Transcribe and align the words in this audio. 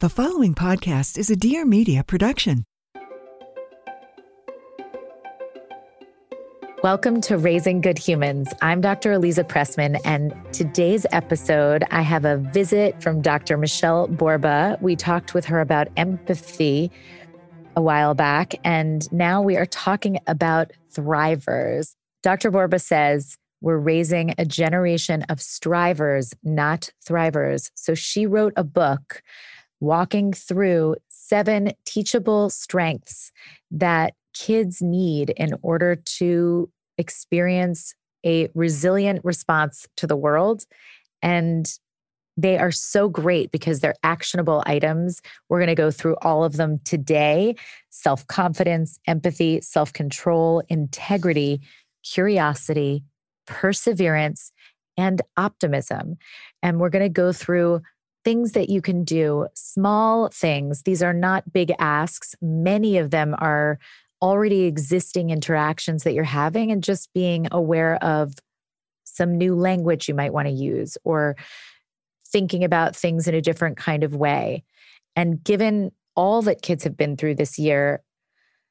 The 0.00 0.10
following 0.10 0.54
podcast 0.54 1.16
is 1.16 1.30
a 1.30 1.36
Dear 1.36 1.64
Media 1.64 2.04
production. 2.04 2.66
Welcome 6.82 7.22
to 7.22 7.38
Raising 7.38 7.80
Good 7.80 7.96
Humans. 7.96 8.52
I'm 8.60 8.82
Dr. 8.82 9.12
Eliza 9.12 9.42
Pressman, 9.42 9.98
and 10.04 10.34
today's 10.52 11.06
episode, 11.12 11.82
I 11.90 12.02
have 12.02 12.26
a 12.26 12.36
visit 12.36 13.02
from 13.02 13.22
Dr. 13.22 13.56
Michele 13.56 14.06
Borba. 14.08 14.76
We 14.82 14.96
talked 14.96 15.32
with 15.32 15.46
her 15.46 15.62
about 15.62 15.88
empathy 15.96 16.90
a 17.74 17.80
while 17.80 18.12
back, 18.12 18.54
and 18.64 19.10
now 19.10 19.40
we 19.40 19.56
are 19.56 19.64
talking 19.64 20.18
about 20.26 20.72
thrivers. 20.92 21.94
Dr. 22.22 22.50
Borba 22.50 22.80
says 22.80 23.38
we're 23.62 23.78
raising 23.78 24.34
a 24.36 24.44
generation 24.44 25.22
of 25.30 25.40
strivers, 25.40 26.34
not 26.42 26.90
thrivers. 27.02 27.70
So 27.74 27.94
she 27.94 28.26
wrote 28.26 28.52
a 28.56 28.62
book 28.62 29.22
walking 29.80 30.32
through 30.32 30.96
seven 31.08 31.72
teachable 31.84 32.50
strengths 32.50 33.32
that 33.70 34.14
kids 34.34 34.82
need 34.82 35.30
in 35.30 35.54
order 35.62 35.96
to 35.96 36.70
experience 36.98 37.94
a 38.24 38.48
resilient 38.54 39.24
response 39.24 39.86
to 39.96 40.06
the 40.06 40.16
world 40.16 40.64
and 41.22 41.78
they 42.36 42.58
are 42.58 42.70
so 42.70 43.08
great 43.08 43.50
because 43.50 43.80
they're 43.80 43.94
actionable 44.02 44.62
items. 44.66 45.22
We're 45.48 45.58
going 45.58 45.68
to 45.68 45.74
go 45.74 45.90
through 45.90 46.16
all 46.20 46.44
of 46.44 46.56
them 46.56 46.80
today 46.84 47.56
self 47.88 48.26
confidence, 48.26 48.98
empathy, 49.06 49.60
self 49.62 49.92
control, 49.92 50.62
integrity, 50.68 51.60
curiosity, 52.04 53.04
perseverance, 53.46 54.52
and 54.98 55.22
optimism. 55.36 56.16
And 56.62 56.78
we're 56.78 56.90
going 56.90 57.04
to 57.04 57.08
go 57.08 57.32
through 57.32 57.80
things 58.26 58.52
that 58.52 58.68
you 58.68 58.82
can 58.82 59.04
do, 59.04 59.46
small 59.54 60.28
things. 60.30 60.82
These 60.82 61.00
are 61.00 61.12
not 61.12 61.52
big 61.52 61.72
asks. 61.78 62.34
Many 62.42 62.98
of 62.98 63.12
them 63.12 63.36
are 63.38 63.78
already 64.20 64.64
existing 64.64 65.30
interactions 65.30 66.02
that 66.02 66.12
you're 66.12 66.24
having, 66.24 66.72
and 66.72 66.82
just 66.82 67.12
being 67.14 67.46
aware 67.52 68.02
of 68.02 68.34
some 69.04 69.38
new 69.38 69.54
language 69.54 70.08
you 70.08 70.14
might 70.14 70.32
want 70.32 70.48
to 70.48 70.52
use 70.52 70.98
or 71.04 71.36
thinking 72.26 72.64
about 72.64 72.96
things 72.96 73.28
in 73.28 73.34
a 73.36 73.40
different 73.40 73.76
kind 73.76 74.02
of 74.02 74.16
way. 74.16 74.64
And 75.14 75.44
given 75.44 75.92
all 76.16 76.42
that 76.42 76.62
kids 76.62 76.82
have 76.82 76.96
been 76.96 77.16
through 77.16 77.36
this 77.36 77.60
year, 77.60 78.02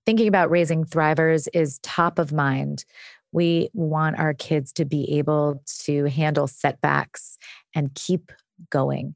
thinking 0.05 0.27
about 0.27 0.51
raising 0.51 0.83
thrivers 0.83 1.47
is 1.53 1.79
top 1.79 2.19
of 2.19 2.33
mind. 2.33 2.83
We 3.31 3.69
want 3.73 4.19
our 4.19 4.33
kids 4.33 4.73
to 4.73 4.83
be 4.83 5.17
able 5.17 5.63
to 5.83 6.09
handle 6.09 6.47
setbacks 6.47 7.37
and 7.73 7.95
keep 7.95 8.33
going. 8.69 9.15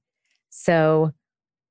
So, 0.49 1.11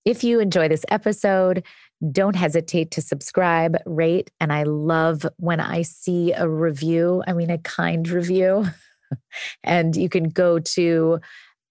if 0.04 0.24
you 0.24 0.40
enjoy 0.40 0.68
this 0.68 0.84
episode, 0.90 1.64
don't 2.12 2.36
hesitate 2.36 2.90
to 2.92 3.02
subscribe, 3.02 3.76
rate, 3.84 4.30
and 4.40 4.52
I 4.52 4.62
love 4.62 5.26
when 5.36 5.60
I 5.60 5.82
see 5.82 6.32
a 6.32 6.48
review, 6.48 7.22
I 7.26 7.32
mean, 7.32 7.50
a 7.50 7.58
kind 7.58 8.08
review. 8.08 8.66
and 9.64 9.96
you 9.96 10.08
can 10.08 10.28
go 10.28 10.60
to 10.60 11.20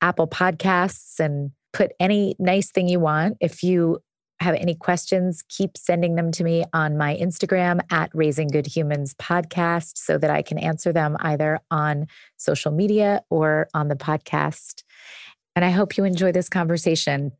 Apple 0.02 0.28
Podcasts 0.28 1.20
and 1.20 1.52
put 1.74 1.94
any 2.00 2.36
nice 2.40 2.72
thing 2.72 2.88
you 2.88 3.00
want. 3.00 3.38
If 3.40 3.64
you 3.64 4.00
have 4.40 4.56
any 4.56 4.76
questions, 4.76 5.44
keep 5.50 5.78
sending 5.78 6.16
them 6.16 6.32
to 6.32 6.44
me 6.44 6.64
on 6.74 6.98
my 6.98 7.16
Instagram 7.16 7.80
at 7.92 8.12
Raising 8.14 8.48
Good 8.48 8.68
Humans 8.68 9.16
podcast 9.16 9.94
so 9.96 10.18
that 10.18 10.30
I 10.30 10.42
can 10.42 10.60
answer 10.60 10.94
them 10.94 11.18
either 11.22 11.60
on 11.72 12.06
social 12.38 12.72
media 12.72 13.22
or 13.30 13.68
on 13.74 13.88
the 13.88 13.96
podcast. 13.96 14.84
And 15.58 15.66
I 15.66 15.72
hope 15.72 15.98
you 15.98 16.04
enjoy 16.04 16.32
this 16.32 16.50
conversation. 16.50 17.32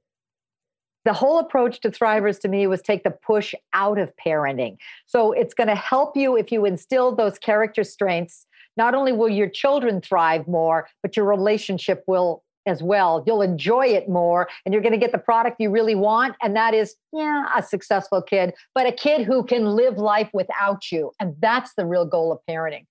The 1.06 1.14
whole 1.14 1.38
approach 1.38 1.82
to 1.82 1.92
Thrivers 1.92 2.40
to 2.40 2.48
me 2.48 2.66
was 2.66 2.82
take 2.82 3.04
the 3.04 3.12
push 3.12 3.54
out 3.74 4.00
of 4.00 4.12
parenting. 4.16 4.78
So 5.06 5.34
it's 5.34 5.54
going 5.54 5.68
to 5.68 5.76
help 5.76 6.18
you 6.18 6.36
if 6.36 6.52
you 6.52 6.66
instill 6.66 7.16
those 7.16 7.38
character 7.38 7.84
strengths. 7.84 8.48
Not 8.76 8.96
only 8.96 9.12
will 9.12 9.30
your 9.30 9.48
children 9.48 10.02
thrive 10.02 10.48
more, 10.48 10.88
but 11.04 11.16
your 11.16 11.26
relationship 11.26 12.04
will 12.08 12.44
as 12.66 12.82
well. 12.82 13.24
You'll 13.28 13.44
enjoy 13.44 13.86
it 13.86 14.10
more 14.10 14.50
and 14.66 14.74
you're 14.74 14.82
going 14.82 14.94
to 14.94 14.98
get 14.98 15.12
the 15.12 15.20
product 15.20 15.58
you 15.60 15.70
really 15.70 15.94
want. 15.94 16.36
And 16.42 16.56
that 16.56 16.74
is, 16.74 16.96
yeah, 17.14 17.46
a 17.56 17.62
successful 17.62 18.24
kid, 18.24 18.56
but 18.74 18.88
a 18.88 18.92
kid 18.92 19.28
who 19.28 19.44
can 19.44 19.64
live 19.76 20.00
life 20.00 20.32
without 20.34 20.92
you. 20.92 21.12
And 21.20 21.36
that's 21.40 21.76
the 21.76 21.86
real 21.86 22.06
goal 22.06 22.32
of 22.32 22.40
parenting. 22.50 22.88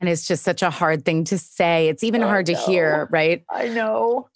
And 0.00 0.08
it's 0.08 0.26
just 0.26 0.44
such 0.44 0.62
a 0.62 0.70
hard 0.70 1.04
thing 1.04 1.24
to 1.24 1.38
say. 1.38 1.88
It's 1.88 2.04
even 2.04 2.22
hard 2.22 2.46
to 2.46 2.54
hear, 2.54 3.08
right? 3.10 3.44
I 3.50 3.68
know. 3.68 4.28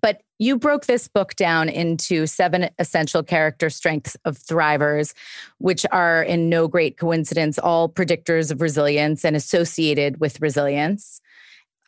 But 0.00 0.22
you 0.38 0.58
broke 0.58 0.86
this 0.86 1.08
book 1.08 1.34
down 1.34 1.68
into 1.68 2.26
seven 2.26 2.70
essential 2.78 3.22
character 3.22 3.70
strengths 3.70 4.16
of 4.24 4.38
thrivers, 4.38 5.14
which 5.58 5.84
are 5.90 6.22
in 6.22 6.48
no 6.48 6.68
great 6.68 6.96
coincidence 6.96 7.58
all 7.58 7.88
predictors 7.88 8.50
of 8.50 8.60
resilience 8.60 9.24
and 9.24 9.36
associated 9.36 10.20
with 10.20 10.40
resilience. 10.40 11.20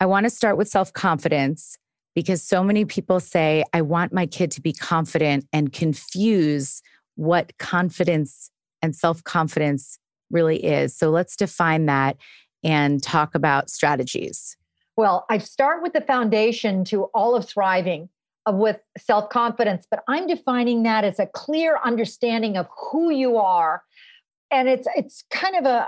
I 0.00 0.06
want 0.06 0.24
to 0.24 0.30
start 0.30 0.56
with 0.56 0.68
self 0.68 0.92
confidence 0.92 1.78
because 2.14 2.42
so 2.42 2.64
many 2.64 2.84
people 2.84 3.20
say, 3.20 3.64
I 3.72 3.82
want 3.82 4.12
my 4.12 4.26
kid 4.26 4.50
to 4.52 4.60
be 4.60 4.72
confident 4.72 5.46
and 5.52 5.72
confuse 5.72 6.82
what 7.14 7.56
confidence 7.58 8.50
and 8.82 8.94
self 8.94 9.22
confidence 9.24 9.98
really 10.30 10.64
is. 10.64 10.96
So 10.96 11.10
let's 11.10 11.36
define 11.36 11.86
that 11.86 12.16
and 12.64 13.02
talk 13.02 13.34
about 13.34 13.70
strategies. 13.70 14.56
Well, 14.96 15.26
I 15.30 15.38
start 15.38 15.82
with 15.82 15.92
the 15.92 16.00
foundation 16.00 16.84
to 16.86 17.04
all 17.14 17.36
of 17.36 17.48
thriving 17.48 18.08
uh, 18.48 18.52
with 18.52 18.80
self 18.98 19.30
confidence, 19.30 19.86
but 19.90 20.02
I'm 20.08 20.26
defining 20.26 20.82
that 20.82 21.04
as 21.04 21.18
a 21.18 21.26
clear 21.26 21.78
understanding 21.84 22.56
of 22.56 22.66
who 22.90 23.10
you 23.10 23.36
are. 23.36 23.82
And 24.50 24.68
it's 24.68 24.88
it's 24.96 25.24
kind 25.30 25.56
of 25.56 25.66
a 25.66 25.86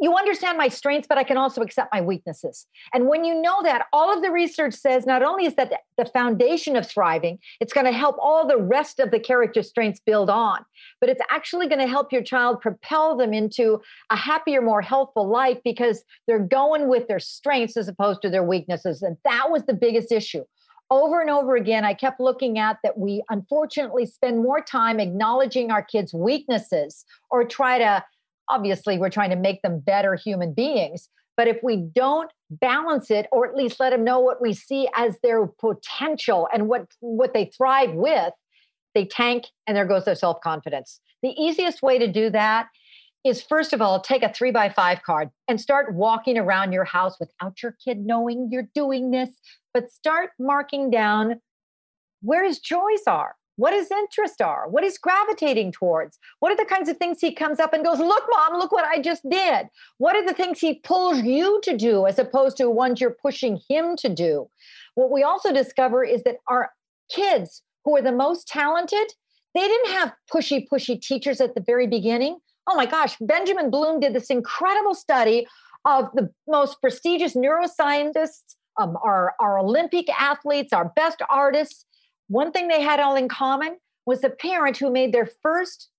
you 0.00 0.14
understand 0.16 0.56
my 0.56 0.68
strengths, 0.68 1.08
but 1.08 1.18
I 1.18 1.24
can 1.24 1.36
also 1.36 1.60
accept 1.60 1.92
my 1.92 2.00
weaknesses. 2.00 2.66
And 2.94 3.08
when 3.08 3.24
you 3.24 3.40
know 3.40 3.62
that, 3.62 3.86
all 3.92 4.14
of 4.14 4.22
the 4.22 4.30
research 4.30 4.74
says 4.74 5.06
not 5.06 5.22
only 5.22 5.44
is 5.44 5.54
that 5.56 5.72
the 5.96 6.06
foundation 6.06 6.76
of 6.76 6.88
thriving, 6.88 7.38
it's 7.60 7.72
going 7.72 7.86
to 7.86 7.92
help 7.92 8.16
all 8.20 8.46
the 8.46 8.58
rest 8.58 9.00
of 9.00 9.10
the 9.10 9.18
character 9.18 9.62
strengths 9.62 10.00
build 10.00 10.30
on, 10.30 10.64
but 11.00 11.10
it's 11.10 11.22
actually 11.30 11.68
going 11.68 11.80
to 11.80 11.88
help 11.88 12.12
your 12.12 12.22
child 12.22 12.60
propel 12.60 13.16
them 13.16 13.32
into 13.32 13.80
a 14.10 14.16
happier, 14.16 14.62
more 14.62 14.82
healthful 14.82 15.28
life 15.28 15.58
because 15.64 16.04
they're 16.26 16.38
going 16.38 16.88
with 16.88 17.08
their 17.08 17.20
strengths 17.20 17.76
as 17.76 17.88
opposed 17.88 18.22
to 18.22 18.30
their 18.30 18.44
weaknesses. 18.44 19.02
And 19.02 19.16
that 19.24 19.50
was 19.50 19.64
the 19.64 19.74
biggest 19.74 20.12
issue. 20.12 20.44
Over 20.90 21.20
and 21.20 21.28
over 21.28 21.54
again, 21.54 21.84
I 21.84 21.92
kept 21.92 22.18
looking 22.18 22.58
at 22.58 22.78
that 22.82 22.96
we 22.96 23.22
unfortunately 23.28 24.06
spend 24.06 24.42
more 24.42 24.62
time 24.62 25.00
acknowledging 25.00 25.70
our 25.70 25.82
kids' 25.82 26.14
weaknesses 26.14 27.04
or 27.30 27.44
try 27.44 27.78
to 27.78 28.02
obviously 28.48 28.98
we're 28.98 29.10
trying 29.10 29.30
to 29.30 29.36
make 29.36 29.62
them 29.62 29.80
better 29.80 30.14
human 30.14 30.52
beings 30.52 31.08
but 31.36 31.46
if 31.46 31.58
we 31.62 31.76
don't 31.76 32.30
balance 32.50 33.10
it 33.10 33.26
or 33.30 33.46
at 33.46 33.54
least 33.54 33.78
let 33.78 33.90
them 33.90 34.04
know 34.04 34.18
what 34.18 34.42
we 34.42 34.52
see 34.52 34.88
as 34.96 35.18
their 35.22 35.46
potential 35.46 36.48
and 36.52 36.68
what 36.68 36.86
what 37.00 37.32
they 37.32 37.46
thrive 37.56 37.92
with 37.92 38.32
they 38.94 39.04
tank 39.04 39.44
and 39.66 39.76
there 39.76 39.86
goes 39.86 40.04
their 40.04 40.14
self-confidence. 40.14 41.00
The 41.22 41.30
easiest 41.40 41.82
way 41.82 41.98
to 41.98 42.10
do 42.10 42.30
that 42.30 42.68
is 43.24 43.42
first 43.42 43.72
of 43.72 43.80
all 43.82 44.00
take 44.00 44.22
a 44.22 44.32
three 44.32 44.50
by 44.50 44.68
five 44.68 45.02
card 45.02 45.28
and 45.46 45.60
start 45.60 45.94
walking 45.94 46.38
around 46.38 46.72
your 46.72 46.84
house 46.84 47.16
without 47.20 47.62
your 47.62 47.76
kid 47.84 47.98
knowing 47.98 48.48
you're 48.50 48.68
doing 48.74 49.10
this 49.10 49.30
but 49.74 49.90
start 49.90 50.30
marking 50.38 50.90
down 50.90 51.40
where 52.22 52.44
his 52.44 52.58
joys 52.58 53.02
are 53.06 53.34
what 53.58 53.74
his 53.74 53.90
interests 53.90 54.40
are, 54.40 54.68
what 54.68 54.84
he's 54.84 54.98
gravitating 54.98 55.72
towards. 55.72 56.18
What 56.38 56.52
are 56.52 56.56
the 56.56 56.64
kinds 56.64 56.88
of 56.88 56.96
things 56.96 57.18
he 57.20 57.34
comes 57.34 57.58
up 57.58 57.72
and 57.72 57.84
goes, 57.84 57.98
Look, 57.98 58.24
mom, 58.30 58.58
look 58.58 58.70
what 58.70 58.84
I 58.84 59.02
just 59.02 59.28
did. 59.28 59.66
What 59.98 60.14
are 60.14 60.24
the 60.24 60.32
things 60.32 60.60
he 60.60 60.74
pulls 60.74 61.22
you 61.22 61.60
to 61.64 61.76
do 61.76 62.06
as 62.06 62.20
opposed 62.20 62.56
to 62.58 62.70
ones 62.70 63.00
you're 63.00 63.16
pushing 63.20 63.60
him 63.68 63.96
to 63.96 64.08
do? 64.08 64.48
What 64.94 65.10
we 65.10 65.24
also 65.24 65.52
discover 65.52 66.04
is 66.04 66.22
that 66.22 66.36
our 66.46 66.70
kids 67.10 67.62
who 67.84 67.96
are 67.96 68.02
the 68.02 68.12
most 68.12 68.46
talented, 68.46 69.12
they 69.56 69.66
didn't 69.66 69.90
have 69.90 70.12
pushy, 70.32 70.64
pushy 70.72 71.00
teachers 71.00 71.40
at 71.40 71.56
the 71.56 71.60
very 71.60 71.88
beginning. 71.88 72.38
Oh 72.68 72.76
my 72.76 72.86
gosh, 72.86 73.16
Benjamin 73.20 73.70
Bloom 73.70 73.98
did 73.98 74.14
this 74.14 74.30
incredible 74.30 74.94
study 74.94 75.48
of 75.84 76.10
the 76.14 76.30
most 76.46 76.80
prestigious 76.80 77.34
neuroscientists, 77.34 78.54
um, 78.80 78.96
our, 79.02 79.34
our 79.40 79.58
Olympic 79.58 80.08
athletes, 80.10 80.72
our 80.72 80.92
best 80.94 81.22
artists 81.28 81.86
one 82.28 82.52
thing 82.52 82.68
they 82.68 82.82
had 82.82 83.00
all 83.00 83.16
in 83.16 83.28
common 83.28 83.78
was 84.06 84.22
a 84.22 84.30
parent 84.30 84.76
who 84.76 84.90
made 84.90 85.12
their 85.12 85.28
first 85.42 85.90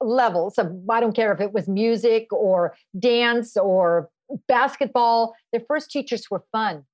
levels 0.00 0.58
of, 0.58 0.72
I 0.90 1.00
don't 1.00 1.14
care 1.14 1.32
if 1.32 1.40
it 1.40 1.52
was 1.52 1.68
music 1.68 2.32
or 2.32 2.74
dance 2.98 3.56
or 3.56 4.10
basketball, 4.48 5.34
their 5.52 5.62
first 5.66 5.90
teachers 5.90 6.30
were 6.30 6.44
fun. 6.52 6.84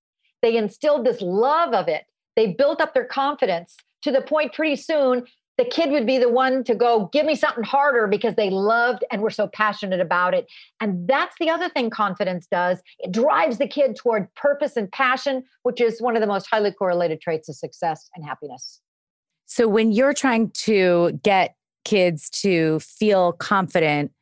They 0.42 0.56
instilled 0.56 1.06
this 1.06 1.20
love 1.20 1.72
of 1.74 1.88
it. 1.88 2.04
They 2.36 2.48
built 2.48 2.80
up 2.80 2.94
their 2.94 3.04
confidence 3.04 3.76
to 4.02 4.10
the 4.10 4.22
point 4.22 4.52
pretty 4.52 4.76
soon 4.76 5.26
the 5.58 5.64
kid 5.64 5.90
would 5.90 6.06
be 6.06 6.18
the 6.18 6.30
one 6.30 6.64
to 6.64 6.74
go, 6.74 7.10
give 7.12 7.26
me 7.26 7.34
something 7.34 7.64
harder 7.64 8.06
because 8.06 8.34
they 8.36 8.48
loved 8.48 9.04
and 9.10 9.20
were 9.20 9.30
so 9.30 9.46
passionate 9.48 10.00
about 10.00 10.34
it. 10.34 10.46
And 10.80 11.06
that's 11.06 11.36
the 11.38 11.50
other 11.50 11.68
thing 11.68 11.90
confidence 11.90 12.46
does 12.50 12.80
it 12.98 13.12
drives 13.12 13.58
the 13.58 13.68
kid 13.68 13.96
toward 13.96 14.34
purpose 14.34 14.76
and 14.76 14.90
passion, 14.90 15.44
which 15.62 15.80
is 15.80 16.00
one 16.00 16.16
of 16.16 16.20
the 16.20 16.26
most 16.26 16.46
highly 16.50 16.72
correlated 16.72 17.20
traits 17.20 17.48
of 17.48 17.56
success 17.56 18.08
and 18.14 18.24
happiness. 18.24 18.80
So 19.46 19.68
when 19.68 19.92
you're 19.92 20.14
trying 20.14 20.50
to 20.50 21.20
get 21.22 21.54
kids 21.84 22.30
to 22.30 22.80
feel 22.80 23.32
confident, 23.32 24.12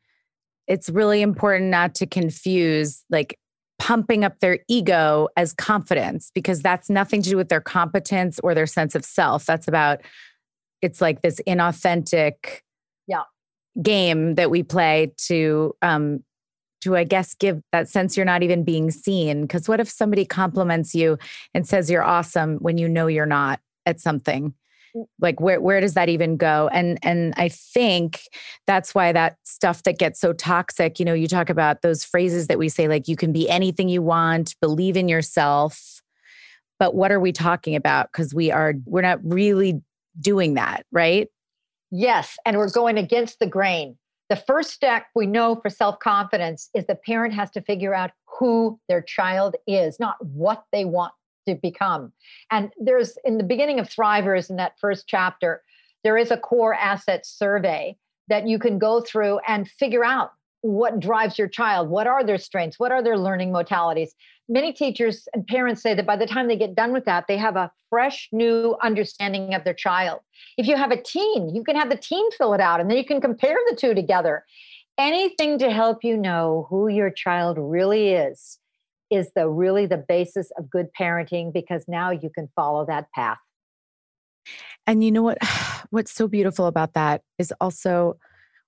it's 0.67 0.89
really 0.89 1.21
important 1.21 1.69
not 1.69 1.95
to 1.95 2.05
confuse 2.05 3.03
like 3.09 3.37
pumping 3.79 4.23
up 4.23 4.39
their 4.41 4.59
ego 4.67 5.27
as 5.37 5.53
confidence 5.53 6.31
because 6.35 6.61
that's 6.61 6.89
nothing 6.89 7.21
to 7.21 7.29
do 7.31 7.37
with 7.37 7.49
their 7.49 7.61
competence 7.61 8.39
or 8.43 8.53
their 8.53 8.67
sense 8.67 8.93
of 8.93 9.03
self. 9.03 9.45
That's 9.45 9.67
about 9.67 10.01
it's 10.81 11.01
like 11.01 11.21
this 11.21 11.39
inauthentic 11.47 12.61
yeah. 13.07 13.23
game 13.81 14.35
that 14.35 14.49
we 14.49 14.63
play 14.63 15.13
to 15.17 15.75
um 15.81 16.23
to 16.81 16.97
i 16.97 17.03
guess 17.03 17.33
give 17.35 17.61
that 17.71 17.87
sense 17.87 18.17
you're 18.17 18.25
not 18.25 18.43
even 18.43 18.63
being 18.63 18.91
seen. 18.91 19.43
Because 19.43 19.69
what 19.69 19.79
if 19.79 19.89
somebody 19.89 20.25
compliments 20.25 20.93
you 20.93 21.17
and 21.53 21.67
says 21.67 21.89
you're 21.89 22.03
awesome 22.03 22.57
when 22.57 22.77
you 22.77 22.89
know 22.89 23.07
you're 23.07 23.25
not 23.25 23.59
at 23.85 23.99
something? 23.99 24.53
Mm. 24.95 25.05
like 25.19 25.39
where 25.39 25.61
where 25.61 25.79
does 25.79 25.93
that 25.93 26.09
even 26.09 26.35
go? 26.37 26.69
And 26.73 26.99
and 27.01 27.33
i 27.37 27.47
think 27.47 28.23
that's 28.67 28.93
why 28.93 29.11
that 29.13 29.37
stuff 29.43 29.83
that 29.83 29.97
gets 29.97 30.19
so 30.19 30.33
toxic 30.33 30.99
you 30.99 31.05
know 31.05 31.13
you 31.13 31.27
talk 31.27 31.49
about 31.49 31.81
those 31.81 32.03
phrases 32.03 32.47
that 32.47 32.59
we 32.59 32.67
say 32.67 32.87
like 32.87 33.07
you 33.07 33.15
can 33.15 33.31
be 33.31 33.49
anything 33.49 33.87
you 33.87 34.01
want 34.01 34.55
believe 34.59 34.97
in 34.97 35.07
yourself. 35.07 36.01
But 36.77 36.95
what 36.95 37.11
are 37.11 37.19
we 37.19 37.31
talking 37.31 37.75
about? 37.75 38.11
Because 38.11 38.33
we 38.33 38.51
are 38.51 38.73
we're 38.85 39.03
not 39.03 39.19
really 39.23 39.81
doing 40.19 40.55
that, 40.55 40.85
right? 40.91 41.29
Yes. 41.91 42.37
And 42.45 42.57
we're 42.57 42.69
going 42.69 42.97
against 42.97 43.39
the 43.39 43.47
grain. 43.47 43.97
The 44.29 44.35
first 44.37 44.71
step 44.71 45.07
we 45.13 45.25
know 45.25 45.57
for 45.57 45.69
self 45.69 45.99
confidence 45.99 46.69
is 46.73 46.85
the 46.85 46.95
parent 46.95 47.33
has 47.33 47.51
to 47.51 47.61
figure 47.61 47.93
out 47.93 48.11
who 48.25 48.79
their 48.87 49.01
child 49.01 49.55
is, 49.67 49.99
not 49.99 50.25
what 50.25 50.63
they 50.71 50.85
want 50.85 51.13
to 51.47 51.55
become. 51.55 52.13
And 52.49 52.71
there's 52.79 53.17
in 53.25 53.37
the 53.37 53.43
beginning 53.43 53.79
of 53.79 53.89
Thrivers 53.89 54.49
in 54.49 54.55
that 54.55 54.79
first 54.79 55.05
chapter, 55.07 55.63
there 56.03 56.17
is 56.17 56.31
a 56.31 56.37
core 56.37 56.73
asset 56.73 57.25
survey 57.25 57.97
that 58.29 58.47
you 58.47 58.57
can 58.57 58.79
go 58.79 59.01
through 59.01 59.39
and 59.47 59.69
figure 59.69 60.05
out 60.05 60.31
what 60.61 60.99
drives 60.99 61.37
your 61.37 61.47
child? 61.47 61.89
What 61.89 62.07
are 62.07 62.23
their 62.23 62.37
strengths? 62.37 62.79
What 62.79 62.91
are 62.91 63.03
their 63.03 63.17
learning 63.17 63.51
modalities? 63.51 64.09
Many 64.47 64.73
teachers 64.73 65.27
and 65.33 65.45
parents 65.47 65.81
say 65.81 65.95
that 65.95 66.05
by 66.05 66.15
the 66.15 66.27
time 66.27 66.47
they 66.47 66.57
get 66.57 66.75
done 66.75 66.93
with 66.93 67.05
that 67.05 67.25
they 67.27 67.37
have 67.37 67.55
a 67.55 67.71
fresh 67.89 68.29
new 68.31 68.75
understanding 68.81 69.53
of 69.53 69.63
their 69.63 69.73
child. 69.73 70.19
If 70.57 70.67
you 70.67 70.75
have 70.75 70.91
a 70.91 71.01
teen 71.01 71.53
you 71.53 71.63
can 71.63 71.75
have 71.75 71.89
the 71.89 71.97
teen 71.97 72.29
fill 72.31 72.53
it 72.53 72.61
out 72.61 72.79
and 72.79 72.89
then 72.89 72.97
you 72.97 73.05
can 73.05 73.21
compare 73.21 73.57
the 73.69 73.75
two 73.75 73.93
together. 73.93 74.45
Anything 74.97 75.57
to 75.59 75.71
help 75.71 76.03
you 76.03 76.15
know 76.17 76.67
who 76.69 76.87
your 76.87 77.09
child 77.09 77.57
really 77.59 78.09
is 78.09 78.59
is 79.09 79.31
the 79.35 79.49
really 79.49 79.85
the 79.85 79.97
basis 79.97 80.51
of 80.57 80.69
good 80.69 80.87
parenting 80.99 81.51
because 81.51 81.85
now 81.87 82.11
you 82.11 82.29
can 82.33 82.49
follow 82.55 82.85
that 82.85 83.11
path. 83.13 83.37
And 84.87 85.03
you 85.03 85.11
know 85.11 85.23
what? 85.23 85.37
What's 85.89 86.11
so 86.11 86.27
beautiful 86.27 86.67
about 86.67 86.93
that 86.93 87.21
is 87.37 87.53
also 87.59 88.17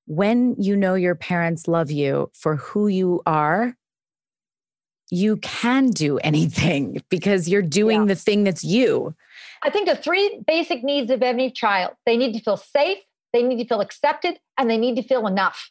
when 0.05 0.55
you 0.57 0.75
know 0.75 0.95
your 0.95 1.15
parents 1.15 1.67
love 1.67 1.91
you 1.91 2.29
for 2.33 2.57
who 2.57 2.87
you 2.87 3.21
are, 3.25 3.75
you 5.09 5.37
can 5.37 5.89
do 5.89 6.17
anything 6.23 7.01
because 7.09 7.47
you're 7.47 7.61
doing 7.61 8.01
yeah. 8.01 8.07
the 8.07 8.15
thing 8.15 8.43
that's 8.43 8.63
you. 8.63 9.15
I 9.63 9.69
think 9.69 9.87
the 9.87 9.95
three 9.95 10.41
basic 10.45 10.83
needs 10.83 11.09
of 11.09 11.21
any 11.21 11.49
child 11.51 11.93
they 12.05 12.17
need 12.17 12.33
to 12.33 12.39
feel 12.39 12.57
safe, 12.57 12.99
they 13.31 13.43
need 13.43 13.57
to 13.57 13.67
feel 13.67 13.81
accepted, 13.81 14.39
and 14.57 14.69
they 14.69 14.77
need 14.77 14.95
to 14.95 15.03
feel 15.03 15.27
enough. 15.27 15.69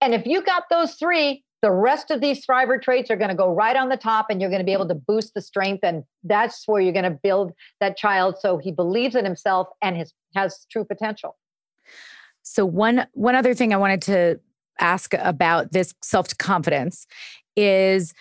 And 0.00 0.14
if 0.14 0.26
you 0.26 0.42
got 0.42 0.64
those 0.70 0.94
three, 0.94 1.44
the 1.64 1.70
rest 1.70 2.10
of 2.10 2.20
these 2.20 2.44
thriver 2.44 2.80
traits 2.80 3.10
are 3.10 3.16
going 3.16 3.30
to 3.30 3.34
go 3.34 3.50
right 3.50 3.74
on 3.74 3.88
the 3.88 3.96
top 3.96 4.26
and 4.28 4.38
you're 4.38 4.50
going 4.50 4.60
to 4.60 4.66
be 4.66 4.74
able 4.74 4.86
to 4.86 4.94
boost 4.94 5.32
the 5.32 5.40
strength 5.40 5.82
and 5.82 6.04
that's 6.22 6.68
where 6.68 6.78
you're 6.78 6.92
going 6.92 7.04
to 7.10 7.18
build 7.22 7.52
that 7.80 7.96
child 7.96 8.36
so 8.38 8.58
he 8.58 8.70
believes 8.70 9.14
in 9.14 9.24
himself 9.24 9.68
and 9.80 9.96
his, 9.96 10.12
has 10.34 10.66
true 10.70 10.84
potential 10.84 11.36
so 12.44 12.64
one 12.64 13.06
one 13.12 13.34
other 13.34 13.54
thing 13.54 13.74
I 13.74 13.78
wanted 13.78 14.02
to 14.02 14.40
ask 14.80 15.14
about 15.14 15.72
this 15.72 15.94
self-confidence 16.02 17.06
is 17.56 18.14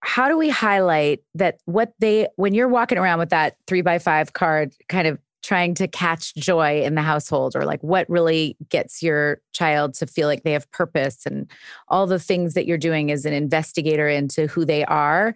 how 0.00 0.28
do 0.28 0.36
we 0.36 0.48
highlight 0.48 1.20
that 1.34 1.58
what 1.64 1.92
they 1.98 2.28
when 2.36 2.54
you're 2.54 2.68
walking 2.68 2.98
around 2.98 3.18
with 3.18 3.30
that 3.30 3.56
three 3.66 3.82
by 3.82 3.98
five 3.98 4.32
card 4.32 4.72
kind 4.88 5.06
of 5.06 5.18
trying 5.42 5.74
to 5.74 5.86
catch 5.86 6.34
joy 6.34 6.82
in 6.82 6.94
the 6.96 7.02
household 7.02 7.54
or 7.54 7.64
like 7.64 7.80
what 7.82 8.08
really 8.08 8.56
gets 8.68 9.02
your 9.02 9.40
child 9.52 9.94
to 9.94 10.06
feel 10.06 10.26
like 10.26 10.42
they 10.42 10.52
have 10.52 10.68
purpose 10.72 11.24
and 11.24 11.48
all 11.88 12.06
the 12.06 12.18
things 12.18 12.54
that 12.54 12.66
you're 12.66 12.78
doing 12.78 13.12
as 13.12 13.24
an 13.24 13.32
investigator 13.32 14.08
into 14.08 14.46
who 14.48 14.64
they 14.64 14.84
are 14.86 15.34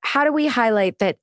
how 0.00 0.24
do 0.24 0.32
we 0.32 0.46
highlight 0.46 0.98
that 1.00 1.18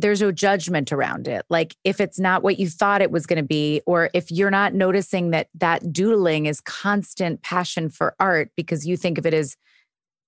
there's 0.00 0.20
no 0.20 0.32
judgment 0.32 0.92
around 0.92 1.28
it. 1.28 1.44
Like 1.50 1.76
if 1.84 2.00
it's 2.00 2.18
not 2.18 2.42
what 2.42 2.58
you 2.58 2.68
thought 2.68 3.02
it 3.02 3.10
was 3.10 3.26
going 3.26 3.38
to 3.38 3.46
be, 3.46 3.82
or 3.86 4.10
if 4.14 4.30
you're 4.30 4.50
not 4.50 4.74
noticing 4.74 5.30
that 5.30 5.48
that 5.54 5.92
doodling 5.92 6.46
is 6.46 6.60
constant 6.60 7.42
passion 7.42 7.88
for 7.88 8.14
art 8.18 8.50
because 8.56 8.86
you 8.86 8.96
think 8.96 9.18
of 9.18 9.26
it 9.26 9.34
as 9.34 9.56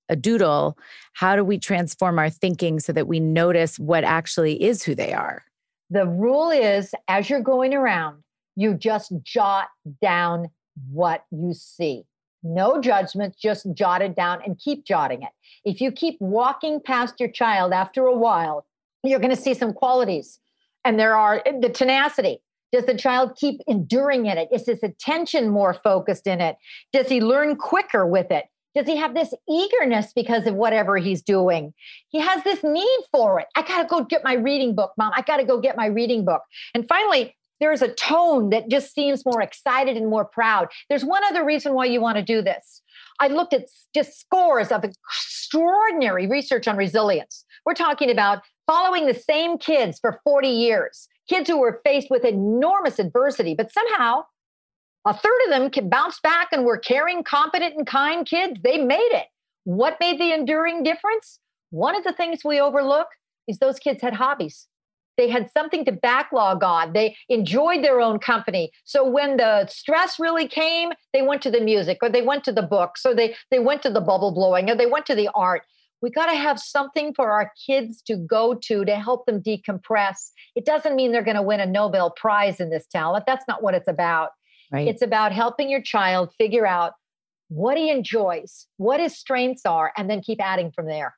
a 0.09 0.17
doodle, 0.17 0.77
how 1.15 1.37
do 1.37 1.45
we 1.45 1.59
transform 1.59 2.19
our 2.19 2.31
thinking 2.31 2.81
so 2.81 2.93
that 2.93 3.07
we 3.07 3.21
notice 3.21 3.79
what 3.79 4.05
actually 4.05 4.63
is 4.63 4.83
who 4.83 4.95
they 4.95 5.13
are? 5.13 5.45
The 5.91 6.07
rule 6.07 6.51
is 6.51 6.95
as 7.09 7.29
you're 7.29 7.41
going 7.41 7.75
around, 7.75 8.23
you 8.57 8.75
just 8.75 9.13
jot 9.23 9.69
down 10.01 10.49
what 10.91 11.25
you 11.31 11.55
see. 11.55 12.05
No 12.43 12.81
judgment, 12.81 13.37
just 13.41 13.67
jot 13.73 14.03
it 14.03 14.17
down 14.17 14.41
and 14.45 14.59
keep 14.59 14.85
jotting 14.85 15.23
it. 15.23 15.31
If 15.65 15.81
you 15.81 15.93
keep 15.93 16.17
walking 16.21 16.81
past 16.81 17.21
your 17.21 17.31
child 17.31 17.73
after 17.73 18.07
a 18.07 18.17
while, 18.17 18.67
you're 19.03 19.21
going 19.21 19.35
to 19.35 19.41
see 19.41 19.55
some 19.55 19.73
qualities. 19.73 20.39
And 20.85 20.99
there 20.99 21.17
are 21.17 21.43
eh, 21.47 21.53
the 21.61 21.69
tenacity. 21.69 22.41
Does 22.73 22.87
the 22.87 22.97
child 22.97 23.37
keep 23.37 23.61
enduring 23.67 24.27
in 24.27 24.39
it? 24.39 24.49
Is 24.51 24.67
his 24.67 24.83
attention 24.83 25.51
more 25.51 25.75
focused 25.75 26.27
in 26.27 26.41
it? 26.41 26.57
Does 26.93 27.09
he 27.09 27.21
learn 27.21 27.57
quicker 27.57 28.07
with 28.07 28.31
it? 28.31 28.47
Does 28.75 28.87
he 28.87 28.97
have 28.97 29.15
this 29.15 29.35
eagerness 29.49 30.13
because 30.15 30.47
of 30.47 30.55
whatever 30.55 30.97
he's 30.97 31.21
doing? 31.21 31.75
He 32.09 32.19
has 32.21 32.43
this 32.45 32.65
need 32.65 32.99
for 33.11 33.39
it. 33.39 33.47
I 33.55 33.63
got 33.63 33.83
to 33.83 33.89
go 33.89 34.03
get 34.05 34.25
my 34.25 34.35
reading 34.35 34.75
book, 34.75 34.93
mom. 34.97 35.13
I 35.15 35.21
got 35.21 35.37
to 35.37 35.45
go 35.45 35.61
get 35.61 35.77
my 35.77 35.87
reading 35.87 36.25
book. 36.25 36.41
And 36.75 36.89
finally, 36.89 37.37
there's 37.61 37.83
a 37.83 37.93
tone 37.95 38.51
that 38.51 38.71
just 38.71 38.95
seems 38.95 39.25
more 39.27 39.43
excited 39.43 39.97
and 39.97 40.09
more 40.09 40.25
proud. 40.25 40.69
There's 40.89 41.05
one 41.05 41.23
other 41.25 41.45
reason 41.45 41.75
why 41.75 41.85
you 41.85 42.01
want 42.01 42.17
to 42.17 42.23
do 42.23 42.41
this. 42.41 42.83
I 43.21 43.29
looked 43.29 43.53
at 43.53 43.67
just 43.95 44.19
scores 44.19 44.73
of 44.73 44.83
extraordinary 44.85 46.27
research 46.27 46.67
on 46.67 46.77
resilience. 46.77 47.45
We're 47.65 47.75
talking 47.75 48.11
about 48.11 48.43
following 48.67 49.07
the 49.07 49.15
same 49.15 49.59
kids 49.59 49.99
for 50.01 50.21
40 50.25 50.49
years, 50.49 51.09
kids 51.29 51.49
who 51.49 51.59
were 51.59 51.81
faced 51.85 52.11
with 52.11 52.25
enormous 52.25 52.99
adversity, 52.99 53.55
but 53.55 53.73
somehow 53.73 54.25
a 55.05 55.15
third 55.15 55.41
of 55.45 55.51
them 55.51 55.71
can 55.71 55.89
bounce 55.89 56.21
back 56.21 56.49
and 56.53 56.65
were 56.65 56.79
caring, 56.79 57.25
competent, 57.25 57.75
and 57.77 57.87
kind 57.87 58.27
kids. 58.27 58.61
They 58.63 58.79
made 58.79 59.11
it. 59.13 59.27
What 59.65 59.97
made 60.01 60.21
the 60.21 60.33
enduring 60.33 60.83
difference? 60.83 61.41
One 61.71 61.97
of 61.97 62.05
the 62.05 62.13
things 62.13 62.45
we 62.45 62.61
overlook 62.61 63.09
is 63.49 63.59
those 63.59 63.79
kids 63.79 64.03
had 64.03 64.15
hobbies. 64.15 64.69
They 65.19 65.29
had 65.29 65.51
something 65.53 65.85
to 65.85 65.93
backlog 65.93 66.63
on. 66.63 66.93
They 66.93 67.17
enjoyed 67.29 67.85
their 67.85 68.01
own 68.01 68.19
company. 68.19 68.71
So 68.85 69.09
when 69.09 69.37
the 69.37 69.67
stress 69.67 70.19
really 70.19 70.49
came, 70.49 70.91
they 71.13 71.23
went 71.23 71.43
to 71.43 71.51
the 71.51 71.61
music 71.61 71.99
or 72.03 72.09
they 72.09 72.23
went 72.23 72.45
to 72.45 72.53
the 72.53 72.63
books 72.63 73.05
or 73.05 73.15
they, 73.15 73.35
they 73.51 73.59
went 73.59 73.83
to 73.83 73.91
the 73.91 74.01
bubble 74.01 74.33
blowing 74.33 74.71
or 74.71 74.75
they 74.75 74.87
went 74.87 75.07
to 75.07 75.15
the 75.15 75.29
art 75.35 75.63
We 76.03 76.11
got 76.11 76.27
to 76.27 76.37
have 76.37 76.59
something 76.59 77.15
for 77.15 77.31
our 77.31 77.53
kids 77.67 78.03
to 78.03 78.17
go 78.17 78.55
to 78.55 78.85
to 78.85 78.97
help 78.97 79.25
them 79.27 79.41
decompress. 79.41 80.31
It 80.57 80.67
doesn't 80.67 80.97
mean 80.97 81.13
they're 81.13 81.23
going 81.23 81.37
to 81.37 81.43
win 81.43 81.61
a 81.61 81.67
Nobel 81.67 82.11
Prize 82.11 82.61
in 82.61 82.71
this 82.71 82.87
talent. 82.89 83.25
That's 83.27 83.47
not 83.47 83.63
what 83.63 83.75
it's 83.75 83.89
about. 83.89 84.31
Right. 84.73 84.89
It's 84.89 85.03
about 85.03 85.33
helping 85.33 85.71
your 85.71 85.83
child 85.83 86.33
figure 86.37 86.67
out 86.67 86.95
what 87.49 87.77
he 87.77 87.91
enjoys, 87.91 88.67
what 88.79 88.99
his 89.01 89.17
strengths 89.17 89.65
are, 89.65 89.93
and 89.97 90.11
then 90.11 90.23
keep 90.23 90.41
adding 90.43 90.73
from 90.73 90.87
there. 90.87 91.15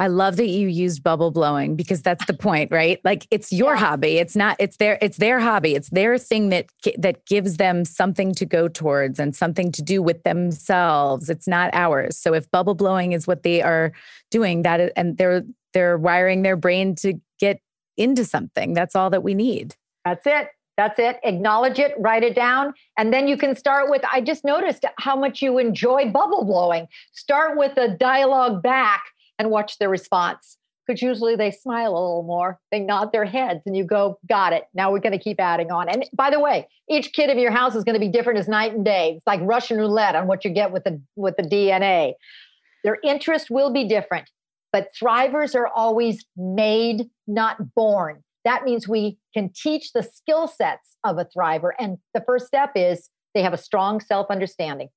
I 0.00 0.06
love 0.06 0.36
that 0.38 0.48
you 0.48 0.66
used 0.66 1.02
bubble 1.02 1.30
blowing 1.30 1.76
because 1.76 2.00
that's 2.00 2.24
the 2.24 2.32
point, 2.32 2.72
right? 2.72 2.98
Like 3.04 3.26
it's 3.30 3.52
your 3.52 3.74
Yeah. 3.74 3.80
hobby. 3.80 4.16
It's 4.16 4.34
not 4.34 4.56
it's 4.58 4.78
their 4.78 4.96
it's 5.02 5.18
their 5.18 5.38
hobby. 5.38 5.74
It's 5.74 5.90
their 5.90 6.16
thing 6.16 6.48
that 6.48 6.66
that 6.96 7.26
gives 7.26 7.58
them 7.58 7.84
something 7.84 8.32
to 8.36 8.46
go 8.46 8.66
towards 8.66 9.20
and 9.20 9.36
something 9.36 9.70
to 9.72 9.82
do 9.82 10.00
with 10.00 10.22
themselves. 10.22 11.28
It's 11.28 11.46
not 11.46 11.68
ours. 11.74 12.16
So 12.16 12.32
if 12.32 12.50
bubble 12.50 12.74
blowing 12.74 13.12
is 13.12 13.26
what 13.26 13.42
they 13.42 13.60
are 13.60 13.92
doing 14.30 14.62
that 14.62 14.80
is, 14.80 14.90
and 14.96 15.18
they're 15.18 15.42
they're 15.74 15.98
wiring 15.98 16.40
their 16.42 16.56
brain 16.56 16.94
to 16.96 17.20
get 17.38 17.60
into 17.98 18.24
something. 18.24 18.72
That's 18.72 18.96
all 18.96 19.10
that 19.10 19.22
we 19.22 19.34
need. 19.34 19.74
That's 20.06 20.26
it. 20.26 20.48
That's 20.78 20.98
it. 20.98 21.20
Acknowledge 21.24 21.78
it, 21.78 21.92
write 21.98 22.22
it 22.22 22.34
down. 22.34 22.72
And 22.96 23.12
then 23.12 23.28
you 23.28 23.36
can 23.36 23.54
start 23.54 23.90
with 23.90 24.00
I 24.10 24.22
just 24.22 24.46
noticed 24.46 24.86
how 24.96 25.14
much 25.14 25.42
you 25.42 25.58
enjoy 25.58 26.10
bubble 26.10 26.46
blowing. 26.46 26.88
Start 27.12 27.58
with 27.58 27.76
a 27.76 27.88
dialogue 27.98 28.62
back 28.62 29.02
and 29.40 29.50
watch 29.50 29.78
their 29.78 29.88
response. 29.88 30.58
Because 30.86 31.02
usually 31.02 31.36
they 31.36 31.50
smile 31.50 31.92
a 31.92 31.94
little 31.94 32.24
more, 32.24 32.58
they 32.72 32.80
nod 32.80 33.12
their 33.12 33.24
heads, 33.24 33.60
and 33.64 33.76
you 33.76 33.84
go, 33.84 34.18
Got 34.28 34.52
it. 34.52 34.64
Now 34.74 34.90
we're 34.90 35.00
going 35.00 35.16
to 35.16 35.22
keep 35.22 35.40
adding 35.40 35.70
on. 35.70 35.88
And 35.88 36.04
by 36.12 36.30
the 36.30 36.40
way, 36.40 36.68
each 36.88 37.12
kid 37.12 37.30
in 37.30 37.38
your 37.38 37.52
house 37.52 37.74
is 37.74 37.84
going 37.84 37.94
to 37.94 38.00
be 38.00 38.08
different 38.08 38.38
as 38.38 38.48
night 38.48 38.72
and 38.72 38.84
day. 38.84 39.14
It's 39.16 39.26
like 39.26 39.40
Russian 39.42 39.78
roulette 39.78 40.16
on 40.16 40.26
what 40.26 40.44
you 40.44 40.50
get 40.50 40.72
with 40.72 40.84
the 40.84 41.00
with 41.16 41.36
the 41.36 41.42
DNA. 41.42 42.14
Their 42.82 42.98
interest 43.04 43.50
will 43.50 43.72
be 43.72 43.86
different, 43.86 44.28
but 44.72 44.88
thrivers 45.00 45.54
are 45.54 45.68
always 45.68 46.24
made, 46.36 47.08
not 47.26 47.74
born. 47.74 48.22
That 48.44 48.64
means 48.64 48.88
we 48.88 49.18
can 49.32 49.50
teach 49.54 49.92
the 49.92 50.02
skill 50.02 50.48
sets 50.48 50.96
of 51.04 51.18
a 51.18 51.26
thriver. 51.26 51.70
And 51.78 51.98
the 52.14 52.22
first 52.26 52.46
step 52.46 52.72
is 52.74 53.10
they 53.34 53.42
have 53.42 53.52
a 53.52 53.58
strong 53.58 54.00
self 54.00 54.26
understanding. 54.28 54.88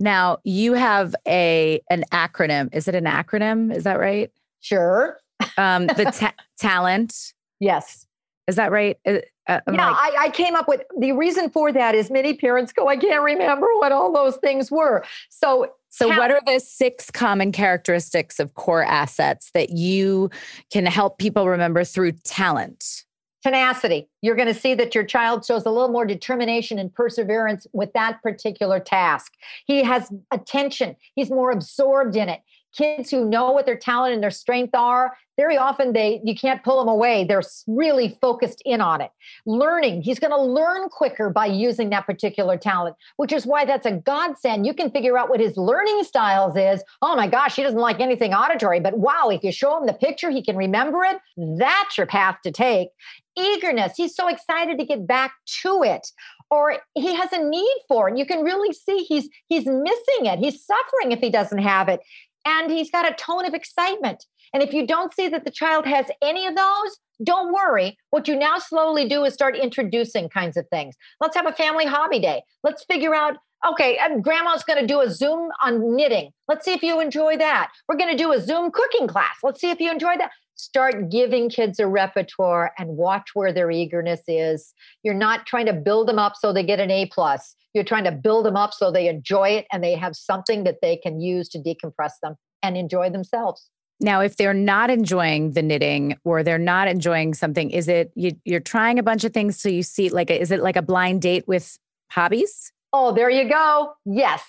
Now 0.00 0.38
you 0.44 0.72
have 0.72 1.14
a 1.28 1.80
an 1.90 2.04
acronym. 2.10 2.74
Is 2.74 2.88
it 2.88 2.94
an 2.96 3.04
acronym? 3.04 3.72
Is 3.74 3.84
that 3.84 4.00
right? 4.00 4.30
Sure. 4.60 5.18
Um, 5.56 5.86
the 5.86 6.04
ta- 6.18 6.34
talent. 6.58 7.14
Yes. 7.60 8.06
Is 8.48 8.56
that 8.56 8.72
right? 8.72 8.98
Uh, 9.06 9.18
uh, 9.46 9.60
yeah, 9.72 9.90
like- 9.90 9.96
I, 9.96 10.16
I 10.24 10.28
came 10.30 10.56
up 10.56 10.66
with 10.66 10.82
the 10.98 11.12
reason 11.12 11.50
for 11.50 11.70
that 11.72 11.94
is 11.94 12.10
many 12.10 12.34
parents 12.34 12.72
go, 12.72 12.88
I 12.88 12.96
can't 12.96 13.22
remember 13.22 13.66
what 13.78 13.92
all 13.92 14.12
those 14.12 14.36
things 14.36 14.70
were. 14.70 15.04
So, 15.28 15.72
So, 15.90 16.08
what 16.08 16.30
are 16.30 16.40
the 16.46 16.58
six 16.60 17.10
common 17.10 17.52
characteristics 17.52 18.40
of 18.40 18.54
core 18.54 18.84
assets 18.84 19.50
that 19.54 19.70
you 19.70 20.30
can 20.72 20.86
help 20.86 21.18
people 21.18 21.48
remember 21.48 21.84
through 21.84 22.12
talent? 22.24 23.04
Tenacity. 23.42 24.08
You're 24.22 24.36
going 24.36 24.52
to 24.52 24.58
see 24.58 24.74
that 24.74 24.94
your 24.94 25.04
child 25.04 25.44
shows 25.44 25.64
a 25.64 25.70
little 25.70 25.88
more 25.88 26.04
determination 26.04 26.78
and 26.78 26.94
perseverance 26.94 27.66
with 27.72 27.92
that 27.94 28.22
particular 28.22 28.80
task. 28.80 29.32
He 29.66 29.82
has 29.82 30.12
attention, 30.30 30.96
he's 31.14 31.30
more 31.30 31.50
absorbed 31.50 32.16
in 32.16 32.28
it. 32.28 32.40
Kids 32.76 33.10
who 33.10 33.28
know 33.28 33.50
what 33.50 33.66
their 33.66 33.76
talent 33.76 34.14
and 34.14 34.22
their 34.22 34.30
strength 34.30 34.74
are, 34.74 35.16
very 35.36 35.56
often 35.56 35.92
they 35.92 36.20
you 36.22 36.34
can't 36.34 36.62
pull 36.62 36.78
them 36.78 36.88
away. 36.88 37.24
They're 37.24 37.42
really 37.66 38.18
focused 38.20 38.62
in 38.64 38.80
on 38.80 39.00
it. 39.00 39.10
Learning, 39.46 40.02
he's 40.02 40.18
going 40.18 40.32
to 40.32 40.40
learn 40.40 40.88
quicker 40.90 41.30
by 41.30 41.46
using 41.46 41.90
that 41.90 42.06
particular 42.06 42.58
talent, 42.58 42.96
which 43.16 43.32
is 43.32 43.46
why 43.46 43.64
that's 43.64 43.86
a 43.86 43.92
godsend. 43.92 44.66
You 44.66 44.74
can 44.74 44.90
figure 44.90 45.16
out 45.16 45.30
what 45.30 45.40
his 45.40 45.56
learning 45.56 46.04
styles 46.04 46.56
is. 46.56 46.82
Oh 47.00 47.16
my 47.16 47.26
gosh, 47.26 47.56
he 47.56 47.62
doesn't 47.62 47.78
like 47.78 48.00
anything 48.00 48.34
auditory, 48.34 48.80
but 48.80 48.98
wow, 48.98 49.30
if 49.30 49.42
you 49.42 49.50
show 49.50 49.78
him 49.78 49.86
the 49.86 49.94
picture, 49.94 50.30
he 50.30 50.42
can 50.42 50.56
remember 50.56 51.04
it. 51.04 51.18
That's 51.36 51.96
your 51.96 52.06
path 52.06 52.38
to 52.44 52.50
take 52.50 52.90
eagerness. 53.38 53.92
He's 53.96 54.14
so 54.14 54.28
excited 54.28 54.78
to 54.78 54.84
get 54.84 55.06
back 55.06 55.32
to 55.62 55.82
it. 55.82 56.06
Or 56.50 56.78
he 56.94 57.14
has 57.14 57.32
a 57.32 57.42
need 57.42 57.76
for 57.86 58.08
it. 58.08 58.18
You 58.18 58.26
can 58.26 58.42
really 58.42 58.72
see 58.72 59.04
he's 59.04 59.28
he's 59.46 59.66
missing 59.66 60.26
it. 60.26 60.40
He's 60.40 60.64
suffering 60.64 61.12
if 61.12 61.20
he 61.20 61.30
doesn't 61.30 61.58
have 61.58 61.88
it. 61.88 62.00
And 62.44 62.70
he's 62.70 62.90
got 62.90 63.10
a 63.10 63.14
tone 63.14 63.44
of 63.44 63.54
excitement. 63.54 64.24
And 64.52 64.62
if 64.62 64.72
you 64.72 64.86
don't 64.86 65.14
see 65.14 65.28
that 65.28 65.44
the 65.44 65.50
child 65.50 65.86
has 65.86 66.06
any 66.22 66.46
of 66.46 66.56
those, 66.56 66.98
don't 67.22 67.52
worry. 67.52 67.98
What 68.10 68.26
you 68.26 68.36
now 68.36 68.58
slowly 68.58 69.08
do 69.08 69.24
is 69.24 69.34
start 69.34 69.56
introducing 69.56 70.28
kinds 70.28 70.56
of 70.56 70.66
things. 70.68 70.96
Let's 71.20 71.36
have 71.36 71.46
a 71.46 71.52
family 71.52 71.86
hobby 71.86 72.18
day. 72.18 72.42
Let's 72.62 72.84
figure 72.84 73.14
out 73.14 73.36
okay, 73.68 73.98
grandma's 74.22 74.64
going 74.64 74.80
to 74.80 74.86
do 74.86 75.00
a 75.00 75.10
Zoom 75.10 75.50
on 75.62 75.94
knitting. 75.94 76.30
Let's 76.48 76.64
see 76.64 76.72
if 76.72 76.82
you 76.82 76.98
enjoy 76.98 77.36
that. 77.36 77.70
We're 77.88 77.98
going 77.98 78.10
to 78.10 78.22
do 78.22 78.32
a 78.32 78.40
Zoom 78.40 78.70
cooking 78.70 79.06
class. 79.06 79.36
Let's 79.42 79.60
see 79.60 79.70
if 79.70 79.80
you 79.80 79.90
enjoy 79.90 80.16
that. 80.16 80.30
Start 80.60 81.10
giving 81.10 81.48
kids 81.48 81.80
a 81.80 81.86
repertoire 81.86 82.72
and 82.78 82.98
watch 82.98 83.30
where 83.32 83.50
their 83.50 83.70
eagerness 83.70 84.20
is. 84.28 84.74
You're 85.02 85.14
not 85.14 85.46
trying 85.46 85.64
to 85.66 85.72
build 85.72 86.06
them 86.06 86.18
up 86.18 86.34
so 86.36 86.52
they 86.52 86.62
get 86.62 86.80
an 86.80 86.90
A 86.90 87.06
plus. 87.06 87.56
You're 87.72 87.82
trying 87.82 88.04
to 88.04 88.12
build 88.12 88.44
them 88.44 88.56
up 88.56 88.74
so 88.74 88.92
they 88.92 89.08
enjoy 89.08 89.50
it 89.50 89.66
and 89.72 89.82
they 89.82 89.94
have 89.94 90.14
something 90.14 90.64
that 90.64 90.82
they 90.82 90.98
can 90.98 91.18
use 91.18 91.48
to 91.50 91.58
decompress 91.58 92.12
them 92.22 92.36
and 92.62 92.76
enjoy 92.76 93.08
themselves. 93.08 93.70
Now, 94.00 94.20
if 94.20 94.36
they're 94.36 94.52
not 94.52 94.90
enjoying 94.90 95.52
the 95.52 95.62
knitting 95.62 96.18
or 96.24 96.42
they're 96.42 96.58
not 96.58 96.88
enjoying 96.88 97.32
something, 97.32 97.70
is 97.70 97.88
it 97.88 98.12
you, 98.14 98.32
you're 98.44 98.60
trying 98.60 98.98
a 98.98 99.02
bunch 99.02 99.24
of 99.24 99.32
things 99.32 99.58
so 99.58 99.70
you 99.70 99.82
see 99.82 100.10
like 100.10 100.28
a, 100.28 100.38
is 100.38 100.50
it 100.50 100.60
like 100.60 100.76
a 100.76 100.82
blind 100.82 101.22
date 101.22 101.48
with 101.48 101.78
hobbies? 102.10 102.70
Oh, 102.92 103.12
there 103.12 103.30
you 103.30 103.48
go. 103.48 103.94
Yes. 104.04 104.42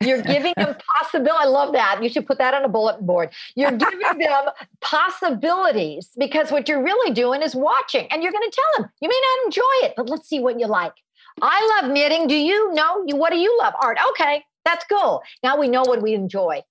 You're 0.00 0.22
giving 0.34 0.54
them 0.56 0.76
possibility. 1.00 1.38
I 1.38 1.46
love 1.46 1.72
that. 1.72 2.02
You 2.02 2.08
should 2.08 2.26
put 2.26 2.38
that 2.38 2.54
on 2.54 2.64
a 2.64 2.68
bulletin 2.68 3.04
board. 3.06 3.30
You're 3.54 3.72
giving 3.72 3.98
them 4.18 4.44
possibilities 4.80 6.10
because 6.18 6.50
what 6.50 6.68
you're 6.68 6.82
really 6.82 7.12
doing 7.12 7.42
is 7.42 7.54
watching 7.54 8.06
and 8.10 8.22
you're 8.22 8.32
going 8.32 8.48
to 8.48 8.56
tell 8.56 8.82
them 8.82 8.90
you 9.00 9.08
may 9.08 9.20
not 9.20 9.46
enjoy 9.46 9.86
it, 9.86 9.94
but 9.96 10.08
let's 10.08 10.28
see 10.28 10.40
what 10.40 10.58
you 10.58 10.66
like. 10.66 10.94
I 11.40 11.80
love 11.80 11.90
knitting. 11.90 12.26
Do 12.26 12.34
you 12.34 12.72
know 12.74 13.04
you 13.06 13.16
what 13.16 13.30
do 13.30 13.38
you 13.38 13.56
love? 13.58 13.74
Art. 13.80 13.98
Okay, 14.10 14.44
that's 14.64 14.84
cool. 14.90 15.22
Now 15.42 15.56
we 15.58 15.68
know 15.68 15.82
what 15.82 16.02
we 16.02 16.14
enjoy. 16.14 16.62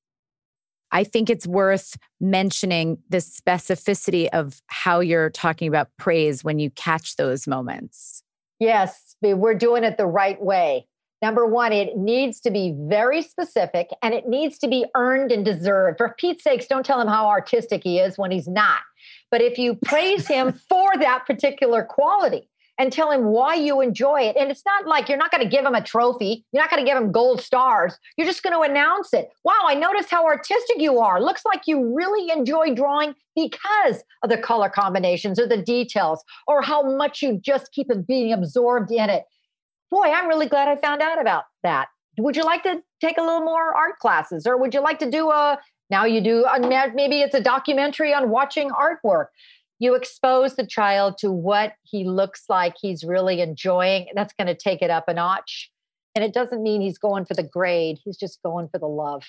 I 0.92 1.04
think 1.04 1.30
it's 1.30 1.46
worth 1.46 1.98
mentioning 2.22 2.98
the 3.10 3.18
specificity 3.18 4.30
of 4.32 4.62
how 4.68 5.02
you're 5.02 5.30
talking 5.30 5.68
about 5.68 5.90
praise 5.98 6.44
when 6.44 6.60
you 6.60 6.70
catch 6.72 7.18
those 7.18 7.46
moments. 7.46 8.24
Yes, 8.60 9.16
we're 9.22 9.54
doing 9.54 9.84
it 9.84 9.98
the 9.98 10.08
right 10.08 10.42
way. 10.42 10.88
Number 11.22 11.48
one, 11.48 11.74
it 11.74 11.98
needs 11.98 12.40
to 12.42 12.52
be 12.52 12.76
very 12.78 13.22
specific 13.24 13.90
and 14.04 14.14
it 14.14 14.28
needs 14.28 14.60
to 14.60 14.68
be 14.68 14.86
earned 14.96 15.32
and 15.32 15.44
deserved. 15.44 15.98
For 15.98 16.16
Pete's 16.18 16.44
sakes, 16.44 16.68
don't 16.68 16.86
tell 16.86 17.02
him 17.02 17.08
how 17.08 17.28
artistic 17.28 17.84
he 17.84 18.00
is 18.00 18.18
when 18.18 18.30
he's 18.30 18.48
not. 18.48 18.82
But 19.32 19.42
if 19.42 19.58
you 19.58 19.76
praise 19.76 20.28
him 20.28 20.54
for 20.70 20.92
that 21.00 21.26
particular 21.26 21.84
quality 21.84 22.50
and 22.80 22.94
tell 22.94 23.10
him 23.10 23.26
why 23.26 23.56
you 23.56 23.82
enjoy 23.82 24.22
it, 24.22 24.36
and 24.38 24.52
it's 24.52 24.62
not 24.64 24.86
like 24.86 25.10
you're 25.10 25.18
not 25.18 25.32
going 25.32 25.44
to 25.44 25.50
give 25.50 25.66
him 25.66 25.74
a 25.74 25.82
trophy, 25.82 26.46
you're 26.52 26.62
not 26.62 26.70
going 26.70 26.86
to 26.86 26.88
give 26.88 26.96
him 26.96 27.12
gold 27.12 27.42
stars. 27.42 27.98
You're 28.16 28.28
just 28.28 28.44
going 28.44 28.54
to 28.54 28.72
announce 28.72 29.12
it. 29.14 29.30
Wow, 29.44 29.62
I 29.66 29.74
noticed 29.74 30.12
how 30.12 30.24
artistic 30.26 30.76
you 30.78 31.00
are. 31.00 31.20
Looks 31.20 31.44
like 31.44 31.64
you 31.66 31.96
really 31.96 32.30
enjoy 32.30 32.76
drawing 32.76 33.16
because 33.36 34.04
of 34.22 34.30
the 34.30 34.38
color 34.38 34.70
combinations 34.70 35.40
or 35.40 35.48
the 35.48 35.64
details 35.64 36.24
or 36.48 36.62
how 36.62 36.84
much 36.96 37.24
you 37.24 37.40
just 37.44 37.72
keep 37.72 37.88
being 38.08 38.32
absorbed 38.32 38.92
in 38.92 39.10
it 39.10 39.24
boy, 39.92 40.06
I'm 40.06 40.28
really 40.28 40.48
glad 40.48 40.68
I 40.68 40.76
found 40.76 41.02
out 41.02 41.20
about 41.20 41.46
that. 41.64 41.88
Would 42.18 42.36
you 42.36 42.44
like 42.44 42.64
to 42.64 42.82
take 43.00 43.18
a 43.18 43.22
little 43.22 43.42
more 43.42 43.76
art 43.76 44.00
classes 44.00 44.48
or 44.48 44.58
would 44.58 44.74
you 44.74 44.82
like 44.82 45.00
to 45.00 45.10
do 45.10 45.30
a, 45.30 45.60
now 45.90 46.06
you 46.06 46.22
do, 46.22 46.46
a, 46.46 46.60
maybe 46.60 47.22
it's 47.22 47.36
a 47.36 47.42
documentary 47.42 48.14
on 48.14 48.30
watching 48.30 48.72
artwork. 48.72 49.28
You 49.80 49.94
expose 49.94 50.56
the 50.56 50.66
child 50.66 51.18
to 51.20 51.32
what 51.32 51.74
he 51.84 52.04
looks 52.04 52.46
like 52.50 52.76
he's 52.82 53.04
really 53.04 53.42
enjoying. 53.42 54.08
That's 54.16 54.34
going 54.34 54.48
to 54.48 54.56
take 54.56 54.82
it 54.82 54.90
up 54.90 55.08
a 55.08 55.14
notch. 55.14 55.70
And 56.16 56.26
it 56.26 56.34
doesn't 56.34 56.64
mean 56.64 56.82
he's 56.82 56.98
going 56.98 57.26
for 57.26 57.36
the 57.36 57.44
grade, 57.44 58.00
he's 58.04 58.18
just 58.18 58.42
going 58.42 58.70
for 58.70 58.80
the 58.80 58.88
love. 58.88 59.24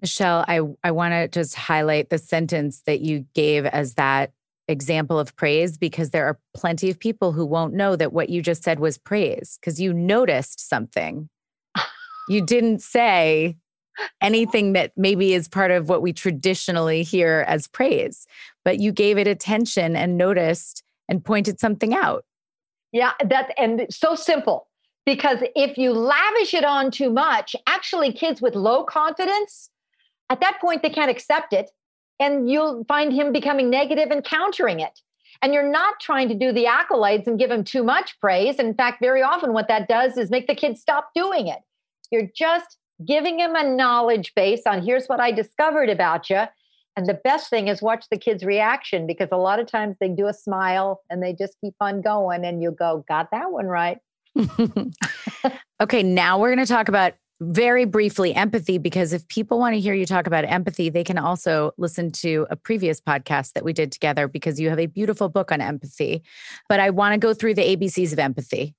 Michele, 0.00 0.44
I, 0.48 0.60
I 0.82 0.90
want 0.92 1.12
to 1.12 1.28
just 1.28 1.54
highlight 1.54 2.08
the 2.08 2.18
sentence 2.18 2.82
that 2.86 3.00
you 3.00 3.26
gave 3.34 3.66
as 3.66 3.94
that 3.94 4.32
example 4.68 5.18
of 5.18 5.34
praise 5.36 5.78
because 5.78 6.10
there 6.10 6.26
are 6.26 6.38
plenty 6.54 6.90
of 6.90 6.98
people 6.98 7.32
who 7.32 7.44
won't 7.44 7.74
know 7.74 7.96
that 7.96 8.12
what 8.12 8.28
you 8.28 8.42
just 8.42 8.62
said 8.62 8.78
was 8.78 8.98
praise 8.98 9.58
because 9.60 9.80
you 9.80 9.92
noticed 9.92 10.68
something. 10.68 11.28
you 12.28 12.44
didn't 12.44 12.82
say 12.82 13.56
anything 14.20 14.74
that 14.74 14.92
maybe 14.96 15.34
is 15.34 15.48
part 15.48 15.70
of 15.70 15.88
what 15.88 16.02
we 16.02 16.12
traditionally 16.12 17.02
hear 17.02 17.44
as 17.48 17.66
praise, 17.66 18.26
but 18.64 18.78
you 18.78 18.92
gave 18.92 19.18
it 19.18 19.26
attention 19.26 19.96
and 19.96 20.16
noticed 20.16 20.84
and 21.08 21.24
pointed 21.24 21.58
something 21.58 21.94
out. 21.94 22.24
Yeah, 22.92 23.12
that 23.24 23.52
and 23.58 23.86
so 23.90 24.14
simple 24.14 24.68
because 25.04 25.38
if 25.56 25.78
you 25.78 25.92
lavish 25.92 26.54
it 26.54 26.64
on 26.64 26.90
too 26.90 27.10
much, 27.10 27.56
actually 27.66 28.12
kids 28.12 28.40
with 28.40 28.54
low 28.54 28.84
confidence 28.84 29.70
at 30.30 30.40
that 30.40 30.60
point 30.60 30.82
they 30.82 30.90
can't 30.90 31.10
accept 31.10 31.52
it 31.52 31.70
and 32.20 32.50
you'll 32.50 32.84
find 32.84 33.12
him 33.12 33.32
becoming 33.32 33.70
negative 33.70 34.10
and 34.10 34.24
countering 34.24 34.80
it. 34.80 35.00
And 35.40 35.54
you're 35.54 35.70
not 35.70 36.00
trying 36.00 36.28
to 36.28 36.34
do 36.34 36.52
the 36.52 36.64
accolades 36.64 37.26
and 37.26 37.38
give 37.38 37.50
him 37.50 37.62
too 37.62 37.84
much 37.84 38.18
praise. 38.20 38.56
In 38.56 38.74
fact, 38.74 39.00
very 39.00 39.22
often 39.22 39.52
what 39.52 39.68
that 39.68 39.88
does 39.88 40.16
is 40.16 40.30
make 40.30 40.48
the 40.48 40.54
kid 40.54 40.76
stop 40.76 41.10
doing 41.14 41.46
it. 41.46 41.60
You're 42.10 42.28
just 42.34 42.78
giving 43.06 43.36
them 43.36 43.54
a 43.54 43.62
knowledge 43.62 44.34
base 44.34 44.62
on 44.66 44.82
here's 44.82 45.06
what 45.06 45.20
I 45.20 45.30
discovered 45.30 45.88
about 45.88 46.28
you. 46.28 46.42
And 46.96 47.06
the 47.06 47.14
best 47.14 47.48
thing 47.48 47.68
is 47.68 47.80
watch 47.80 48.06
the 48.10 48.18
kids' 48.18 48.42
reaction 48.42 49.06
because 49.06 49.28
a 49.30 49.36
lot 49.36 49.60
of 49.60 49.68
times 49.68 49.96
they 50.00 50.08
do 50.08 50.26
a 50.26 50.34
smile 50.34 51.02
and 51.08 51.22
they 51.22 51.32
just 51.32 51.54
keep 51.60 51.74
on 51.80 52.00
going, 52.00 52.44
and 52.44 52.60
you 52.60 52.72
go, 52.72 53.04
Got 53.06 53.30
that 53.30 53.52
one 53.52 53.66
right. 53.66 53.98
okay, 55.80 56.02
now 56.02 56.40
we're 56.40 56.52
going 56.52 56.66
to 56.66 56.72
talk 56.72 56.88
about 56.88 57.12
very 57.40 57.84
briefly 57.84 58.34
empathy 58.34 58.78
because 58.78 59.12
if 59.12 59.26
people 59.28 59.58
want 59.58 59.74
to 59.74 59.80
hear 59.80 59.94
you 59.94 60.06
talk 60.06 60.26
about 60.26 60.44
empathy, 60.44 60.90
they 60.90 61.04
can 61.04 61.18
also 61.18 61.72
listen 61.78 62.10
to 62.10 62.46
a 62.50 62.56
previous 62.56 63.00
podcast 63.00 63.52
that 63.52 63.64
we 63.64 63.72
did 63.72 63.92
together 63.92 64.26
because 64.26 64.58
you 64.58 64.70
have 64.70 64.78
a 64.78 64.86
beautiful 64.86 65.28
book 65.28 65.52
on 65.52 65.60
empathy. 65.60 66.22
But 66.68 66.80
I 66.80 66.90
want 66.90 67.14
to 67.14 67.18
go 67.18 67.34
through 67.34 67.54
the 67.54 67.76
ABCs 67.76 68.12
of 68.12 68.18
empathy. 68.18 68.74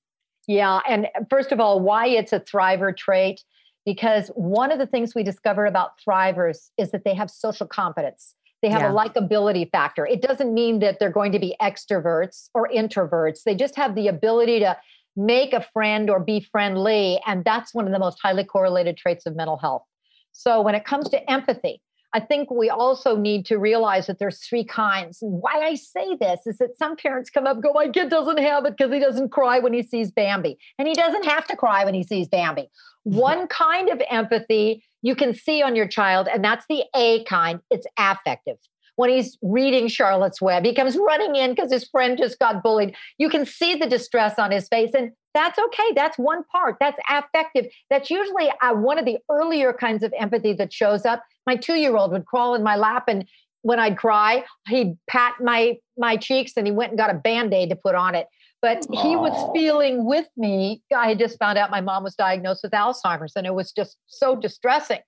Yeah. 0.47 0.79
And 0.87 1.07
first 1.29 1.51
of 1.51 1.59
all, 1.59 1.79
why 1.79 2.07
it's 2.07 2.33
a 2.33 2.39
thriver 2.39 2.95
trait. 2.95 3.41
Because 3.85 4.27
one 4.35 4.71
of 4.71 4.77
the 4.77 4.85
things 4.85 5.15
we 5.15 5.23
discover 5.23 5.65
about 5.65 5.91
thrivers 6.05 6.69
is 6.77 6.91
that 6.91 7.05
they 7.05 7.13
have 7.13 7.31
social 7.31 7.65
competence. 7.65 8.35
They 8.61 8.69
have 8.69 8.81
yeah. 8.81 8.91
a 8.91 8.93
likability 8.93 9.71
factor. 9.71 10.05
It 10.05 10.21
doesn't 10.21 10.53
mean 10.53 10.79
that 10.79 10.99
they're 10.99 11.09
going 11.09 11.31
to 11.31 11.39
be 11.39 11.55
extroverts 11.61 12.49
or 12.53 12.67
introverts. 12.67 13.43
They 13.43 13.55
just 13.55 13.75
have 13.77 13.95
the 13.95 14.09
ability 14.09 14.59
to 14.59 14.77
make 15.19 15.53
a 15.53 15.61
friend 15.73 16.09
or 16.09 16.19
be 16.19 16.39
friendly. 16.39 17.19
And 17.27 17.43
that's 17.43 17.73
one 17.73 17.85
of 17.85 17.91
the 17.91 17.99
most 17.99 18.19
highly 18.21 18.43
correlated 18.43 18.97
traits 18.97 19.25
of 19.25 19.35
mental 19.35 19.57
health. 19.57 19.83
So 20.31 20.61
when 20.61 20.75
it 20.75 20.85
comes 20.85 21.09
to 21.09 21.29
empathy, 21.29 21.81
I 22.13 22.19
think 22.19 22.49
we 22.49 22.69
also 22.69 23.15
need 23.15 23.45
to 23.47 23.57
realize 23.57 24.07
that 24.07 24.17
there's 24.17 24.39
three 24.39 24.63
kinds. 24.63 25.21
And 25.21 25.41
why 25.41 25.61
I 25.61 25.75
say 25.75 26.15
this 26.19 26.39
is 26.47 26.57
that 26.57 26.77
some 26.77 26.95
parents 26.95 27.29
come 27.29 27.45
up 27.45 27.55
and 27.55 27.63
go, 27.63 27.73
My 27.73 27.87
kid 27.89 28.09
doesn't 28.09 28.39
have 28.39 28.65
it 28.65 28.77
because 28.77 28.91
he 28.91 28.99
doesn't 28.99 29.29
cry 29.29 29.59
when 29.59 29.73
he 29.73 29.83
sees 29.83 30.09
Bambi. 30.09 30.57
And 30.79 30.87
he 30.87 30.95
doesn't 30.95 31.25
have 31.25 31.45
to 31.47 31.55
cry 31.55 31.85
when 31.85 31.93
he 31.93 32.03
sees 32.03 32.27
Bambi. 32.27 32.69
Mm-hmm. 33.07 33.17
One 33.17 33.47
kind 33.47 33.89
of 33.89 34.01
empathy 34.09 34.83
you 35.01 35.15
can 35.15 35.33
see 35.33 35.61
on 35.61 35.75
your 35.75 35.87
child, 35.87 36.27
and 36.27 36.43
that's 36.43 36.65
the 36.67 36.83
A 36.95 37.23
kind, 37.25 37.59
it's 37.69 37.85
affective 37.97 38.57
when 38.99 39.09
he's 39.09 39.37
reading 39.41 39.87
Charlotte's 39.87 40.41
Web. 40.41 40.65
He 40.65 40.75
comes 40.75 40.97
running 40.97 41.37
in 41.37 41.51
because 41.55 41.71
his 41.71 41.87
friend 41.87 42.17
just 42.17 42.37
got 42.37 42.61
bullied. 42.61 42.93
You 43.17 43.29
can 43.29 43.45
see 43.45 43.75
the 43.75 43.87
distress 43.87 44.37
on 44.37 44.51
his 44.51 44.67
face, 44.67 44.91
and 44.93 45.13
that's 45.33 45.57
okay. 45.57 45.93
That's 45.95 46.17
one 46.17 46.43
part. 46.51 46.75
That's 46.81 46.99
affective. 47.09 47.67
That's 47.89 48.09
usually 48.09 48.51
uh, 48.61 48.73
one 48.73 48.99
of 48.99 49.05
the 49.05 49.19
earlier 49.31 49.71
kinds 49.71 50.03
of 50.03 50.13
empathy 50.19 50.51
that 50.51 50.73
shows 50.73 51.05
up. 51.05 51.23
My 51.47 51.55
two 51.55 51.75
year 51.75 51.95
old 51.95 52.11
would 52.11 52.25
crawl 52.25 52.55
in 52.55 52.61
my 52.61 52.75
lap, 52.75 53.05
and 53.07 53.25
when 53.61 53.79
I'd 53.79 53.97
cry, 53.97 54.43
he'd 54.67 54.97
pat 55.09 55.35
my 55.41 55.77
my 55.97 56.17
cheeks, 56.17 56.51
and 56.57 56.67
he 56.67 56.73
went 56.73 56.91
and 56.91 56.99
got 56.99 57.09
a 57.09 57.17
band 57.17 57.53
aid 57.53 57.69
to 57.69 57.77
put 57.77 57.95
on 57.95 58.15
it. 58.15 58.27
But 58.61 58.81
Aww. 58.81 59.01
he 59.01 59.15
was 59.15 59.49
feeling 59.55 60.03
with 60.03 60.27
me. 60.35 60.81
I 60.93 61.07
had 61.07 61.19
just 61.19 61.39
found 61.39 61.57
out 61.57 61.71
my 61.71 61.79
mom 61.79 62.03
was 62.03 62.15
diagnosed 62.15 62.63
with 62.63 62.73
Alzheimer's, 62.73 63.37
and 63.37 63.47
it 63.47 63.53
was 63.53 63.71
just 63.71 63.95
so 64.07 64.35
distressing. 64.35 64.99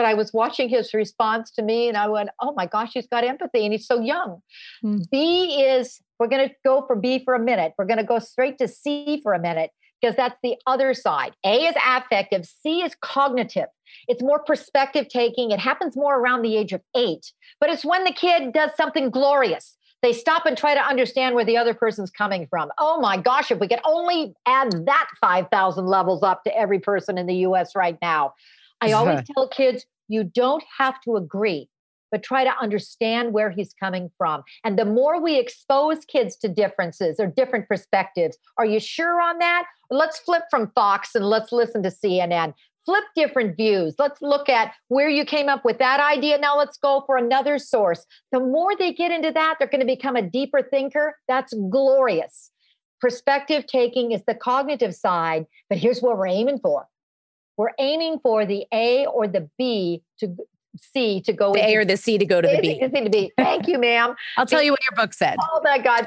But 0.00 0.06
I 0.06 0.14
was 0.14 0.32
watching 0.32 0.70
his 0.70 0.94
response 0.94 1.50
to 1.50 1.62
me 1.62 1.86
and 1.86 1.94
I 1.94 2.08
went, 2.08 2.30
oh 2.40 2.54
my 2.56 2.64
gosh, 2.64 2.92
he's 2.94 3.06
got 3.06 3.22
empathy 3.22 3.66
and 3.66 3.72
he's 3.74 3.86
so 3.86 4.00
young. 4.00 4.40
Mm. 4.82 5.10
B 5.10 5.60
is, 5.60 6.00
we're 6.18 6.26
going 6.26 6.48
to 6.48 6.54
go 6.64 6.86
for 6.86 6.96
B 6.96 7.22
for 7.22 7.34
a 7.34 7.38
minute. 7.38 7.74
We're 7.76 7.84
going 7.84 7.98
to 7.98 8.04
go 8.04 8.18
straight 8.18 8.56
to 8.60 8.66
C 8.66 9.20
for 9.22 9.34
a 9.34 9.38
minute 9.38 9.72
because 10.00 10.16
that's 10.16 10.38
the 10.42 10.56
other 10.66 10.94
side. 10.94 11.34
A 11.44 11.66
is 11.66 11.74
affective, 11.86 12.46
C 12.46 12.80
is 12.80 12.94
cognitive. 13.02 13.66
It's 14.08 14.22
more 14.22 14.38
perspective 14.38 15.08
taking. 15.10 15.50
It 15.50 15.58
happens 15.58 15.94
more 15.98 16.18
around 16.18 16.40
the 16.40 16.56
age 16.56 16.72
of 16.72 16.80
eight, 16.96 17.30
but 17.60 17.68
it's 17.68 17.84
when 17.84 18.04
the 18.04 18.12
kid 18.14 18.54
does 18.54 18.70
something 18.78 19.10
glorious. 19.10 19.76
They 20.00 20.14
stop 20.14 20.46
and 20.46 20.56
try 20.56 20.72
to 20.72 20.80
understand 20.80 21.34
where 21.34 21.44
the 21.44 21.58
other 21.58 21.74
person's 21.74 22.10
coming 22.10 22.46
from. 22.48 22.70
Oh 22.78 23.02
my 23.02 23.18
gosh, 23.18 23.50
if 23.50 23.58
we 23.58 23.68
could 23.68 23.82
only 23.84 24.32
add 24.46 24.86
that 24.86 25.08
5,000 25.20 25.84
levels 25.84 26.22
up 26.22 26.42
to 26.44 26.56
every 26.56 26.78
person 26.78 27.18
in 27.18 27.26
the 27.26 27.34
US 27.48 27.76
right 27.76 27.98
now. 28.00 28.32
I 28.80 28.92
always 28.92 29.20
tell 29.34 29.48
kids 29.48 29.86
you 30.08 30.24
don't 30.24 30.64
have 30.78 31.00
to 31.02 31.16
agree, 31.16 31.68
but 32.10 32.22
try 32.22 32.44
to 32.44 32.52
understand 32.60 33.32
where 33.32 33.50
he's 33.50 33.72
coming 33.78 34.10
from. 34.18 34.42
And 34.64 34.78
the 34.78 34.84
more 34.84 35.20
we 35.22 35.38
expose 35.38 36.04
kids 36.04 36.36
to 36.38 36.48
differences 36.48 37.20
or 37.20 37.26
different 37.26 37.68
perspectives, 37.68 38.36
are 38.58 38.66
you 38.66 38.80
sure 38.80 39.20
on 39.20 39.38
that? 39.38 39.66
Let's 39.90 40.18
flip 40.18 40.42
from 40.50 40.72
Fox 40.74 41.14
and 41.14 41.24
let's 41.24 41.52
listen 41.52 41.82
to 41.84 41.90
CNN. 41.90 42.54
Flip 42.86 43.04
different 43.14 43.56
views. 43.56 43.94
Let's 43.98 44.20
look 44.22 44.48
at 44.48 44.72
where 44.88 45.08
you 45.08 45.24
came 45.24 45.48
up 45.48 45.64
with 45.64 45.78
that 45.78 46.00
idea. 46.00 46.38
Now 46.38 46.58
let's 46.58 46.78
go 46.78 47.04
for 47.06 47.16
another 47.16 47.58
source. 47.58 48.06
The 48.32 48.40
more 48.40 48.74
they 48.76 48.92
get 48.92 49.12
into 49.12 49.30
that, 49.32 49.56
they're 49.58 49.68
going 49.68 49.80
to 49.80 49.86
become 49.86 50.16
a 50.16 50.22
deeper 50.22 50.62
thinker. 50.62 51.16
That's 51.28 51.52
glorious. 51.70 52.50
Perspective 53.00 53.66
taking 53.66 54.12
is 54.12 54.22
the 54.26 54.34
cognitive 54.34 54.94
side, 54.94 55.46
but 55.68 55.78
here's 55.78 56.00
what 56.00 56.18
we're 56.18 56.26
aiming 56.26 56.58
for 56.58 56.86
we're 57.60 57.72
aiming 57.78 58.18
for 58.22 58.46
the 58.46 58.64
A 58.72 59.04
or 59.04 59.28
the 59.28 59.46
B 59.58 60.02
to 60.18 60.34
C 60.78 61.20
to 61.22 61.32
go 61.34 61.52
the 61.52 61.62
A 61.62 61.76
or 61.76 61.84
the 61.84 61.98
C 61.98 62.16
to 62.16 62.24
go 62.24 62.40
to 62.40 62.48
the 62.48 62.58
B. 62.58 62.80
To 62.80 63.10
B. 63.10 63.30
Thank 63.36 63.68
you, 63.68 63.78
ma'am. 63.78 64.14
I'll 64.38 64.46
tell 64.46 64.62
you 64.62 64.70
what 64.70 64.80
your 64.90 64.96
book 64.96 65.12
said. 65.12 65.36
Oh 65.52 65.60
my 65.62 65.76
God. 65.76 66.06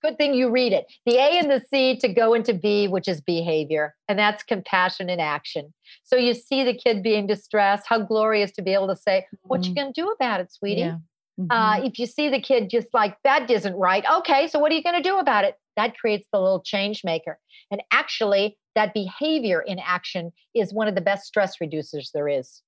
Good 0.00 0.16
thing 0.16 0.34
you 0.34 0.48
read 0.48 0.72
it. 0.72 0.86
The 1.04 1.16
A 1.16 1.40
and 1.40 1.50
the 1.50 1.60
C 1.68 1.96
to 1.96 2.08
go 2.08 2.34
into 2.34 2.54
B, 2.54 2.86
which 2.86 3.08
is 3.08 3.20
behavior. 3.20 3.96
And 4.06 4.16
that's 4.16 4.44
compassion 4.44 5.10
in 5.10 5.18
action. 5.18 5.74
So 6.04 6.14
you 6.14 6.34
see 6.34 6.62
the 6.62 6.74
kid 6.74 7.02
being 7.02 7.26
distressed. 7.26 7.86
How 7.88 7.98
glorious 7.98 8.52
to 8.52 8.62
be 8.62 8.72
able 8.72 8.86
to 8.86 8.96
say, 8.96 9.26
What 9.42 9.62
mm-hmm. 9.62 9.70
you 9.70 9.74
gonna 9.74 9.92
do 9.92 10.10
about 10.10 10.38
it, 10.38 10.52
sweetie? 10.52 10.82
Yeah. 10.82 10.98
Mm-hmm. 11.40 11.50
Uh, 11.50 11.84
if 11.84 11.98
you 11.98 12.06
see 12.06 12.28
the 12.28 12.40
kid 12.40 12.70
just 12.70 12.88
like 12.94 13.16
that 13.24 13.50
isn't 13.50 13.74
right, 13.74 14.04
okay, 14.18 14.46
so 14.46 14.60
what 14.60 14.70
are 14.72 14.74
you 14.74 14.82
going 14.82 14.96
to 14.96 15.06
do 15.06 15.18
about 15.18 15.44
it? 15.44 15.54
That 15.76 15.96
creates 15.96 16.28
the 16.32 16.40
little 16.40 16.62
change 16.62 17.02
maker. 17.04 17.38
And 17.70 17.82
actually, 17.92 18.58
that 18.74 18.94
behavior 18.94 19.60
in 19.60 19.78
action 19.78 20.32
is 20.54 20.72
one 20.72 20.88
of 20.88 20.94
the 20.94 21.00
best 21.00 21.24
stress 21.24 21.56
reducers 21.62 22.10
there 22.12 22.28
is. 22.28 22.62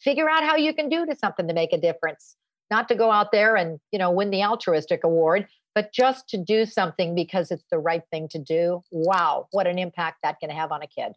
Figure 0.00 0.28
out 0.28 0.44
how 0.44 0.56
you 0.56 0.74
can 0.74 0.88
do 0.88 1.06
to 1.06 1.16
something 1.16 1.46
to 1.48 1.54
make 1.54 1.72
a 1.72 1.80
difference. 1.80 2.36
Not 2.70 2.88
to 2.88 2.94
go 2.94 3.10
out 3.10 3.32
there 3.32 3.56
and, 3.56 3.78
you 3.92 3.98
know, 3.98 4.10
win 4.10 4.30
the 4.30 4.44
altruistic 4.44 5.04
award, 5.04 5.46
but 5.74 5.92
just 5.92 6.28
to 6.28 6.38
do 6.38 6.64
something 6.64 7.14
because 7.14 7.50
it's 7.50 7.66
the 7.70 7.78
right 7.78 8.02
thing 8.10 8.28
to 8.28 8.38
do. 8.38 8.82
Wow, 8.90 9.48
what 9.50 9.66
an 9.66 9.78
impact 9.78 10.18
that 10.22 10.38
can 10.40 10.50
have 10.50 10.72
on 10.72 10.82
a 10.82 10.86
kid. 10.86 11.12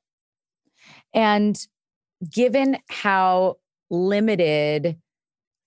And 1.14 1.58
given 2.30 2.80
how 2.90 3.58
limited 3.90 4.98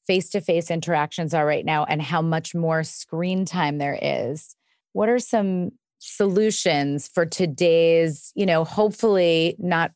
face 0.07 0.31
to 0.31 0.41
face 0.41 0.71
interactions 0.71 1.35
are 1.35 1.47
right 1.47 1.65
now 1.65 1.85
and 1.85 2.01
how 2.01 2.23
much 2.23 2.55
more 2.55 2.85
screen 2.85 3.45
time 3.45 3.79
there 3.79 3.99
is, 4.01 4.56
what 4.97 5.11
are 5.11 5.19
some 5.19 5.73
solutions 5.99 7.07
for 7.07 7.27
today's, 7.27 8.33
you 8.35 8.47
know, 8.47 8.65
hopefully 8.65 9.55
not, 9.59 9.93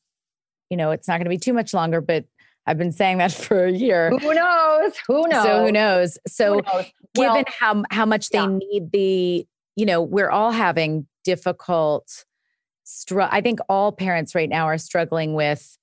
you 0.68 0.76
know, 0.76 0.90
it's 0.90 1.08
not 1.08 1.14
going 1.14 1.24
to 1.24 1.30
be 1.30 1.38
too 1.38 1.54
much 1.54 1.72
longer, 1.72 2.02
but 2.02 2.26
I've 2.66 2.76
been 2.76 2.92
saying 2.92 3.16
that 3.16 3.32
for 3.46 3.64
a 3.64 3.72
year. 3.72 4.10
Who 4.10 4.34
knows? 4.34 4.92
Who 5.08 5.26
knows? 5.26 5.42
So 5.42 5.64
who 5.64 5.72
knows? 5.72 6.18
So 6.28 6.54
who 6.56 6.62
knows? 6.62 6.84
given 7.14 7.32
well, 7.32 7.44
how 7.58 7.82
how 7.90 8.04
much 8.04 8.28
they 8.28 8.40
yeah. 8.40 8.58
need 8.58 8.92
the, 8.92 9.46
you 9.74 9.86
know, 9.86 10.02
we're 10.02 10.28
all 10.28 10.52
having 10.52 11.06
difficult 11.24 12.26
str- 12.84 13.22
I 13.22 13.40
think 13.40 13.60
all 13.70 13.92
parents 13.92 14.34
right 14.34 14.50
now 14.50 14.66
are 14.66 14.78
struggling 14.78 15.32
with 15.32 15.78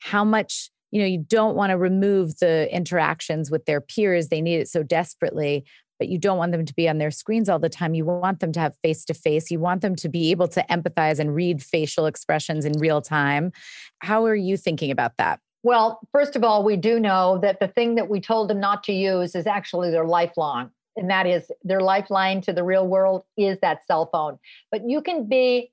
how 0.00 0.24
much 0.24 0.70
you 0.90 1.00
know 1.00 1.06
you 1.06 1.24
don't 1.26 1.56
want 1.56 1.70
to 1.70 1.78
remove 1.78 2.38
the 2.38 2.68
interactions 2.70 3.50
with 3.50 3.64
their 3.64 3.80
peers 3.80 4.28
they 4.28 4.40
need 4.40 4.56
it 4.56 4.68
so 4.68 4.82
desperately 4.82 5.64
but 5.98 6.08
you 6.08 6.18
don't 6.18 6.38
want 6.38 6.52
them 6.52 6.64
to 6.64 6.74
be 6.74 6.88
on 6.88 6.98
their 6.98 7.10
screens 7.10 7.48
all 7.48 7.58
the 7.58 7.68
time. 7.68 7.94
You 7.94 8.04
want 8.04 8.40
them 8.40 8.52
to 8.52 8.60
have 8.60 8.76
face 8.82 9.04
to 9.06 9.14
face. 9.14 9.50
You 9.50 9.60
want 9.60 9.82
them 9.82 9.96
to 9.96 10.08
be 10.08 10.30
able 10.30 10.48
to 10.48 10.64
empathize 10.70 11.18
and 11.18 11.34
read 11.34 11.62
facial 11.62 12.06
expressions 12.06 12.64
in 12.64 12.72
real 12.78 13.00
time. 13.00 13.52
How 14.00 14.24
are 14.24 14.34
you 14.34 14.56
thinking 14.56 14.90
about 14.90 15.16
that? 15.18 15.40
Well, 15.62 16.00
first 16.12 16.36
of 16.36 16.44
all, 16.44 16.64
we 16.64 16.76
do 16.76 17.00
know 17.00 17.38
that 17.42 17.60
the 17.60 17.68
thing 17.68 17.96
that 17.96 18.08
we 18.08 18.20
told 18.20 18.48
them 18.48 18.60
not 18.60 18.84
to 18.84 18.92
use 18.92 19.34
is 19.34 19.46
actually 19.46 19.90
their 19.90 20.06
lifelong. 20.06 20.70
And 20.96 21.10
that 21.10 21.26
is 21.26 21.50
their 21.62 21.80
lifeline 21.80 22.40
to 22.42 22.52
the 22.52 22.64
real 22.64 22.86
world 22.86 23.22
is 23.36 23.58
that 23.60 23.86
cell 23.86 24.08
phone. 24.12 24.38
But 24.70 24.88
you 24.88 25.00
can 25.00 25.28
be 25.28 25.72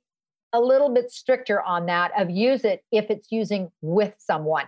a 0.53 0.59
little 0.59 0.93
bit 0.93 1.11
stricter 1.11 1.61
on 1.61 1.85
that 1.88 2.11
of 2.19 2.29
use 2.29 2.63
it 2.63 2.83
if 2.91 3.09
it's 3.09 3.31
using 3.31 3.71
with 3.81 4.13
someone 4.17 4.65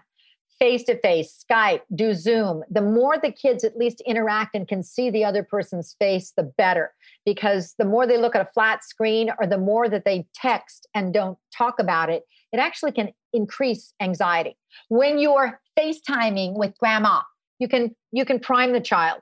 face 0.59 0.83
to 0.83 0.99
face, 0.99 1.43
Skype, 1.49 1.81
do 1.93 2.13
Zoom. 2.13 2.63
The 2.69 2.81
more 2.81 3.17
the 3.17 3.31
kids 3.31 3.63
at 3.63 3.77
least 3.77 4.01
interact 4.05 4.55
and 4.55 4.67
can 4.67 4.83
see 4.83 5.09
the 5.09 5.23
other 5.23 5.43
person's 5.43 5.95
face, 5.99 6.33
the 6.35 6.43
better. 6.43 6.93
Because 7.25 7.75
the 7.77 7.85
more 7.85 8.07
they 8.07 8.17
look 8.17 8.35
at 8.35 8.41
a 8.41 8.51
flat 8.53 8.83
screen 8.83 9.31
or 9.39 9.47
the 9.47 9.57
more 9.57 9.89
that 9.89 10.05
they 10.05 10.25
text 10.33 10.87
and 10.93 11.13
don't 11.13 11.37
talk 11.55 11.79
about 11.79 12.09
it, 12.09 12.23
it 12.51 12.59
actually 12.59 12.91
can 12.91 13.11
increase 13.33 13.93
anxiety. 14.01 14.57
When 14.89 15.19
you're 15.19 15.59
FaceTiming 15.77 16.57
with 16.57 16.77
grandma, 16.77 17.21
you 17.59 17.67
can 17.67 17.95
you 18.11 18.25
can 18.25 18.39
prime 18.39 18.73
the 18.73 18.81
child. 18.81 19.21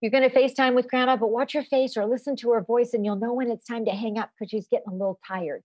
You're 0.00 0.12
going 0.12 0.28
to 0.28 0.34
FaceTime 0.34 0.74
with 0.74 0.88
grandma, 0.88 1.16
but 1.16 1.30
watch 1.30 1.54
her 1.54 1.64
face 1.64 1.96
or 1.96 2.06
listen 2.06 2.36
to 2.36 2.52
her 2.52 2.62
voice, 2.62 2.94
and 2.94 3.04
you'll 3.04 3.16
know 3.16 3.32
when 3.32 3.50
it's 3.50 3.64
time 3.64 3.84
to 3.86 3.90
hang 3.90 4.16
up 4.16 4.30
because 4.38 4.50
she's 4.50 4.68
getting 4.68 4.92
a 4.92 4.92
little 4.92 5.18
tired 5.26 5.64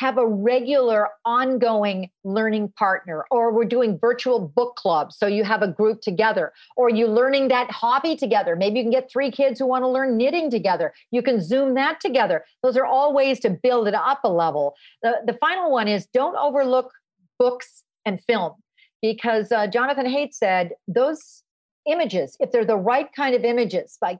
have 0.00 0.16
a 0.16 0.26
regular 0.26 1.08
ongoing 1.26 2.08
learning 2.24 2.72
partner 2.78 3.26
or 3.30 3.52
we're 3.52 3.66
doing 3.66 3.98
virtual 4.00 4.40
book 4.40 4.74
clubs 4.76 5.14
so 5.18 5.26
you 5.26 5.44
have 5.44 5.60
a 5.60 5.68
group 5.68 6.00
together 6.00 6.54
or 6.74 6.88
you're 6.88 7.06
learning 7.06 7.48
that 7.48 7.70
hobby 7.70 8.16
together. 8.16 8.56
Maybe 8.56 8.78
you 8.78 8.84
can 8.84 8.90
get 8.90 9.10
three 9.12 9.30
kids 9.30 9.58
who 9.58 9.66
want 9.66 9.82
to 9.82 9.88
learn 9.88 10.16
knitting 10.16 10.50
together. 10.50 10.94
You 11.10 11.20
can 11.20 11.38
zoom 11.42 11.74
that 11.74 12.00
together. 12.00 12.46
Those 12.62 12.78
are 12.78 12.86
all 12.86 13.12
ways 13.12 13.40
to 13.40 13.50
build 13.50 13.88
it 13.88 13.94
up 13.94 14.20
a 14.24 14.30
level. 14.30 14.74
The, 15.02 15.16
the 15.26 15.34
final 15.34 15.70
one 15.70 15.86
is 15.86 16.06
don't 16.14 16.36
overlook 16.36 16.90
books 17.38 17.84
and 18.06 18.22
film 18.24 18.54
because 19.02 19.52
uh, 19.52 19.66
Jonathan 19.66 20.06
Haidt 20.06 20.32
said 20.32 20.70
those 20.88 21.42
images, 21.86 22.38
if 22.40 22.52
they're 22.52 22.64
the 22.64 22.74
right 22.74 23.08
kind 23.14 23.34
of 23.34 23.44
images, 23.44 23.98
like 24.00 24.18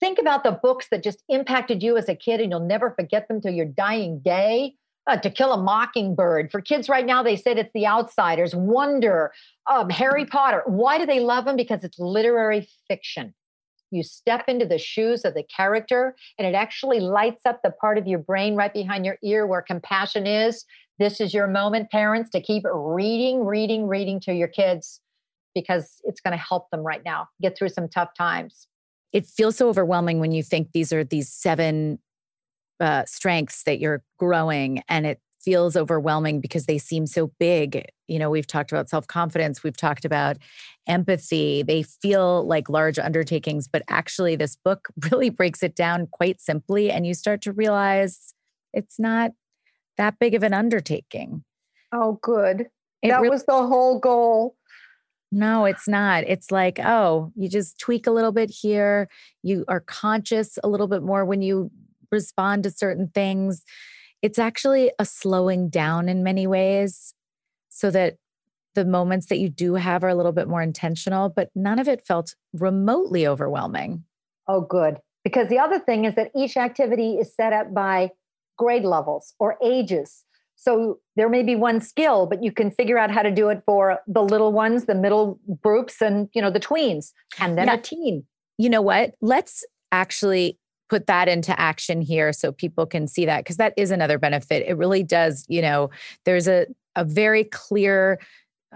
think 0.00 0.18
about 0.18 0.44
the 0.44 0.52
books 0.52 0.86
that 0.90 1.02
just 1.02 1.22
impacted 1.28 1.82
you 1.82 1.98
as 1.98 2.08
a 2.08 2.14
kid 2.14 2.40
and 2.40 2.50
you'll 2.50 2.60
never 2.60 2.94
forget 2.98 3.28
them 3.28 3.42
till 3.42 3.52
your 3.52 3.66
dying 3.66 4.20
day. 4.20 4.76
Uh, 5.10 5.16
to 5.16 5.28
Kill 5.28 5.52
a 5.52 5.60
Mockingbird. 5.60 6.52
For 6.52 6.60
kids 6.60 6.88
right 6.88 7.04
now, 7.04 7.20
they 7.20 7.34
said 7.34 7.58
it's 7.58 7.72
The 7.74 7.84
Outsiders, 7.84 8.54
Wonder, 8.54 9.32
um, 9.68 9.90
Harry 9.90 10.24
Potter. 10.24 10.62
Why 10.66 10.98
do 10.98 11.06
they 11.06 11.18
love 11.18 11.46
them? 11.46 11.56
Because 11.56 11.82
it's 11.82 11.98
literary 11.98 12.68
fiction. 12.86 13.34
You 13.90 14.04
step 14.04 14.44
into 14.46 14.66
the 14.66 14.78
shoes 14.78 15.24
of 15.24 15.34
the 15.34 15.42
character, 15.42 16.14
and 16.38 16.46
it 16.46 16.54
actually 16.54 17.00
lights 17.00 17.42
up 17.44 17.58
the 17.64 17.72
part 17.72 17.98
of 17.98 18.06
your 18.06 18.20
brain 18.20 18.54
right 18.54 18.72
behind 18.72 19.04
your 19.04 19.18
ear 19.24 19.48
where 19.48 19.62
compassion 19.62 20.28
is. 20.28 20.64
This 21.00 21.20
is 21.20 21.34
your 21.34 21.48
moment, 21.48 21.90
parents, 21.90 22.30
to 22.30 22.40
keep 22.40 22.62
reading, 22.72 23.44
reading, 23.44 23.88
reading 23.88 24.20
to 24.20 24.32
your 24.32 24.46
kids 24.46 25.00
because 25.56 25.96
it's 26.04 26.20
going 26.20 26.38
to 26.38 26.44
help 26.44 26.70
them 26.70 26.82
right 26.82 27.02
now 27.04 27.26
get 27.42 27.58
through 27.58 27.70
some 27.70 27.88
tough 27.88 28.10
times. 28.16 28.68
It 29.12 29.26
feels 29.26 29.56
so 29.56 29.68
overwhelming 29.68 30.20
when 30.20 30.30
you 30.30 30.44
think 30.44 30.68
these 30.72 30.92
are 30.92 31.02
these 31.02 31.28
seven 31.28 31.98
uh, 32.80 33.04
strengths 33.06 33.62
that 33.64 33.78
you're 33.78 34.02
growing 34.18 34.82
and 34.88 35.06
it 35.06 35.20
feels 35.40 35.76
overwhelming 35.76 36.40
because 36.40 36.66
they 36.66 36.78
seem 36.78 37.06
so 37.06 37.32
big. 37.38 37.84
You 38.08 38.18
know, 38.18 38.30
we've 38.30 38.46
talked 38.46 38.72
about 38.72 38.88
self 38.88 39.06
confidence, 39.06 39.62
we've 39.62 39.76
talked 39.76 40.04
about 40.04 40.36
empathy. 40.86 41.62
They 41.62 41.82
feel 41.82 42.46
like 42.46 42.68
large 42.68 42.98
undertakings, 42.98 43.68
but 43.68 43.82
actually, 43.88 44.36
this 44.36 44.56
book 44.56 44.88
really 45.10 45.30
breaks 45.30 45.62
it 45.62 45.74
down 45.74 46.08
quite 46.10 46.40
simply. 46.40 46.90
And 46.90 47.06
you 47.06 47.14
start 47.14 47.42
to 47.42 47.52
realize 47.52 48.34
it's 48.72 48.98
not 48.98 49.32
that 49.96 50.18
big 50.18 50.34
of 50.34 50.42
an 50.42 50.54
undertaking. 50.54 51.44
Oh, 51.92 52.18
good. 52.22 52.66
It 53.02 53.08
that 53.08 53.20
really, 53.20 53.30
was 53.30 53.44
the 53.44 53.66
whole 53.66 53.98
goal. 53.98 54.56
No, 55.32 55.64
it's 55.64 55.86
not. 55.86 56.24
It's 56.24 56.50
like, 56.50 56.80
oh, 56.80 57.32
you 57.36 57.48
just 57.48 57.78
tweak 57.78 58.06
a 58.06 58.10
little 58.10 58.32
bit 58.32 58.50
here. 58.50 59.08
You 59.42 59.64
are 59.68 59.80
conscious 59.80 60.58
a 60.62 60.68
little 60.68 60.88
bit 60.88 61.02
more 61.02 61.24
when 61.24 61.40
you 61.40 61.70
respond 62.10 62.64
to 62.64 62.70
certain 62.70 63.10
things. 63.14 63.64
It's 64.22 64.38
actually 64.38 64.92
a 64.98 65.04
slowing 65.04 65.68
down 65.68 66.08
in 66.08 66.22
many 66.22 66.46
ways 66.46 67.14
so 67.68 67.90
that 67.90 68.16
the 68.74 68.84
moments 68.84 69.26
that 69.26 69.38
you 69.38 69.48
do 69.48 69.74
have 69.74 70.04
are 70.04 70.08
a 70.08 70.14
little 70.14 70.32
bit 70.32 70.48
more 70.48 70.62
intentional, 70.62 71.28
but 71.28 71.50
none 71.54 71.78
of 71.78 71.88
it 71.88 72.06
felt 72.06 72.34
remotely 72.52 73.26
overwhelming. 73.26 74.04
Oh, 74.46 74.60
good. 74.60 74.98
Because 75.24 75.48
the 75.48 75.58
other 75.58 75.78
thing 75.78 76.04
is 76.04 76.14
that 76.14 76.30
each 76.36 76.56
activity 76.56 77.14
is 77.14 77.34
set 77.34 77.52
up 77.52 77.74
by 77.74 78.10
grade 78.58 78.84
levels 78.84 79.34
or 79.38 79.56
ages. 79.62 80.24
So 80.56 80.98
there 81.16 81.28
may 81.30 81.42
be 81.42 81.56
one 81.56 81.80
skill, 81.80 82.26
but 82.26 82.42
you 82.44 82.52
can 82.52 82.70
figure 82.70 82.98
out 82.98 83.10
how 83.10 83.22
to 83.22 83.30
do 83.30 83.48
it 83.48 83.62
for 83.64 83.98
the 84.06 84.22
little 84.22 84.52
ones, 84.52 84.84
the 84.84 84.94
middle 84.94 85.40
groups, 85.62 86.02
and 86.02 86.28
you 86.34 86.42
know 86.42 86.50
the 86.50 86.60
tweens, 86.60 87.12
and 87.38 87.56
then 87.56 87.68
yeah. 87.68 87.74
a 87.74 87.78
teen. 87.78 88.26
You 88.58 88.68
know 88.68 88.82
what? 88.82 89.14
Let's 89.22 89.64
actually 89.90 90.58
put 90.90 91.06
that 91.06 91.28
into 91.28 91.58
action 91.58 92.02
here 92.02 92.32
so 92.32 92.52
people 92.52 92.84
can 92.84 93.06
see 93.06 93.24
that 93.24 93.44
because 93.44 93.56
that 93.56 93.72
is 93.76 93.90
another 93.90 94.18
benefit. 94.18 94.64
It 94.66 94.76
really 94.76 95.04
does. 95.04 95.46
You 95.48 95.62
know, 95.62 95.90
there's 96.26 96.48
a 96.48 96.66
a 96.96 97.04
very 97.04 97.44
clear 97.44 98.20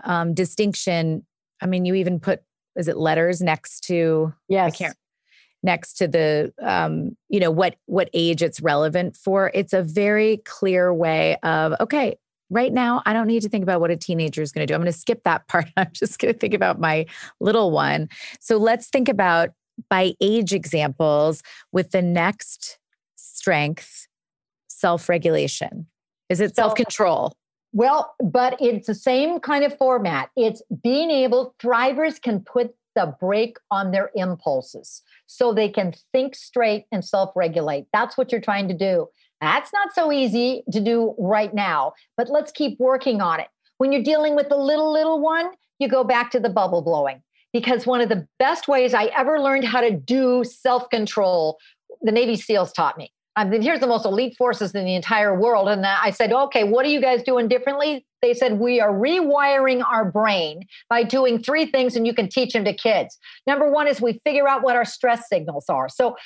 um, 0.05 0.33
distinction. 0.33 1.27
I 1.61 1.67
mean, 1.67 1.85
you 1.85 1.95
even 1.95 2.21
put 2.21 2.43
is 2.77 2.89
it 2.89 2.97
letters 2.97 3.43
next 3.43 3.81
to? 3.85 4.33
Yes. 4.49 4.75
I 4.75 4.77
can't 4.77 4.97
next 5.65 5.95
to 5.95 6.07
the 6.07 6.53
um, 6.63 7.17
you 7.29 7.41
know 7.41 7.51
what 7.51 7.77
what 7.87 8.09
age 8.13 8.43
it's 8.43 8.61
relevant 8.61 9.17
for 9.17 9.51
it's 9.55 9.73
a 9.73 9.83
very 9.83 10.37
clear 10.45 10.93
way 10.95 11.37
of 11.43 11.73
okay 11.81 12.17
right 12.51 12.75
now 12.75 13.03
i 13.07 13.15
don't 13.15 13.27
need 13.27 13.41
to 13.41 13.49
think 13.49 13.63
about 13.63 13.81
what 13.81 13.91
a 13.91 13.97
teenager 13.97 14.43
is 14.43 14.53
going 14.53 14.65
to 14.65 14.71
do 14.71 14.75
i'm 14.75 14.83
going 14.83 14.93
to 14.93 14.99
skip 14.99 15.23
that 15.25 15.49
part 15.49 15.65
i'm 15.79 15.91
just 15.95 16.19
going 16.19 16.33
to 16.33 16.39
think 16.39 16.53
about 16.53 16.79
my 16.79 17.07
little 17.41 17.71
one 17.71 18.07
so 18.41 18.59
let's 18.59 18.89
think 18.89 19.09
about 19.09 19.51
by 19.89 20.15
age 20.21 20.53
examples 20.53 21.43
with 21.73 21.91
the 21.91 22.03
next 22.03 22.79
strength 23.17 24.07
self-regulation 24.69 25.87
is 26.29 26.41
it 26.41 26.55
self-control 26.55 27.33
well 27.73 28.15
but 28.23 28.57
it's 28.61 28.87
the 28.87 28.95
same 28.95 29.39
kind 29.41 29.65
of 29.65 29.77
format 29.77 30.31
it's 30.37 30.63
being 30.83 31.11
able 31.11 31.55
thrivers 31.63 32.21
can 32.21 32.41
put 32.41 32.75
the 32.95 33.15
brake 33.21 33.57
on 33.71 33.91
their 33.91 34.11
impulses 34.15 35.03
so 35.27 35.53
they 35.53 35.69
can 35.69 35.93
think 36.13 36.35
straight 36.35 36.85
and 36.93 37.05
self 37.05 37.33
regulate. 37.35 37.87
That's 37.93 38.17
what 38.17 38.33
you're 38.33 38.41
trying 38.41 38.69
to 38.69 38.75
do. 38.75 39.09
That's 39.41 39.73
not 39.73 39.93
so 39.95 40.13
easy 40.13 40.63
to 40.73 40.81
do 40.81 41.15
right 41.19 41.53
now, 41.53 41.93
but 42.17 42.31
let's 42.31 42.53
keep 42.53 42.79
working 42.79 43.21
on 43.21 43.41
it. 43.41 43.49
When 43.79 43.93
you're 43.93 44.03
dealing 44.03 44.37
with 44.37 44.49
the 44.49 44.57
little, 44.57 44.93
little 44.93 45.21
one, 45.21 45.51
you 45.79 45.89
go 45.89 46.05
back 46.05 46.31
to 46.31 46.41
the 46.41 46.49
bubble 46.49 46.83
blowing 46.83 47.23
because 47.55 47.87
one 47.87 48.03
of 48.03 48.11
the 48.11 48.27
best 48.39 48.69
ways 48.69 48.93
I 48.93 49.05
ever 49.17 49.41
learned 49.41 49.65
how 49.65 49.81
to 49.81 49.93
do 49.93 50.45
self 50.45 50.91
control, 50.91 51.57
the 52.03 52.13
Navy 52.13 52.37
SEALs 52.37 52.73
taught 52.73 52.99
me. 52.99 53.11
I 53.37 53.45
mean, 53.45 53.63
here's 53.63 53.81
the 53.81 53.87
most 53.87 54.05
elite 54.05 54.37
forces 54.37 54.73
in 54.73 54.85
the 54.85 54.95
entire 54.95 55.39
world. 55.39 55.69
And 55.69 55.85
I 55.85 56.11
said, 56.11 56.33
okay, 56.33 56.65
what 56.65 56.85
are 56.85 56.89
you 56.89 57.01
guys 57.01 57.23
doing 57.23 57.49
differently? 57.49 58.07
They 58.23 58.35
said, 58.35 58.59
we 58.59 58.81
are 58.81 58.93
rewiring 58.93 59.85
our 59.85 60.05
brain 60.05 60.63
by 60.89 61.03
doing 61.03 61.43
three 61.43 61.67
things, 61.67 61.97
and 61.97 62.07
you 62.07 62.15
can 62.15 62.29
teach 62.29 62.53
them 62.53 62.65
to 62.65 62.73
kids. 62.73 63.19
Number 63.47 63.71
one 63.71 63.89
is 63.89 64.01
we 64.01 64.21
figure 64.25 64.49
out 64.49 64.63
what 64.63 64.77
our 64.77 64.85
stress 64.85 65.29
signals 65.29 65.65
are. 65.69 65.89
So 65.89 66.17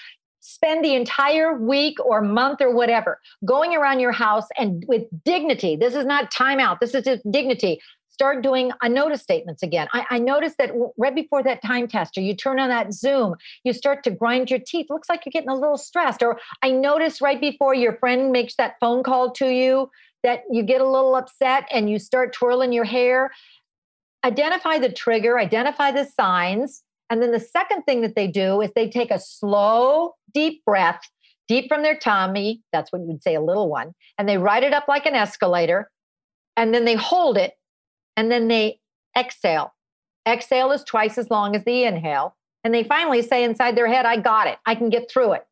spend 0.41 0.85
the 0.85 0.95
entire 0.95 1.59
week 1.59 1.99
or 2.05 2.23
month 2.23 2.61
or 2.61 2.75
whatever 2.75 3.21
going 3.45 3.75
around 3.75 4.01
your 4.01 4.12
house 4.12 4.47
and 4.57 4.85
with 4.87 5.05
dignity. 5.25 5.77
This 5.77 5.95
is 5.95 6.07
not 6.07 6.33
timeout. 6.33 6.79
This 6.81 6.95
is 6.95 7.05
just 7.05 7.31
dignity 7.31 7.81
start 8.18 8.42
doing 8.42 8.72
a 8.83 8.88
notice 8.88 9.22
statements 9.22 9.62
again. 9.62 9.87
I, 9.92 10.04
I 10.11 10.18
noticed 10.18 10.59
that 10.59 10.72
right 10.96 11.14
before 11.14 11.40
that 11.44 11.62
time 11.62 11.87
tester, 11.87 12.20
you 12.20 12.35
turn 12.35 12.59
on 12.59 12.68
that 12.68 12.92
Zoom, 12.92 13.37
you 13.62 13.72
start 13.72 14.02
to 14.02 14.11
grind 14.11 14.50
your 14.50 14.59
teeth. 14.59 14.87
Looks 14.90 15.09
like 15.09 15.24
you're 15.24 15.31
getting 15.31 15.50
a 15.50 15.54
little 15.54 15.78
stressed. 15.78 16.20
Or 16.20 16.40
I 16.61 16.72
noticed 16.72 17.20
right 17.20 17.40
before 17.40 17.74
your 17.74 17.96
friend 17.98 18.33
makes 18.33 18.57
that 18.57 18.74
phone 18.81 19.04
call 19.04 19.31
to 19.35 19.46
you 19.46 19.88
that 20.24 20.40
you 20.50 20.64
get 20.64 20.81
a 20.81 20.85
little 20.85 21.14
upset 21.14 21.68
and 21.70 21.88
you 21.88 22.00
start 22.00 22.33
twirling 22.33 22.72
your 22.72 22.83
hair. 22.83 23.31
Identify 24.24 24.81
the 24.81 24.90
trigger, 24.90 25.38
identify 25.38 25.92
the 25.92 26.04
signs. 26.04 26.83
And 27.11 27.22
then 27.22 27.31
the 27.31 27.38
second 27.38 27.85
thing 27.85 28.00
that 28.00 28.16
they 28.16 28.26
do 28.26 28.61
is 28.62 28.72
they 28.74 28.90
take 28.90 29.12
a 29.12 29.20
slow, 29.20 30.16
deep 30.35 30.64
breath, 30.64 31.02
deep 31.46 31.68
from 31.68 31.85
their 31.85 31.96
tummy. 31.96 32.62
That's 32.72 32.90
what 32.90 33.02
you 33.02 33.07
would 33.07 33.22
say 33.22 33.37
a 33.37 33.40
little 33.40 33.70
one. 33.70 33.92
And 34.18 34.28
they 34.28 34.38
ride 34.38 34.64
it 34.64 34.72
up 34.74 34.88
like 34.88 35.07
an 35.07 35.14
escalator. 35.14 35.88
And 36.57 36.74
then 36.74 36.85
they 36.85 36.96
hold 36.96 37.38
it 37.38 37.52
and 38.18 38.33
then 38.33 38.48
they 38.48 38.81
exhale. 39.16 39.72
Exhale 40.26 40.72
is 40.72 40.83
twice 40.83 41.18
as 41.18 41.31
long 41.31 41.54
as 41.54 41.62
the 41.62 41.85
inhale. 41.85 42.35
And 42.64 42.74
they 42.74 42.83
finally 42.83 43.22
say 43.22 43.44
inside 43.44 43.76
their 43.76 43.87
head, 43.87 44.07
I 44.07 44.16
got 44.16 44.48
it. 44.48 44.59
I 44.66 44.74
can 44.74 44.90
get 44.90 45.09
through 45.09 45.35
it. 45.35 45.46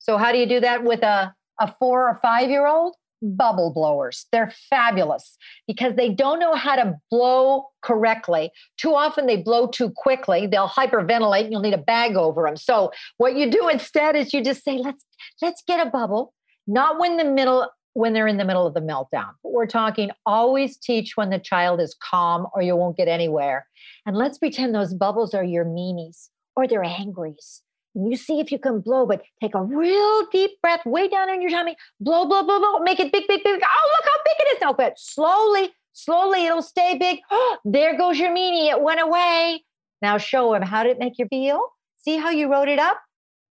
So, 0.00 0.18
how 0.18 0.32
do 0.32 0.38
you 0.38 0.46
do 0.46 0.58
that 0.58 0.82
with 0.82 1.04
a, 1.04 1.32
a 1.60 1.74
four 1.78 2.08
or 2.08 2.18
five 2.20 2.50
year 2.50 2.66
old? 2.66 2.96
Bubble 3.22 3.72
blowers. 3.72 4.26
They're 4.32 4.52
fabulous 4.68 5.36
because 5.68 5.94
they 5.94 6.08
don't 6.08 6.40
know 6.40 6.54
how 6.54 6.74
to 6.74 6.96
blow 7.08 7.66
correctly. 7.82 8.50
Too 8.78 8.94
often 8.94 9.26
they 9.26 9.36
blow 9.36 9.68
too 9.68 9.92
quickly. 9.96 10.48
They'll 10.48 10.68
hyperventilate 10.68 11.44
and 11.44 11.52
you'll 11.52 11.60
need 11.60 11.74
a 11.74 11.78
bag 11.78 12.16
over 12.16 12.42
them. 12.42 12.56
So, 12.56 12.90
what 13.18 13.36
you 13.36 13.48
do 13.48 13.68
instead 13.68 14.16
is 14.16 14.34
you 14.34 14.42
just 14.42 14.64
say, 14.64 14.76
let's, 14.76 15.04
let's 15.40 15.62
get 15.68 15.86
a 15.86 15.88
bubble, 15.88 16.34
not 16.66 16.98
when 16.98 17.16
the 17.16 17.24
middle 17.24 17.68
when 17.98 18.12
they're 18.12 18.28
in 18.28 18.36
the 18.36 18.44
middle 18.44 18.64
of 18.64 18.74
the 18.74 18.80
meltdown. 18.80 19.30
But 19.42 19.52
We're 19.52 19.66
talking 19.66 20.10
always 20.24 20.76
teach 20.76 21.16
when 21.16 21.30
the 21.30 21.38
child 21.40 21.80
is 21.80 21.96
calm 22.00 22.46
or 22.54 22.62
you 22.62 22.76
won't 22.76 22.96
get 22.96 23.08
anywhere. 23.08 23.66
And 24.06 24.16
let's 24.16 24.38
pretend 24.38 24.72
those 24.72 24.94
bubbles 24.94 25.34
are 25.34 25.42
your 25.42 25.64
meanies 25.64 26.28
or 26.54 26.68
they're 26.68 26.84
angries. 26.84 27.60
And 27.96 28.08
you 28.08 28.16
see 28.16 28.38
if 28.38 28.52
you 28.52 28.58
can 28.60 28.78
blow, 28.78 29.04
but 29.04 29.24
take 29.40 29.56
a 29.56 29.62
real 29.64 30.26
deep 30.30 30.52
breath 30.62 30.86
way 30.86 31.08
down 31.08 31.28
in 31.28 31.42
your 31.42 31.50
tummy, 31.50 31.74
blow, 32.00 32.24
blow, 32.24 32.44
blow, 32.44 32.60
blow, 32.60 32.78
make 32.78 33.00
it 33.00 33.12
big, 33.12 33.26
big, 33.26 33.42
big. 33.42 33.60
Oh, 33.64 33.90
look 33.96 34.04
how 34.04 34.20
big 34.24 34.46
it 34.46 34.54
is 34.54 34.60
now. 34.60 34.72
But 34.72 34.92
slowly, 34.96 35.72
slowly 35.92 36.46
it'll 36.46 36.62
stay 36.62 36.96
big. 36.96 37.18
Oh, 37.32 37.58
there 37.64 37.98
goes 37.98 38.16
your 38.16 38.30
meanie. 38.30 38.70
It 38.70 38.80
went 38.80 39.00
away. 39.00 39.64
Now 40.02 40.18
show 40.18 40.54
him 40.54 40.62
how 40.62 40.84
did 40.84 40.90
it 40.90 40.98
make 41.00 41.18
you 41.18 41.26
feel? 41.26 41.60
See 41.96 42.16
how 42.16 42.30
you 42.30 42.48
wrote 42.48 42.68
it 42.68 42.78
up? 42.78 43.00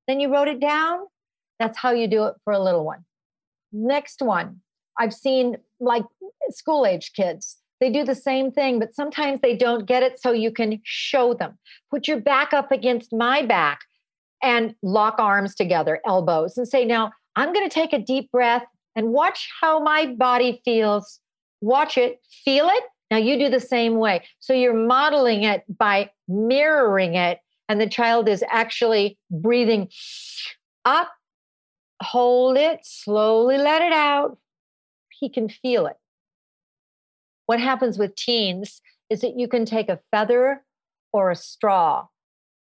Then 0.07 0.21
you 0.21 0.33
wrote 0.33 0.47
it 0.47 0.61
down? 0.61 1.01
That's 1.59 1.77
how 1.77 1.91
you 1.91 2.07
do 2.07 2.27
it 2.27 2.35
for 2.45 2.53
a 2.53 2.63
little 2.63 2.85
one. 2.85 3.05
Next 3.77 4.23
one, 4.23 4.61
I've 4.99 5.13
seen 5.13 5.59
like 5.81 6.05
school 6.51 6.87
age 6.87 7.13
kids. 7.15 7.59
They 7.79 7.91
do 7.91 8.05
the 8.05 8.15
same 8.15 8.51
thing, 8.51 8.79
but 8.79 8.95
sometimes 8.95 9.41
they 9.41 9.55
don't 9.55 9.85
get 9.85 10.03
it. 10.03 10.19
So 10.19 10.33
you 10.33 10.51
can 10.51 10.81
show 10.85 11.35
them. 11.35 11.59
Put 11.91 12.09
your 12.09 12.19
back 12.19 12.55
up 12.55 12.73
against 12.73 13.13
my 13.13 13.43
back 13.43 13.81
and 14.43 14.75
lock 14.83 15.17
arms 15.19 15.55
together, 15.55 16.01
elbows, 16.07 16.57
and 16.57 16.67
say, 16.67 16.87
Now 16.87 17.13
I'm 17.37 17.53
going 17.53 17.69
to 17.69 17.75
take 17.75 17.93
a 17.93 17.99
deep 17.99 18.31
breath 18.33 18.65
and 18.95 19.09
watch 19.09 19.51
how 19.61 19.79
my 19.79 20.07
body 20.07 20.63
feels. 20.65 21.21
Watch 21.61 21.99
it, 21.99 22.21
feel 22.45 22.69
it. 22.69 22.85
Now 23.11 23.19
you 23.19 23.39
do 23.39 23.51
the 23.51 23.61
same 23.61 23.99
way. 23.99 24.25
So 24.41 24.55
you're 24.55 24.75
modeling 24.75 25.43
it 25.43 25.65
by 25.69 26.11
mirroring 26.29 27.15
it, 27.15 27.41
and 27.69 27.79
the 27.79 27.89
child 27.89 28.27
is 28.27 28.43
actually 28.49 29.19
breathing 29.31 29.89
up 30.87 31.11
hold 32.03 32.57
it, 32.57 32.81
slowly 32.83 33.59
let 33.59 33.83
it 33.83 33.93
out. 33.93 34.39
He 35.11 35.29
can 35.29 35.49
feel 35.49 35.87
it. 35.87 35.97
What 37.47 37.61
happens 37.61 37.99
with 37.99 38.17
teens 38.17 38.83
is 39.09 39.21
that 39.21 39.39
you 39.39 39.49
can 39.49 39.65
take 39.65 39.89
a 39.89 40.01
feather 40.11 40.65
or 41.13 41.31
a 41.31 41.37
straw. 41.37 42.07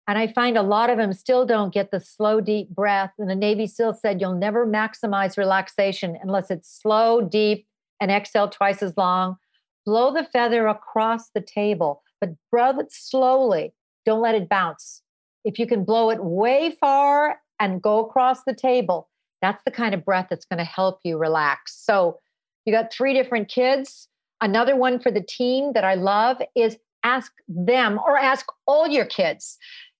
And 0.07 0.19
I 0.19 0.27
find 0.27 0.55
a 0.55 0.61
lot 0.61 0.91
of 0.91 0.97
them 0.97 1.13
still 1.13 1.45
don't 1.45 1.73
get 1.73 1.89
the 1.89 1.99
slow, 1.99 2.39
deep 2.39 2.69
breath. 2.69 3.11
And 3.17 3.29
the 3.29 3.35
Navy 3.35 3.65
SEAL 3.65 3.95
said 3.95 4.21
you'll 4.21 4.35
never 4.35 4.65
maximize 4.65 5.37
relaxation 5.37 6.17
unless 6.21 6.51
it's 6.51 6.79
slow, 6.81 7.21
deep, 7.21 7.65
and 7.99 8.11
exhale 8.11 8.47
twice 8.47 8.83
as 8.83 8.95
long. 8.97 9.37
Blow 9.85 10.13
the 10.13 10.23
feather 10.23 10.67
across 10.67 11.29
the 11.29 11.41
table, 11.41 12.03
but 12.21 12.35
blow 12.51 12.79
it 12.79 12.91
slowly. 12.91 13.73
Don't 14.05 14.21
let 14.21 14.35
it 14.35 14.47
bounce. 14.47 15.01
If 15.43 15.57
you 15.57 15.65
can 15.65 15.83
blow 15.83 16.11
it 16.11 16.23
way 16.23 16.75
far 16.79 17.39
and 17.59 17.81
go 17.81 18.05
across 18.05 18.43
the 18.43 18.53
table, 18.53 19.09
that's 19.45 19.63
the 19.63 19.71
kind 19.71 19.93
of 19.93 20.03
breath 20.03 20.27
that's 20.29 20.45
going 20.45 20.57
to 20.57 20.65
help 20.65 20.99
you 21.03 21.17
relax. 21.17 21.79
So 21.85 22.17
you 22.65 22.73
got 22.73 22.91
three 22.91 23.13
different 23.13 23.47
kids. 23.47 24.07
Another 24.41 24.75
one 24.75 24.99
for 24.99 25.11
the 25.11 25.21
team 25.21 25.73
that 25.73 25.83
I 25.83 25.93
love 25.93 26.37
is 26.55 26.77
ask 27.03 27.31
them 27.47 27.99
or 28.05 28.17
ask 28.17 28.47
all 28.65 28.87
your 28.87 29.05
kids 29.05 29.57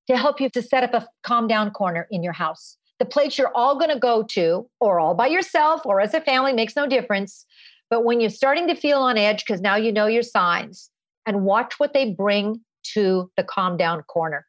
to 0.09 0.17
help 0.17 0.41
you 0.41 0.49
to 0.49 0.61
set 0.63 0.83
up 0.83 0.93
a 0.95 1.07
calm 1.23 1.47
down 1.47 1.69
corner 1.69 2.07
in 2.09 2.23
your 2.23 2.33
house. 2.33 2.77
The 2.97 3.05
place 3.05 3.37
you're 3.37 3.55
all 3.55 3.77
going 3.77 3.91
to 3.91 3.99
go 3.99 4.23
to, 4.31 4.67
or 4.79 4.99
all 4.99 5.13
by 5.13 5.27
yourself, 5.27 5.85
or 5.85 6.01
as 6.01 6.13
a 6.13 6.21
family, 6.21 6.53
makes 6.53 6.75
no 6.75 6.87
difference. 6.87 7.45
But 7.89 8.03
when 8.03 8.19
you're 8.19 8.29
starting 8.29 8.67
to 8.67 8.75
feel 8.75 8.99
on 8.99 9.17
edge, 9.17 9.43
because 9.45 9.61
now 9.61 9.75
you 9.75 9.91
know 9.91 10.07
your 10.07 10.23
signs, 10.23 10.89
and 11.27 11.43
watch 11.43 11.75
what 11.77 11.93
they 11.93 12.13
bring 12.13 12.61
to 12.93 13.29
the 13.37 13.43
calm 13.43 13.77
down 13.77 14.01
corner. 14.03 14.45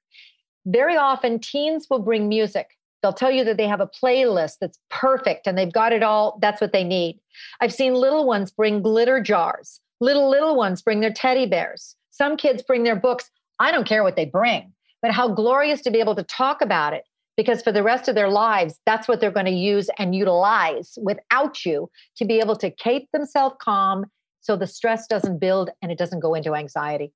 Very 0.64 0.96
often, 0.96 1.38
teens 1.38 1.86
will 1.90 1.98
bring 1.98 2.28
music. 2.28 2.75
They'll 3.06 3.12
tell 3.12 3.30
you 3.30 3.44
that 3.44 3.56
they 3.56 3.68
have 3.68 3.80
a 3.80 3.86
playlist 3.86 4.54
that's 4.60 4.80
perfect 4.90 5.46
and 5.46 5.56
they've 5.56 5.72
got 5.72 5.92
it 5.92 6.02
all. 6.02 6.40
That's 6.42 6.60
what 6.60 6.72
they 6.72 6.82
need. 6.82 7.20
I've 7.60 7.72
seen 7.72 7.94
little 7.94 8.26
ones 8.26 8.50
bring 8.50 8.82
glitter 8.82 9.20
jars, 9.20 9.80
little, 10.00 10.28
little 10.28 10.56
ones 10.56 10.82
bring 10.82 10.98
their 10.98 11.12
teddy 11.12 11.46
bears. 11.46 11.94
Some 12.10 12.36
kids 12.36 12.64
bring 12.64 12.82
their 12.82 12.96
books. 12.96 13.30
I 13.60 13.70
don't 13.70 13.86
care 13.86 14.02
what 14.02 14.16
they 14.16 14.24
bring, 14.24 14.72
but 15.02 15.12
how 15.12 15.28
glorious 15.28 15.82
to 15.82 15.92
be 15.92 16.00
able 16.00 16.16
to 16.16 16.24
talk 16.24 16.60
about 16.60 16.94
it 16.94 17.04
because 17.36 17.62
for 17.62 17.70
the 17.70 17.84
rest 17.84 18.08
of 18.08 18.16
their 18.16 18.28
lives, 18.28 18.80
that's 18.86 19.06
what 19.06 19.20
they're 19.20 19.30
going 19.30 19.46
to 19.46 19.52
use 19.52 19.88
and 20.00 20.12
utilize 20.12 20.98
without 21.00 21.64
you 21.64 21.88
to 22.16 22.24
be 22.24 22.40
able 22.40 22.56
to 22.56 22.72
keep 22.72 23.08
themselves 23.12 23.54
calm 23.60 24.06
so 24.40 24.56
the 24.56 24.66
stress 24.66 25.06
doesn't 25.06 25.38
build 25.38 25.70
and 25.80 25.92
it 25.92 25.98
doesn't 25.98 26.18
go 26.18 26.34
into 26.34 26.56
anxiety. 26.56 27.12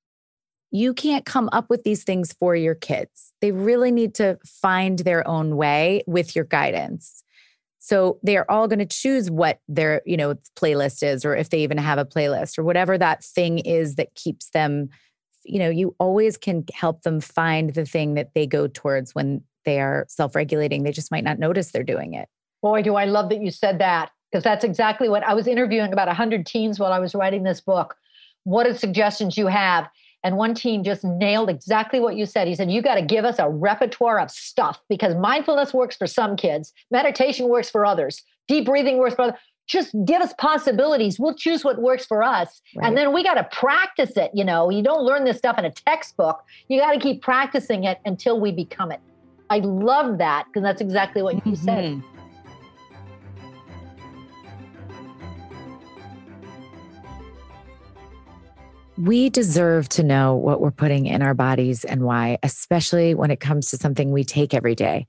You 0.71 0.95
can't 0.95 1.25
come 1.25 1.49
up 1.53 1.69
with 1.69 1.83
these 1.83 2.05
things 2.05 2.33
for 2.33 2.55
your 2.55 2.75
kids. 2.75 3.33
They 3.41 3.53
really 3.53 3.91
need 3.91 4.15
to 4.17 4.39
find 4.45 4.99
their 5.01 5.27
own 5.27 5.57
way 5.57 6.03
with 6.07 6.37
your 6.37 6.45
guidance. 6.45 7.25
So 7.79 8.19
they're 8.23 8.49
all 8.51 8.69
going 8.69 8.79
to 8.79 8.87
choose 8.87 9.31
what 9.31 9.61
their, 9.67 10.03
you 10.05 10.17
know, 10.17 10.35
playlist 10.55 11.03
is 11.03 11.25
or 11.25 11.35
if 11.35 11.51
they 11.51 11.61
even 11.61 11.79
have 11.79 11.99
a 11.99 12.05
playlist 12.05 12.59
or 12.59 12.63
whatever 12.63 12.99
that 12.99 13.25
thing 13.25 13.59
is 13.59 13.95
that 13.97 14.15
keeps 14.15 14.51
them 14.51 14.91
you 15.45 15.59
know, 15.59 15.71
you 15.71 15.95
always 15.99 16.37
can 16.37 16.65
help 16.73 17.03
them 17.03 17.21
find 17.21 17.75
the 17.75 17.85
thing 17.85 18.15
that 18.15 18.35
they 18.35 18.47
go 18.47 18.67
towards 18.67 19.15
when 19.15 19.43
they 19.65 19.81
are 19.81 20.07
self-regulating. 20.09 20.83
They 20.83 20.93
just 20.93 21.11
might 21.11 21.25
not 21.25 21.39
notice 21.39 21.71
they're 21.71 21.83
doing 21.83 22.15
it. 22.15 22.29
Boy, 22.63 22.83
do 22.83 22.97
I 22.97 23.07
love 23.07 23.29
that 23.31 23.41
you 23.41 23.51
said 23.51 23.79
that 23.79 24.11
because 24.31 24.45
that's 24.45 24.65
exactly 24.65 25.09
what 25.09 25.25
I 25.25 25.35
was 25.35 25.47
interviewing 25.47 25.93
about 25.93 26.09
100 26.09 26.47
teens 26.47 26.79
while 26.79 26.93
I 26.93 26.99
was 26.99 27.15
writing 27.15 27.43
this 27.43 27.61
book. 27.61 27.97
What 28.45 28.67
are 28.67 28.75
suggestions 28.75 29.37
you 29.37 29.49
have? 29.49 29.89
And 30.23 30.37
one 30.37 30.55
team 30.55 30.85
just 30.85 31.03
nailed 31.03 31.49
exactly 31.49 31.99
what 31.99 32.17
you 32.17 32.27
said. 32.27 32.47
He 32.47 32.55
said, 32.55 32.71
You 32.71 32.83
got 32.83 32.97
to 32.97 33.03
give 33.03 33.25
us 33.25 33.39
a 33.39 33.49
repertoire 33.49 34.21
of 34.21 34.31
stuff 34.31 34.81
because 34.89 35.15
mindfulness 35.15 35.73
works 35.73 35.97
for 35.97 36.07
some 36.07 36.37
kids, 36.37 36.73
meditation 36.91 37.49
works 37.49 37.71
for 37.71 37.87
others, 37.87 38.23
deep 38.49 38.67
breathing 38.67 38.99
works 38.99 39.15
for 39.15 39.23
others. 39.23 39.39
Just 39.67 39.95
give 40.05 40.21
us 40.21 40.35
possibilities. 40.37 41.21
We'll 41.21 41.35
choose 41.35 41.65
what 41.65 41.81
works 41.81 42.05
for 42.05 42.25
us. 42.25 42.61
Right. 42.75 42.89
And 42.89 42.97
then 42.97 43.15
we 43.15 43.23
got 43.23 43.35
to 43.35 43.45
practice 43.57 44.17
it. 44.17 44.33
You 44.35 44.45
know, 44.45 44.69
you 44.69 44.83
don't 44.83 45.05
learn 45.05 45.25
this 45.25 45.39
stuff 45.39 45.59
in 45.59 45.65
a 45.65 45.71
textbook. 45.71 46.43
You 46.67 46.81
got 46.81 46.93
to 46.93 46.99
keep 46.99 47.23
practicing 47.23 47.85
it 47.85 47.99
until 48.05 48.41
we 48.41 48.51
become 48.51 48.91
it. 48.91 48.99
I 49.49 49.59
love 49.59 50.19
that 50.19 50.47
because 50.47 50.65
that's 50.65 50.81
exactly 50.81 51.23
what 51.23 51.35
you 51.35 51.53
mm-hmm. 51.53 51.65
said. 51.65 52.03
We 59.01 59.31
deserve 59.31 59.89
to 59.91 60.03
know 60.03 60.35
what 60.35 60.61
we're 60.61 60.71
putting 60.71 61.07
in 61.07 61.23
our 61.23 61.33
bodies 61.33 61.87
and 61.87 62.03
why, 62.03 62.37
especially 62.43 63.15
when 63.15 63.31
it 63.31 63.41
comes 63.41 63.71
to 63.71 63.79
something 63.79 64.13
we 64.13 64.25
take 64.25 64.53
every 64.53 64.75
day. 64.75 65.07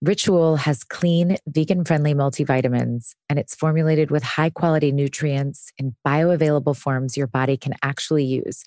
Ritual 0.00 0.56
has 0.56 0.82
clean, 0.82 1.36
vegan 1.46 1.84
friendly 1.84 2.14
multivitamins, 2.14 3.10
and 3.28 3.38
it's 3.38 3.54
formulated 3.54 4.10
with 4.10 4.22
high 4.22 4.48
quality 4.48 4.92
nutrients 4.92 5.70
in 5.76 5.94
bioavailable 6.06 6.74
forms 6.74 7.18
your 7.18 7.26
body 7.26 7.58
can 7.58 7.74
actually 7.82 8.24
use. 8.24 8.64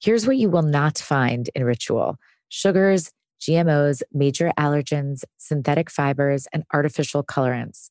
Here's 0.00 0.26
what 0.26 0.38
you 0.38 0.48
will 0.48 0.62
not 0.62 0.96
find 0.96 1.50
in 1.54 1.64
Ritual 1.64 2.16
sugars, 2.48 3.10
GMOs, 3.42 4.00
major 4.10 4.52
allergens, 4.58 5.22
synthetic 5.36 5.90
fibers, 5.90 6.46
and 6.54 6.64
artificial 6.72 7.22
colorants. 7.22 7.90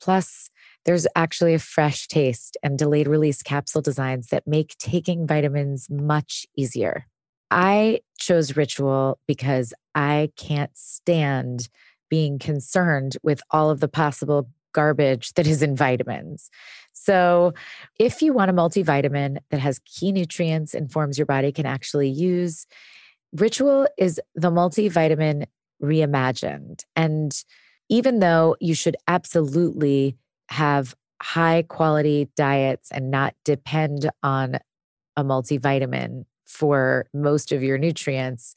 Plus, 0.00 0.48
there's 0.90 1.06
actually 1.14 1.54
a 1.54 1.58
fresh 1.60 2.08
taste 2.08 2.56
and 2.64 2.76
delayed 2.76 3.06
release 3.06 3.44
capsule 3.44 3.80
designs 3.80 4.26
that 4.30 4.44
make 4.44 4.76
taking 4.78 5.24
vitamins 5.24 5.88
much 5.88 6.44
easier. 6.56 7.06
I 7.48 8.00
chose 8.18 8.56
Ritual 8.56 9.20
because 9.28 9.72
I 9.94 10.32
can't 10.34 10.76
stand 10.76 11.68
being 12.08 12.40
concerned 12.40 13.16
with 13.22 13.40
all 13.52 13.70
of 13.70 13.78
the 13.78 13.86
possible 13.86 14.50
garbage 14.72 15.32
that 15.34 15.46
is 15.46 15.62
in 15.62 15.76
vitamins. 15.76 16.50
So, 16.92 17.54
if 18.00 18.20
you 18.20 18.32
want 18.32 18.50
a 18.50 18.54
multivitamin 18.54 19.38
that 19.52 19.60
has 19.60 19.78
key 19.84 20.10
nutrients 20.10 20.74
and 20.74 20.90
forms 20.90 21.18
your 21.18 21.26
body 21.26 21.52
can 21.52 21.66
actually 21.66 22.08
use, 22.08 22.66
Ritual 23.32 23.86
is 23.96 24.20
the 24.34 24.50
multivitamin 24.50 25.46
reimagined. 25.80 26.82
And 26.96 27.32
even 27.88 28.18
though 28.18 28.56
you 28.58 28.74
should 28.74 28.96
absolutely 29.06 30.16
have 30.50 30.94
high 31.22 31.62
quality 31.62 32.28
diets 32.36 32.90
and 32.90 33.10
not 33.10 33.34
depend 33.44 34.10
on 34.22 34.58
a 35.16 35.24
multivitamin 35.24 36.24
for 36.46 37.06
most 37.14 37.52
of 37.52 37.62
your 37.62 37.78
nutrients, 37.78 38.54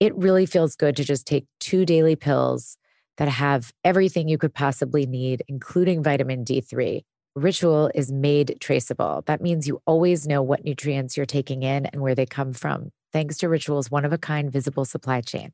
it 0.00 0.14
really 0.16 0.46
feels 0.46 0.76
good 0.76 0.96
to 0.96 1.04
just 1.04 1.26
take 1.26 1.46
two 1.60 1.86
daily 1.86 2.16
pills 2.16 2.76
that 3.18 3.28
have 3.28 3.72
everything 3.84 4.28
you 4.28 4.38
could 4.38 4.54
possibly 4.54 5.06
need, 5.06 5.42
including 5.48 6.02
vitamin 6.02 6.44
D3. 6.44 7.02
Ritual 7.34 7.90
is 7.94 8.12
made 8.12 8.56
traceable. 8.60 9.22
That 9.26 9.40
means 9.40 9.66
you 9.66 9.80
always 9.86 10.26
know 10.26 10.42
what 10.42 10.64
nutrients 10.64 11.16
you're 11.16 11.24
taking 11.24 11.62
in 11.62 11.86
and 11.86 12.02
where 12.02 12.14
they 12.14 12.26
come 12.26 12.52
from, 12.52 12.90
thanks 13.12 13.38
to 13.38 13.48
Ritual's 13.48 13.90
one 13.90 14.04
of 14.04 14.12
a 14.12 14.18
kind 14.18 14.50
visible 14.52 14.84
supply 14.84 15.20
chain. 15.20 15.52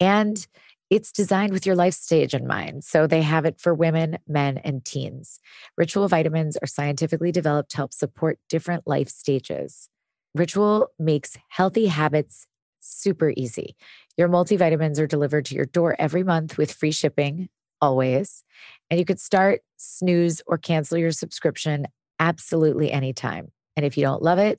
And 0.00 0.44
it's 0.90 1.12
designed 1.12 1.52
with 1.52 1.66
your 1.66 1.76
life 1.76 1.94
stage 1.94 2.34
in 2.34 2.46
mind. 2.46 2.82
So 2.84 3.06
they 3.06 3.22
have 3.22 3.44
it 3.44 3.60
for 3.60 3.74
women, 3.74 4.18
men, 4.26 4.58
and 4.58 4.84
teens. 4.84 5.38
Ritual 5.76 6.08
vitamins 6.08 6.56
are 6.56 6.66
scientifically 6.66 7.30
developed 7.30 7.70
to 7.72 7.76
help 7.78 7.92
support 7.92 8.38
different 8.48 8.86
life 8.86 9.08
stages. 9.08 9.90
Ritual 10.34 10.88
makes 10.98 11.36
healthy 11.48 11.86
habits 11.86 12.46
super 12.80 13.32
easy. 13.36 13.76
Your 14.16 14.28
multivitamins 14.28 14.98
are 14.98 15.06
delivered 15.06 15.44
to 15.46 15.54
your 15.54 15.66
door 15.66 15.94
every 15.98 16.22
month 16.22 16.56
with 16.56 16.72
free 16.72 16.92
shipping, 16.92 17.48
always. 17.80 18.44
And 18.90 18.98
you 18.98 19.04
could 19.04 19.20
start, 19.20 19.60
snooze, 19.76 20.40
or 20.46 20.56
cancel 20.56 20.96
your 20.96 21.12
subscription 21.12 21.86
absolutely 22.18 22.90
anytime. 22.90 23.52
And 23.76 23.84
if 23.84 23.96
you 23.96 24.04
don't 24.04 24.22
love 24.22 24.38
it, 24.38 24.58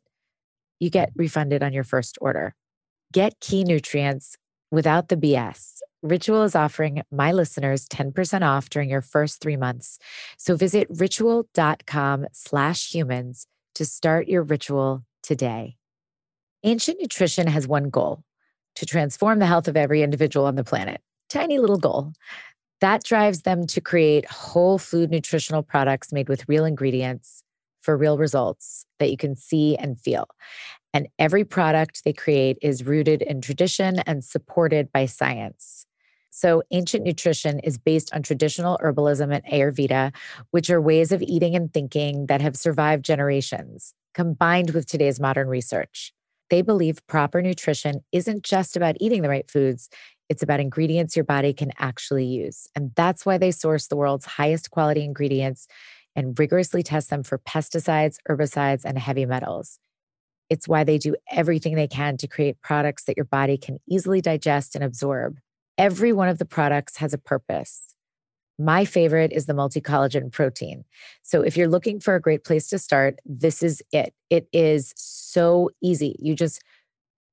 you 0.80 0.89
get 0.89 1.12
refunded 1.15 1.63
on 1.63 1.74
your 1.74 1.84
first 1.84 2.18
order. 2.22 2.56
Get 3.12 3.39
key 3.39 3.63
nutrients 3.63 4.38
without 4.72 5.10
the 5.10 5.18
BS 5.18 5.80
Ritual 6.02 6.44
is 6.44 6.56
offering 6.56 7.02
my 7.12 7.34
listeners 7.34 7.86
10% 7.88 8.42
off 8.42 8.70
during 8.70 8.90
your 8.90 9.02
first 9.02 9.42
three 9.42 9.58
months. 9.58 10.00
So 10.38 10.56
visit 10.56 10.88
ritual.com 10.90 12.28
slash 12.32 12.94
humans 12.94 13.48
to 13.76 13.84
start 13.84 14.30
your 14.30 14.44
ritual 14.44 15.04
today. 15.22 15.76
Ancient 16.64 17.02
Nutrition 17.02 17.48
has 17.48 17.68
one 17.68 17.90
goal 17.90 18.24
to 18.76 18.86
transform 18.86 19.40
the 19.40 19.46
health 19.46 19.68
of 19.68 19.76
every 19.76 20.02
individual 20.02 20.46
on 20.46 20.56
the 20.56 20.64
planet. 20.64 21.02
Tiny 21.30 21.60
little 21.60 21.78
goal. 21.78 22.14
That 22.80 23.04
drives 23.04 23.42
them 23.42 23.68
to 23.68 23.82
create 23.82 24.26
whole 24.30 24.78
food 24.78 25.12
nutritional 25.12 25.64
products 25.64 26.14
made 26.14 26.30
with 26.30 26.48
real 26.48 26.64
ingredients 26.64 27.44
for 27.82 27.98
real 27.98 28.18
results 28.18 28.86
that 29.00 29.12
you 29.12 29.18
can 29.18 29.36
see 29.36 29.76
and 29.76 30.00
feel. 30.00 30.28
And 30.94 31.10
every 31.20 31.44
product 31.44 32.04
they 32.04 32.14
create 32.14 32.58
is 32.62 32.86
rooted 32.86 33.22
in 33.22 33.42
tradition 33.42 34.00
and 34.00 34.24
supported 34.24 34.92
by 34.94 35.06
science. 35.06 35.86
So, 36.39 36.63
ancient 36.71 37.04
nutrition 37.04 37.60
is 37.60 37.78
based 37.78 38.13
on 38.13 38.23
traditional 38.23 38.80
herbalism 38.82 39.36
and 39.36 39.43
Ayurveda, 39.43 40.15
which 40.52 40.69
are 40.69 40.80
ways 40.80 41.12
of 41.12 41.21
eating 41.21 41.54
and 41.54 41.73
thinking 41.73 42.28
that 42.28 42.39
have 42.39 42.56
survived 42.56 43.04
generations, 43.04 43.93
combined 44.13 44.69
with 44.69 44.86
today's 44.86 45.19
modern 45.19 45.49
research. 45.49 46.13
They 46.49 46.62
believe 46.62 47.06
proper 47.08 47.41
nutrition 47.41 48.06
isn't 48.13 48.43
just 48.45 48.78
about 48.78 48.95
eating 49.02 49.21
the 49.21 49.28
right 49.28 49.52
foods, 49.52 49.89
it's 50.30 50.41
about 50.41 50.62
ingredients 50.62 51.13
your 51.13 51.25
body 51.25 51.52
can 51.52 51.73
actually 51.78 52.28
use. 52.28 52.69
And 52.73 52.91
that's 52.95 53.25
why 53.25 53.38
they 53.38 53.52
source 53.52 53.88
the 53.88 53.97
world's 53.97 54.23
highest 54.25 54.71
quality 54.71 55.04
ingredients 55.04 55.67
and 56.15 56.39
rigorously 56.39 56.84
test 56.84 57.10
them 57.10 57.23
for 57.23 57.38
pesticides, 57.38 58.15
herbicides, 58.30 58.86
and 58.86 58.97
heavy 58.97 59.25
metals. 59.25 59.78
It's 60.49 60.69
why 60.69 60.86
they 60.86 60.99
do 60.99 61.17
everything 61.30 61.75
they 61.75 61.89
can 61.89 62.15
to 62.15 62.28
create 62.28 62.62
products 62.62 63.04
that 63.04 63.17
your 63.17 63.25
body 63.25 63.58
can 63.58 63.80
easily 63.89 64.21
digest 64.21 64.73
and 64.73 64.86
absorb. 64.86 65.38
Every 65.80 66.12
one 66.12 66.28
of 66.28 66.38
the 66.39 66.46
products 66.46 66.98
has 66.98 67.13
a 67.13 67.18
purpose. 67.18 67.96
My 68.60 68.84
favorite 68.84 69.32
is 69.32 69.46
the 69.46 69.54
multi 69.54 69.80
collagen 69.80 70.30
protein. 70.30 70.84
So, 71.24 71.42
if 71.42 71.56
you're 71.56 71.70
looking 71.70 72.02
for 72.02 72.15
a 72.15 72.22
great 72.22 72.44
place 72.44 72.68
to 72.70 72.78
start, 72.78 73.18
this 73.26 73.63
is 73.63 73.82
it. 73.94 74.13
It 74.30 74.50
is 74.52 74.94
so 74.98 75.70
easy. 75.82 76.18
You 76.20 76.36
just 76.36 76.62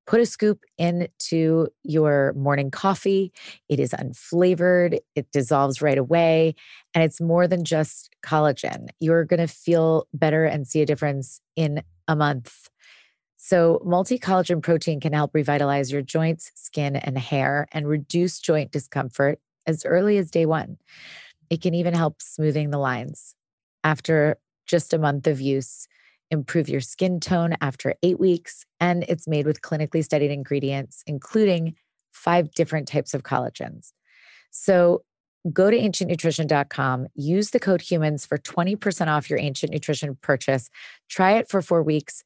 put 0.06 0.20
a 0.20 0.26
scoop 0.26 0.60
into 0.78 1.66
your 1.82 2.32
morning 2.34 2.70
coffee. 2.70 3.32
It 3.68 3.80
is 3.80 3.90
unflavored, 3.90 5.00
it 5.16 5.32
dissolves 5.32 5.82
right 5.82 5.98
away, 5.98 6.54
and 6.94 7.02
it's 7.02 7.20
more 7.20 7.48
than 7.48 7.64
just 7.64 8.10
collagen. 8.24 8.86
You're 9.00 9.24
going 9.24 9.40
to 9.40 9.52
feel 9.52 10.06
better 10.14 10.44
and 10.44 10.68
see 10.68 10.80
a 10.80 10.86
difference 10.86 11.40
in 11.56 11.82
a 12.06 12.14
month. 12.14 12.68
So, 13.48 13.80
multi 13.84 14.18
collagen 14.18 14.60
protein 14.60 14.98
can 14.98 15.12
help 15.12 15.32
revitalize 15.32 15.92
your 15.92 16.02
joints, 16.02 16.50
skin, 16.56 16.96
and 16.96 17.16
hair 17.16 17.68
and 17.70 17.86
reduce 17.86 18.40
joint 18.40 18.72
discomfort 18.72 19.38
as 19.68 19.84
early 19.84 20.18
as 20.18 20.32
day 20.32 20.46
one. 20.46 20.78
It 21.48 21.62
can 21.62 21.72
even 21.72 21.94
help 21.94 22.20
smoothing 22.20 22.70
the 22.70 22.78
lines. 22.78 23.36
After 23.84 24.38
just 24.66 24.92
a 24.92 24.98
month 24.98 25.28
of 25.28 25.40
use, 25.40 25.86
improve 26.28 26.68
your 26.68 26.80
skin 26.80 27.20
tone 27.20 27.54
after 27.60 27.94
eight 28.02 28.18
weeks, 28.18 28.64
and 28.80 29.04
it's 29.06 29.28
made 29.28 29.46
with 29.46 29.62
clinically 29.62 30.02
studied 30.02 30.32
ingredients, 30.32 31.04
including 31.06 31.76
five 32.10 32.50
different 32.50 32.88
types 32.88 33.14
of 33.14 33.22
collagens. 33.22 33.92
So, 34.50 35.04
go 35.52 35.70
to 35.70 35.78
ancientnutrition.com, 35.78 37.06
use 37.14 37.50
the 37.50 37.60
code 37.60 37.82
HUMANS 37.82 38.26
for 38.26 38.38
20% 38.38 39.06
off 39.06 39.30
your 39.30 39.38
ancient 39.38 39.72
nutrition 39.72 40.18
purchase. 40.20 40.68
Try 41.08 41.38
it 41.38 41.48
for 41.48 41.62
four 41.62 41.84
weeks 41.84 42.24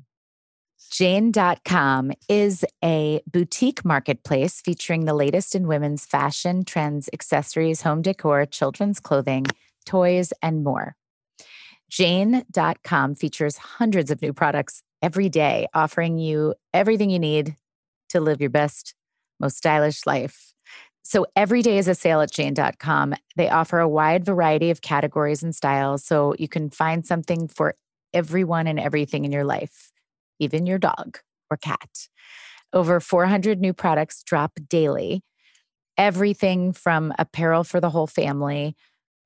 Jane.com 0.91 2.13
is 2.30 2.63
a 2.84 3.21
boutique 3.28 3.84
marketplace 3.84 4.62
featuring 4.62 5.06
the 5.06 5.13
latest 5.13 5.56
in 5.56 5.67
women's 5.67 6.06
fashion, 6.06 6.63
trends, 6.63 7.10
accessories, 7.12 7.82
home 7.82 8.02
decor, 8.02 8.45
children's 8.45 9.00
clothing, 9.00 9.45
toys, 9.86 10.32
and 10.41 10.63
more. 10.63 10.95
Jane.com 11.89 13.15
features 13.15 13.58
hundreds 13.58 14.12
of 14.12 14.21
new 14.21 14.34
products 14.34 14.84
every 15.02 15.30
day, 15.30 15.67
offering 15.74 16.17
you 16.17 16.56
everything 16.74 17.10
you 17.10 17.19
need 17.19 17.56
to 18.10 18.19
live 18.19 18.39
your 18.39 18.50
best, 18.50 18.95
most 19.39 19.58
stylish 19.58 20.06
life. 20.06 20.54
So 21.04 21.28
every 21.36 21.62
day 21.62 21.78
is 21.78 21.88
a 21.88 21.95
sale 21.95 22.21
at 22.21 22.32
Jane.com. 22.32 23.15
They 23.36 23.50
offer 23.50 23.80
a 23.80 23.89
wide 23.89 24.26
variety 24.26 24.71
of 24.71 24.82
categories 24.82 25.43
and 25.43 25.54
styles, 25.54 26.04
so 26.04 26.36
you 26.39 26.48
can 26.48 26.69
find 26.69 27.06
something 27.06 27.48
for 27.48 27.76
everyone 28.13 28.65
and 28.65 28.80
everything 28.80 29.26
in 29.26 29.32
your 29.32 29.43
life 29.43 29.91
even 30.39 30.65
your 30.65 30.80
dog 30.80 31.19
or 31.50 31.58
cat. 31.58 32.08
Over 32.74 33.00
400 33.00 33.60
new 33.60 33.74
products 33.74 34.24
drop 34.24 34.60
daily. 34.69 35.24
Everything 35.98 36.74
from 36.74 37.13
apparel 37.17 37.63
for 37.63 37.80
the 37.80 37.89
whole 37.89 38.08
family, 38.08 38.76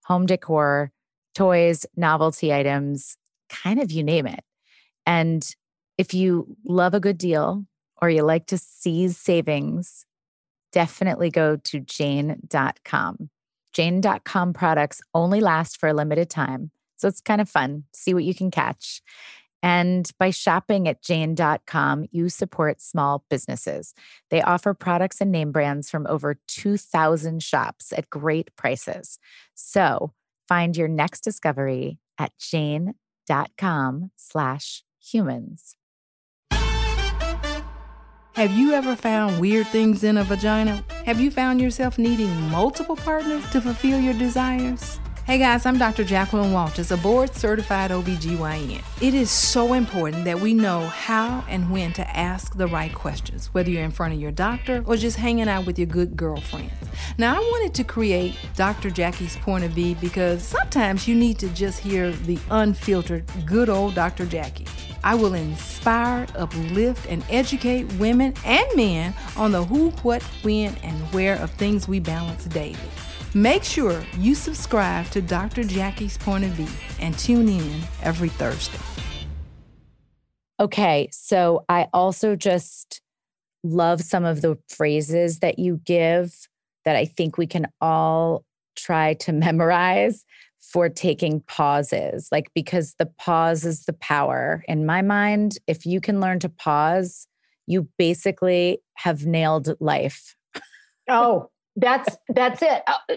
home 0.06 0.26
decor, 0.26 0.92
toys, 1.34 1.86
novelty 1.96 2.54
items, 2.54 3.18
kind 3.50 3.82
of 3.82 3.92
you 3.92 4.04
name 4.04 4.28
it. 4.28 4.44
And 5.06 5.44
if 5.98 6.14
you 6.14 6.56
love 6.66 6.94
a 6.94 7.00
good 7.00 7.18
deal 7.18 7.66
or 8.02 8.10
you 8.10 8.24
like 8.24 8.46
to 8.48 8.58
seize 8.58 9.18
savings, 9.18 10.06
definitely 10.72 11.30
go 11.32 11.56
to 11.56 11.80
jane.com. 11.80 13.30
Jane.com 13.74 14.54
products 14.54 15.02
only 15.14 15.42
last 15.42 15.78
for 15.78 15.90
a 15.90 15.94
limited 15.94 16.30
time. 16.30 16.72
So 16.96 17.08
it's 17.08 17.22
kind 17.22 17.40
of 17.40 17.50
fun. 17.50 17.86
See 17.94 18.14
what 18.14 18.24
you 18.24 18.36
can 18.36 18.52
catch. 18.52 19.02
And 19.62 20.10
by 20.18 20.30
shopping 20.30 20.88
at 20.88 21.02
jane.com, 21.02 22.06
you 22.12 22.30
support 22.30 22.82
small 22.82 23.26
businesses. 23.30 23.94
They 24.30 24.42
offer 24.42 24.74
products 24.74 25.20
and 25.20 25.32
name 25.32 25.52
brands 25.52 25.90
from 25.90 26.08
over 26.08 26.40
2,000 26.48 27.44
shops 27.44 27.92
at 27.96 28.10
great 28.10 28.56
prices. 28.56 29.20
So 29.56 30.14
find 30.48 30.78
your 30.78 30.88
next 30.88 31.22
discovery 31.22 32.00
at 32.18 32.32
jane.com 32.38 34.12
slash 34.16 34.84
humans. 35.00 35.76
Have 38.34 38.52
you 38.52 38.72
ever 38.72 38.96
found 38.96 39.42
weird 39.42 39.68
things 39.68 40.06
in 40.06 40.18
a 40.18 40.24
vagina? 40.24 40.82
Have 41.06 41.20
you 41.20 41.30
found 41.30 41.60
yourself 41.60 41.98
needing 41.98 42.32
multiple 42.50 42.96
partners 42.96 43.44
to 43.50 43.60
fulfill 43.60 44.00
your 44.00 44.14
desires? 44.14 44.98
Hey 45.30 45.38
guys, 45.38 45.64
I'm 45.68 45.78
Dr. 45.78 46.04
Jacqueline 46.04 46.54
Walters, 46.54 46.90
a 46.90 46.98
board 46.98 47.36
certified 47.36 47.92
OBGYN. 47.92 48.82
It 49.00 49.14
is 49.14 49.30
so 49.30 49.74
important 49.74 50.26
that 50.26 50.40
we 50.40 50.56
know 50.56 50.88
how 50.88 51.46
and 51.48 51.70
when 51.70 51.94
to 51.94 52.18
ask 52.18 52.58
the 52.58 52.66
right 52.66 52.92
questions, 52.92 53.46
whether 53.54 53.70
you're 53.70 53.84
in 53.84 53.92
front 53.92 54.16
of 54.16 54.20
your 54.20 54.32
doctor 54.32 54.84
or 54.88 54.98
just 54.98 55.18
hanging 55.18 55.48
out 55.48 55.68
with 55.68 55.78
your 55.78 55.86
good 55.86 56.18
girlfriends. 56.18 56.74
Now, 57.20 57.36
I 57.36 57.40
wanted 57.42 57.76
to 57.76 57.84
create 57.84 58.40
Dr. 58.56 58.90
Jackie's 58.90 59.36
point 59.36 59.64
of 59.64 59.70
view 59.70 59.94
because 60.02 60.42
sometimes 60.42 61.08
you 61.08 61.14
need 61.14 61.38
to 61.38 61.50
just 61.50 61.78
hear 61.78 62.12
the 62.12 62.40
unfiltered, 62.50 63.24
good 63.46 63.70
old 63.70 63.94
Dr. 63.94 64.26
Jackie. 64.26 64.66
I 65.04 65.14
will 65.14 65.36
inspire, 65.36 66.26
uplift, 66.40 67.06
and 67.06 67.24
educate 67.30 67.84
women 68.00 68.34
and 68.46 68.66
men 68.76 69.14
on 69.38 69.52
the 69.52 69.64
who, 69.64 69.92
what, 70.02 70.24
when, 70.42 70.76
and 70.78 70.98
where 71.14 71.36
of 71.36 71.52
things 71.52 71.88
we 71.88 72.00
balance 72.00 72.46
daily. 72.46 72.80
Make 73.36 73.64
sure 73.64 74.04
you 74.18 74.34
subscribe 74.34 75.06
to 75.12 75.22
Dr. 75.22 75.64
Jackie's 75.64 76.18
Point 76.18 76.46
of 76.46 76.50
View 76.52 76.68
and 77.00 77.16
tune 77.16 77.48
in 77.48 77.82
every 78.02 78.30
Thursday. 78.30 78.80
Okay, 80.60 81.10
so 81.12 81.64
I 81.70 81.90
also 81.94 82.36
just 82.36 83.02
love 83.64 84.02
some 84.02 84.26
of 84.26 84.42
the 84.42 84.58
phrases 84.68 85.40
that 85.40 85.60
you 85.60 85.80
give 85.86 86.34
that 86.86 86.96
I 86.96 87.06
think 87.06 87.38
we 87.38 87.46
can 87.46 87.68
all 87.80 88.46
try 88.76 89.14
to 89.14 89.32
memorize 89.32 90.26
for 90.60 90.90
taking 90.90 91.42
pauses. 91.42 92.30
Like, 92.32 92.50
because 92.56 92.96
the 92.98 93.06
pause 93.06 93.64
is 93.64 93.86
the 93.86 93.94
power. 93.94 94.64
In 94.68 94.88
my 94.88 95.04
mind, 95.04 95.60
if 95.68 95.86
you 95.86 96.02
can 96.02 96.20
learn 96.20 96.40
to 96.40 96.50
pause, 96.50 97.28
you 97.68 97.88
basically 98.00 98.80
have 98.96 99.28
nailed 99.28 99.76
life. 99.80 100.36
Oh, 101.08 101.52
that's 101.80 102.18
that's 102.30 102.62
it. 102.62 102.84
Uh, 102.88 103.16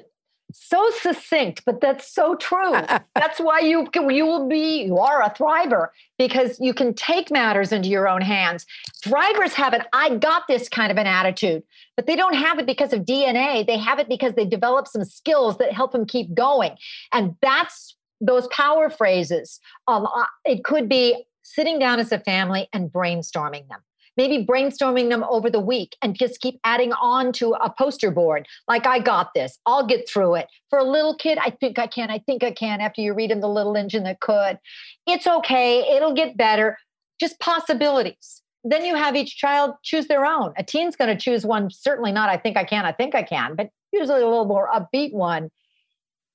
so 0.55 0.91
succinct, 1.01 1.63
but 1.65 1.81
that's 1.81 2.13
so 2.13 2.35
true. 2.35 2.73
that's 3.15 3.39
why 3.39 3.61
you 3.61 3.89
you 4.11 4.27
will 4.27 4.49
be 4.49 4.85
you 4.85 4.99
are 4.99 5.23
a 5.23 5.31
thriver 5.31 5.89
because 6.19 6.59
you 6.61 6.75
can 6.75 6.95
take 6.95 7.31
matters 7.31 7.73
into 7.73 7.89
your 7.89 8.09
own 8.09 8.21
hands. 8.21 8.67
Thrivers 9.05 9.53
have 9.53 9.73
an 9.73 9.83
I 9.93 10.17
got 10.17 10.47
this 10.49 10.69
kind 10.69 10.93
of 10.93 10.99
an 10.99 11.07
attitude, 11.07 11.63
but 11.97 12.07
they 12.07 12.17
don't 12.17 12.35
have 12.35 12.59
it 12.59 12.67
because 12.67 12.93
of 12.93 13.01
DNA. 13.01 13.67
They 13.67 13.79
have 13.79 13.99
it 13.99 14.09
because 14.09 14.35
they 14.35 14.45
develop 14.45 14.87
some 14.89 15.05
skills 15.05 15.59
that 15.59 15.73
help 15.73 15.93
them 15.93 16.07
keep 16.07 16.35
going. 16.35 16.77
And 17.13 17.35
that's 17.43 17.97
those 18.21 18.47
power 18.49 18.89
phrases. 18.89 19.59
Um, 19.89 20.07
uh, 20.07 20.25
it 20.45 20.65
could 20.65 20.89
be 20.89 21.25
sitting 21.43 21.79
down 21.79 21.99
as 21.99 22.13
a 22.13 22.21
family 22.21 22.69
and 22.73 22.91
brainstorming 22.91 23.69
them 23.69 23.81
maybe 24.17 24.45
brainstorming 24.45 25.09
them 25.09 25.25
over 25.25 25.51
the 25.51 25.61
week 25.61 25.97
and 26.03 26.17
just 26.17 26.41
keep 26.41 26.61
adding 26.65 26.93
on 26.95 27.33
to 27.33 27.55
a 27.55 27.73
poster 27.73 28.11
board. 28.11 28.47
Like, 28.69 28.87
I 28.87 28.99
got 28.99 29.35
this, 29.35 29.59
I'll 29.67 29.87
get 29.87 30.09
through 30.09 30.37
it. 30.37 30.49
For 30.71 30.79
a 30.79 30.85
little 30.85 31.17
kid, 31.17 31.39
I 31.39 31.51
think 31.51 31.79
I 31.79 31.87
can, 31.87 32.11
I 32.11 32.19
think 32.19 32.43
I 32.43 32.53
can, 32.53 32.81
after 32.81 33.01
you 33.01 33.15
read 33.15 33.31
in 33.31 33.41
The 33.41 33.49
Little 33.49 33.77
Engine 33.77 34.05
That 34.05 34.21
Could. 34.21 34.59
It's 35.07 35.27
okay, 35.27 35.81
it'll 35.97 36.15
get 36.15 36.37
better. 36.37 36.79
Just 37.21 37.41
possibilities. 37.41 38.43
Then 38.65 38.85
you 38.85 38.95
have 38.95 39.17
each 39.17 39.37
child 39.37 39.73
choose 39.83 40.07
their 40.07 40.25
own. 40.25 40.53
A 40.57 40.63
teen's 40.63 40.97
going 40.97 41.17
to 41.17 41.21
choose 41.21 41.45
one, 41.45 41.71
certainly 41.71 42.13
not, 42.13 42.29
I 42.29 42.37
think 42.37 42.57
I 42.57 42.65
can, 42.65 42.85
I 42.85 42.93
think 42.93 43.15
I 43.15 43.23
can, 43.23 43.57
but 43.57 43.71
usually 43.93 44.23
a 44.23 44.27
little 44.29 44.45
more 44.45 44.69
upbeat 44.73 45.13
one. 45.13 45.51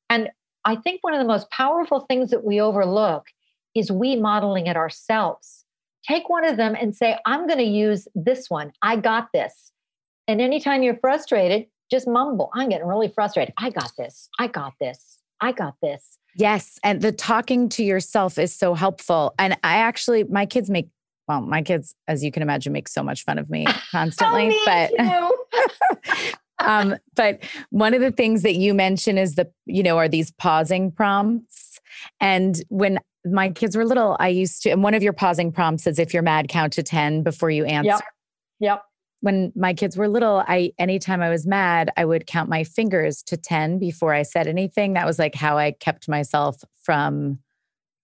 And 0.09 0.30
I 0.65 0.75
think 0.75 1.03
one 1.03 1.13
of 1.13 1.19
the 1.19 1.28
most 1.28 1.49
powerful 1.51 2.01
things 2.01 2.32
that 2.32 2.43
we 2.43 2.59
overlook 2.59 3.25
is 3.73 3.91
we 3.91 4.15
modeling 4.15 4.67
it 4.67 4.75
ourselves 4.75 5.65
take 6.07 6.29
one 6.29 6.45
of 6.45 6.57
them 6.57 6.75
and 6.79 6.95
say, 6.95 7.17
I'm 7.25 7.47
going 7.47 7.59
to 7.59 7.65
use 7.65 8.07
this 8.15 8.49
one. 8.49 8.71
I 8.81 8.95
got 8.95 9.29
this. 9.33 9.71
And 10.27 10.41
anytime 10.41 10.83
you're 10.83 10.97
frustrated, 10.97 11.67
just 11.89 12.07
mumble. 12.07 12.49
I'm 12.53 12.69
getting 12.69 12.87
really 12.87 13.07
frustrated. 13.07 13.53
I 13.57 13.69
got 13.69 13.91
this. 13.97 14.29
I 14.39 14.47
got 14.47 14.73
this. 14.79 15.19
I 15.39 15.51
got 15.51 15.75
this. 15.81 16.17
Yes. 16.35 16.79
And 16.83 17.01
the 17.01 17.11
talking 17.11 17.69
to 17.69 17.83
yourself 17.83 18.37
is 18.37 18.53
so 18.53 18.73
helpful. 18.73 19.33
And 19.39 19.53
I 19.63 19.77
actually, 19.77 20.23
my 20.25 20.45
kids 20.45 20.69
make, 20.69 20.89
well, 21.27 21.41
my 21.41 21.61
kids, 21.61 21.95
as 22.07 22.23
you 22.23 22.31
can 22.31 22.41
imagine, 22.41 22.73
make 22.73 22.87
so 22.87 23.03
much 23.03 23.23
fun 23.23 23.37
of 23.37 23.49
me 23.49 23.65
constantly. 23.91 24.55
but 24.65 24.91
um, 26.59 26.95
but 27.15 27.39
one 27.69 27.93
of 27.93 28.01
the 28.01 28.11
things 28.11 28.43
that 28.43 28.55
you 28.55 28.73
mentioned 28.73 29.19
is 29.19 29.35
the, 29.35 29.49
you 29.65 29.83
know, 29.83 29.97
are 29.97 30.07
these 30.07 30.31
pausing 30.31 30.91
prompts. 30.91 31.79
And 32.19 32.61
when 32.69 32.99
my 33.32 33.49
kids 33.49 33.75
were 33.75 33.86
little, 33.86 34.17
I 34.19 34.30
used 34.30 34.63
to, 34.63 34.69
and 34.69 34.84
one 34.84 34.93
of 34.93 35.03
your 35.03 35.13
pausing 35.13 35.51
prompts 35.51 35.88
is 35.88 35.99
if 35.99 36.13
you're 36.13 36.23
mad, 36.23 36.47
count 36.49 36.73
to 36.73 36.84
10 36.84 37.23
before 37.23 37.49
you 37.49 37.65
answer. 37.65 37.89
Yep. 37.89 38.01
Yep. 38.59 38.84
When 39.21 39.51
my 39.55 39.73
kids 39.73 39.97
were 39.97 40.07
little, 40.07 40.43
I 40.47 40.73
anytime 40.78 41.21
I 41.21 41.30
was 41.30 41.47
mad, 41.47 41.91
I 41.97 42.05
would 42.05 42.28
count 42.28 42.49
my 42.49 42.63
fingers 42.63 43.23
to 43.23 43.38
10 43.38 43.80
before 43.80 44.13
I 44.13 44.21
said 44.21 44.47
anything. 44.47 44.93
That 44.93 45.05
was 45.05 45.17
like 45.17 45.34
how 45.34 45.57
I 45.57 45.71
kept 45.71 46.07
myself 46.07 46.63
from 46.84 47.39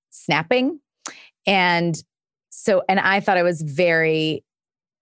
snapping. 0.09 0.79
And 1.45 2.01
so, 2.49 2.83
and 2.89 2.99
I 2.99 3.19
thought 3.19 3.37
I 3.37 3.43
was 3.43 3.61
very 3.61 4.43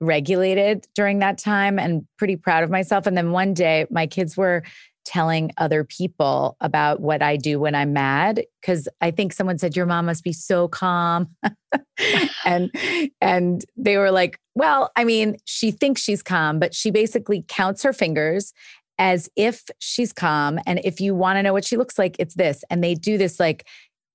regulated 0.02 0.88
during 0.96 1.20
that 1.20 1.38
time 1.38 1.80
and 1.80 2.06
pretty 2.18 2.36
proud 2.36 2.64
of 2.64 2.70
myself. 2.70 3.06
And 3.06 3.16
then 3.16 3.32
one 3.32 3.54
day, 3.54 3.86
my 3.90 4.08
kids 4.08 4.36
were 4.36 4.64
telling 5.12 5.52
other 5.58 5.84
people 5.84 6.56
about 6.62 7.02
what 7.02 7.22
I 7.22 7.36
do 7.36 7.60
when 7.60 7.76
I'm 7.76 7.92
mad 7.92 8.46
cuz 8.64 8.88
I 9.02 9.12
think 9.12 9.34
someone 9.34 9.58
said 9.58 9.76
your 9.76 9.86
mom 9.86 10.06
must 10.06 10.24
be 10.24 10.32
so 10.32 10.68
calm. 10.70 11.36
and 12.46 12.72
and 13.20 13.66
they 13.76 13.98
were 13.98 14.12
like, 14.12 14.40
"Well, 14.56 14.92
I 14.96 15.04
mean, 15.04 15.38
she 15.46 15.72
thinks 15.72 16.02
she's 16.02 16.24
calm, 16.24 16.60
but 16.60 16.74
she 16.74 16.92
basically 16.92 17.44
counts 17.48 17.84
her 17.84 17.94
fingers 17.94 18.54
as 18.98 19.30
if 19.36 19.66
she's 19.80 20.14
calm 20.14 20.60
and 20.66 20.80
if 20.84 21.02
you 21.02 21.14
want 21.16 21.38
to 21.38 21.44
know 21.44 21.54
what 21.54 21.66
she 21.66 21.78
looks 21.78 22.00
like, 22.00 22.16
it's 22.18 22.36
this." 22.36 22.64
And 22.70 22.82
they 22.84 22.96
do 22.96 23.18
this 23.18 23.40
like 23.40 23.68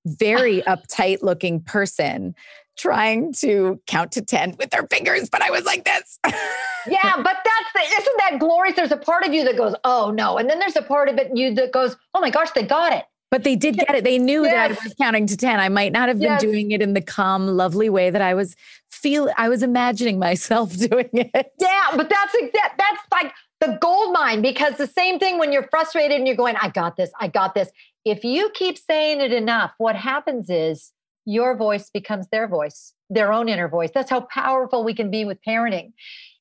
very 0.05 0.61
uptight 0.67 1.21
looking 1.21 1.61
person 1.61 2.33
trying 2.77 3.33
to 3.33 3.81
count 3.87 4.11
to 4.13 4.21
10 4.21 4.55
with 4.57 4.69
their 4.69 4.87
fingers, 4.87 5.29
but 5.29 5.41
I 5.41 5.49
was 5.49 5.65
like 5.65 5.83
this. 5.83 6.19
yeah, 6.89 7.15
but 7.15 7.37
that's 7.43 7.73
the, 7.73 7.95
isn't 8.01 8.17
that 8.17 8.39
glorious? 8.39 8.75
There's 8.75 8.91
a 8.91 8.97
part 8.97 9.25
of 9.25 9.33
you 9.33 9.43
that 9.45 9.57
goes, 9.57 9.75
oh 9.83 10.11
no. 10.11 10.37
And 10.37 10.49
then 10.49 10.59
there's 10.59 10.75
a 10.75 10.81
part 10.81 11.09
of 11.09 11.17
it 11.17 11.35
you 11.35 11.53
that 11.55 11.71
goes, 11.71 11.95
oh 12.13 12.21
my 12.21 12.29
gosh, 12.29 12.51
they 12.51 12.63
got 12.63 12.93
it. 12.93 13.05
But 13.29 13.43
they 13.43 13.57
did 13.57 13.77
get 13.77 13.93
it. 13.93 14.03
They 14.05 14.17
knew 14.17 14.43
yes. 14.43 14.53
that 14.53 14.79
I 14.79 14.83
was 14.85 14.93
counting 14.93 15.27
to 15.27 15.35
10. 15.35 15.59
I 15.59 15.67
might 15.67 15.91
not 15.91 16.07
have 16.07 16.17
been 16.17 16.31
yes. 16.31 16.41
doing 16.41 16.71
it 16.71 16.81
in 16.81 16.93
the 16.93 17.01
calm, 17.01 17.45
lovely 17.45 17.89
way 17.89 18.09
that 18.09 18.21
I 18.21 18.33
was 18.33 18.55
feel 18.89 19.29
I 19.37 19.49
was 19.49 19.63
imagining 19.63 20.17
myself 20.17 20.75
doing 20.77 21.09
it. 21.11 21.53
Yeah, 21.59 21.87
but 21.95 22.09
that's 22.09 22.31
that, 22.53 22.73
that's 22.77 23.01
like 23.11 23.33
the 23.59 23.77
gold 23.81 24.13
mine 24.13 24.41
because 24.41 24.77
the 24.77 24.87
same 24.87 25.19
thing 25.19 25.39
when 25.39 25.51
you're 25.51 25.67
frustrated 25.69 26.17
and 26.17 26.27
you're 26.27 26.37
going, 26.37 26.55
I 26.61 26.69
got 26.69 26.95
this, 26.95 27.11
I 27.19 27.27
got 27.27 27.53
this. 27.53 27.69
If 28.05 28.23
you 28.23 28.49
keep 28.53 28.77
saying 28.77 29.19
it 29.19 29.33
enough, 29.33 29.73
what 29.77 29.95
happens 29.95 30.49
is 30.49 30.93
your 31.25 31.57
voice 31.57 31.89
becomes 31.89 32.27
their 32.29 32.47
voice, 32.47 32.93
their 33.09 33.33
own 33.33 33.49
inner 33.49 33.67
voice. 33.67 33.91
That's 33.93 34.09
how 34.09 34.21
powerful 34.21 34.85
we 34.85 34.93
can 34.93 35.11
be 35.11 35.25
with 35.25 35.39
parenting. 35.45 35.91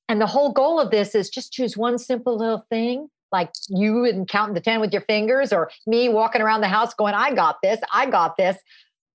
And 0.09 0.21
the 0.21 0.27
whole 0.27 0.53
goal 0.53 0.81
of 0.81 0.91
this 0.91 1.15
is 1.15 1.29
just 1.29 1.53
choose 1.53 1.77
one 1.77 1.99
simple 1.99 2.37
little 2.37 2.65
thing, 2.71 3.09
like 3.33 3.51
you 3.69 4.05
and 4.05 4.29
counting 4.29 4.55
to 4.55 4.61
10 4.61 4.81
with 4.81 4.93
your 4.93 5.03
fingers, 5.03 5.53
or 5.53 5.71
me 5.87 6.09
walking 6.09 6.43
around 6.43 6.61
the 6.61 6.69
house 6.69 6.95
going, 6.95 7.15
I 7.15 7.35
got 7.35 7.57
this, 7.63 7.81
I 7.93 8.07
got 8.07 8.37
this. 8.37 8.57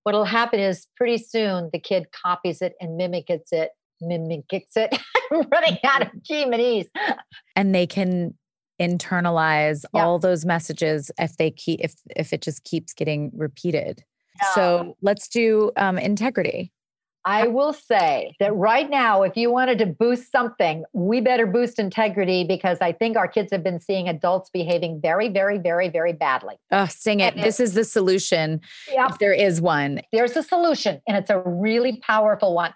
What'll 0.04 0.26
happen 0.26 0.60
is 0.60 0.88
pretty 0.98 1.18
soon 1.18 1.70
the 1.72 1.80
kid 1.80 2.08
copies 2.12 2.62
it 2.62 2.74
and 2.82 2.98
mimics 2.98 3.52
it, 3.52 3.70
mimics 4.02 4.76
it. 4.76 4.98
I'm 5.32 5.48
running 5.52 5.78
out 5.84 6.02
of 6.02 6.24
G's. 6.24 6.88
And 7.56 7.74
they 7.74 7.88
can 7.88 8.34
internalize 8.82 9.86
yeah. 9.94 10.04
all 10.04 10.18
those 10.18 10.44
messages 10.44 11.12
if 11.20 11.38
they 11.38 11.52
keep 11.52 11.80
if 11.84 11.94
if 12.16 12.34
it 12.34 12.42
just 12.42 12.64
keeps 12.64 12.94
getting 12.94 13.32
repeated. 13.36 14.04
So 14.56 14.98
let's 15.02 15.28
do 15.28 15.72
um, 15.78 16.00
integrity. 16.00 16.72
I 17.24 17.47
will 17.47 17.74
say 17.74 18.36
that 18.39 18.53
right 18.55 18.89
now, 18.89 19.22
if 19.22 19.38
you 19.38 19.51
wanted 19.51 19.78
to 19.80 19.86
boost 19.86 20.32
something, 20.32 20.84
we 20.93 21.22
better 21.22 21.45
boost 21.45 21.78
integrity 21.78 22.43
because 22.43 22.80
I 22.82 22.93
think 22.93 23.15
our 23.15 23.28
kids 23.28 23.51
have 23.51 23.63
been 23.63 23.80
seeing 23.80 24.09
adults 24.09 24.49
behaving 24.49 25.01
very, 25.01 25.30
very, 25.30 25.59
very, 25.59 25.89
very 25.89 26.13
badly. 26.13 26.55
Oh, 26.72 26.88
sing 26.88 27.19
it. 27.19 27.36
And 27.36 27.43
this 27.43 27.59
is 27.59 27.74
the 27.74 27.84
solution. 27.84 28.61
Yep. 28.91 29.11
If 29.11 29.19
there 29.19 29.34
is 29.34 29.61
one. 29.61 30.01
There's 30.11 30.36
a 30.36 30.43
solution, 30.43 31.01
and 31.07 31.15
it's 31.15 31.30
a 31.30 31.39
really 31.39 31.97
powerful 31.97 32.55
one. 32.55 32.74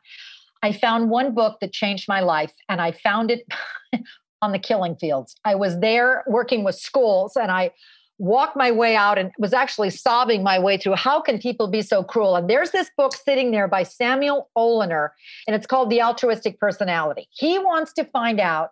I 0.62 0.74
found 0.74 1.10
one 1.10 1.34
book 1.34 1.60
that 1.62 1.74
changed 1.74 2.08
my 2.08 2.22
life, 2.22 2.52
and 2.70 2.82
I 2.82 2.92
found 2.92 3.32
it 3.32 3.48
on 4.42 4.52
the 4.52 4.60
killing 4.60 4.96
fields. 4.96 5.36
I 5.44 5.56
was 5.56 5.80
there 5.80 6.24
working 6.28 6.64
with 6.64 6.76
schools, 6.76 7.36
and 7.36 7.52
I 7.52 7.72
walked 8.18 8.56
my 8.56 8.72
way 8.72 8.96
out 8.96 9.18
and 9.18 9.32
was 9.38 9.54
actually 9.54 9.90
sobbing 9.90 10.42
my 10.44 10.58
way 10.58 10.78
through 10.78 10.96
how 10.96 11.22
can 11.22 11.38
people 11.38 11.68
be 11.68 11.82
so 11.82 12.04
cruel? 12.04 12.36
And 12.36 12.50
there's 12.50 12.72
this 12.72 12.90
book 12.98 13.14
sitting 13.14 13.52
there 13.52 13.68
by 13.68 13.84
samuel 13.84 14.50
oliner 14.58 15.10
and 15.48 15.56
it's 15.56 15.68
called 15.68 15.90
the 15.90 16.02
altruistic 16.02 16.60
personality. 16.60 17.28
He 17.32 17.60
wants 17.60 17.92
to 17.94 18.06
find 18.06 18.40
out 18.40 18.72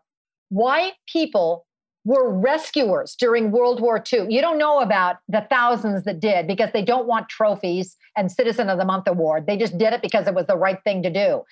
why 0.50 0.94
people 1.12 1.66
were 2.06 2.30
rescuers 2.34 3.16
during 3.18 3.50
world 3.50 3.80
war 3.80 4.04
ii 4.12 4.26
you 4.28 4.41
don't 4.41 4.58
know 4.58 4.82
about 4.82 5.18
the 5.30 5.48
thousands 5.50 6.04
that 6.04 6.20
did 6.20 6.48
because 6.48 6.70
they 6.74 6.84
don't 6.84 7.08
want 7.08 7.30
trophies 7.30 7.96
and 8.18 8.30
citizen 8.30 8.70
of 8.70 8.78
the 8.78 8.86
month 8.86 9.08
award. 9.08 9.48
They 9.48 9.58
just 9.58 9.78
did 9.78 9.94
it 9.94 10.02
because 10.02 10.28
it 10.28 10.36
was 10.36 10.46
the 10.46 10.58
right 10.58 10.80
thing 10.84 11.02
to 11.04 11.10
do 11.10 11.44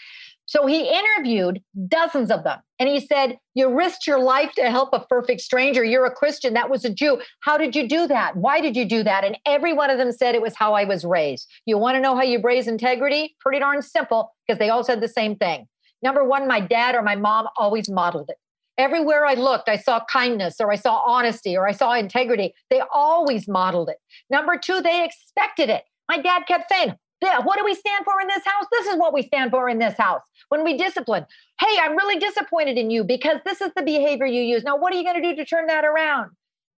so 0.46 0.66
he 0.66 0.90
interviewed 0.90 1.62
dozens 1.88 2.30
of 2.30 2.44
them 2.44 2.60
and 2.80 2.90
he 2.90 3.00
said, 3.00 3.38
You 3.54 3.74
risked 3.74 4.08
your 4.08 4.20
life 4.20 4.52
to 4.56 4.70
help 4.70 4.90
a 4.92 5.06
perfect 5.06 5.42
stranger. 5.42 5.84
You're 5.84 6.06
a 6.06 6.14
Christian. 6.14 6.54
That 6.54 6.70
was 6.70 6.84
a 6.84 6.94
Jew. 6.94 7.22
How 7.42 7.58
did 7.58 7.76
you 7.76 7.88
do 7.88 8.08
that? 8.08 8.36
Why 8.36 8.60
did 8.60 8.76
you 8.76 8.86
do 8.86 9.04
that? 9.04 9.24
And 9.24 9.38
every 9.46 9.74
one 9.74 9.90
of 9.90 9.98
them 9.98 10.12
said 10.12 10.36
it 10.36 10.42
was 10.42 10.56
how 10.56 10.74
I 10.74 10.84
was 10.84 11.06
raised. 11.06 11.48
You 11.66 11.78
want 11.78 11.96
to 11.96 12.02
know 12.02 12.16
how 12.16 12.24
you 12.24 12.42
raise 12.42 12.68
integrity? 12.68 13.36
Pretty 13.40 13.60
darn 13.60 13.82
simple 13.82 14.34
because 14.46 14.60
they 14.60 14.70
all 14.70 14.84
said 14.84 15.00
the 15.00 15.08
same 15.08 15.36
thing. 15.36 15.68
Number 16.02 16.24
one, 16.24 16.48
my 16.48 16.60
dad 16.60 16.96
or 16.96 17.02
my 17.02 17.16
mom 17.16 17.48
always 17.58 17.90
modeled 17.90 18.30
it. 18.30 18.38
Everywhere 18.78 19.26
I 19.26 19.36
looked, 19.36 19.70
I 19.70 19.78
saw 19.78 20.04
kindness 20.12 20.56
or 20.60 20.72
I 20.72 20.76
saw 20.76 21.02
honesty 21.06 21.56
or 21.56 21.68
I 21.68 21.72
saw 21.72 21.94
integrity. 21.94 22.54
They 22.70 22.82
always 22.94 23.48
modeled 23.48 23.90
it. 23.90 23.98
Number 24.30 24.58
two, 24.58 24.82
they 24.82 25.06
expected 25.06 25.70
it. 25.70 25.84
My 26.10 26.18
dad 26.18 26.44
kept 26.48 26.72
saying, 26.72 26.96
yeah, 27.22 27.40
what 27.40 27.58
do 27.58 27.66
we 27.66 27.76
stand 27.76 28.04
for 28.04 28.20
in 28.20 28.28
this 28.28 28.44
house? 28.46 28.66
This 28.72 28.88
is 28.88 28.98
what 28.98 29.14
we 29.14 29.22
stand 29.22 29.52
for 29.52 29.70
in 29.70 29.80
this 29.80 29.96
house. 29.98 30.22
When 30.50 30.64
we 30.64 30.78
discipline, 30.78 31.26
hey, 31.60 31.78
I'm 31.82 31.96
really 31.96 32.20
disappointed 32.20 32.78
in 32.78 32.90
you 32.90 33.04
because 33.04 33.38
this 33.46 33.62
is 33.62 33.72
the 33.76 33.84
behavior 33.84 34.26
you 34.26 34.42
use. 34.42 34.64
Now, 34.64 34.78
what 34.78 34.94
are 34.94 34.98
you 34.98 35.04
going 35.04 35.22
to 35.22 35.30
do 35.30 35.36
to 35.36 35.46
turn 35.46 35.68
that 35.68 35.86
around? 35.86 36.32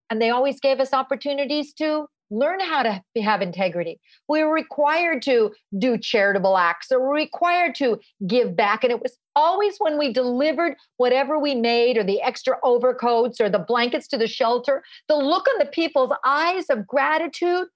And 0.09 0.21
they 0.21 0.29
always 0.29 0.59
gave 0.59 0.79
us 0.79 0.93
opportunities 0.93 1.73
to 1.75 2.07
learn 2.29 2.59
how 2.59 2.83
to 2.83 3.01
have 3.21 3.41
integrity. 3.41 3.99
We 4.27 4.43
were 4.43 4.53
required 4.53 5.21
to 5.23 5.51
do 5.77 5.97
charitable 5.97 6.57
acts 6.57 6.91
or 6.91 6.99
required 7.13 7.75
to 7.75 7.99
give 8.27 8.55
back. 8.55 8.83
And 8.83 8.91
it 8.91 9.01
was 9.01 9.17
always 9.35 9.75
when 9.77 9.97
we 9.97 10.11
delivered 10.11 10.75
whatever 10.97 11.39
we 11.39 11.55
made 11.55 11.97
or 11.97 12.03
the 12.03 12.21
extra 12.21 12.57
overcoats 12.63 13.39
or 13.39 13.49
the 13.49 13.59
blankets 13.59 14.07
to 14.09 14.17
the 14.17 14.27
shelter, 14.27 14.83
the 15.07 15.15
look 15.15 15.47
on 15.47 15.59
the 15.59 15.65
people's 15.65 16.11
eyes 16.25 16.65
of 16.69 16.87
gratitude 16.87 17.67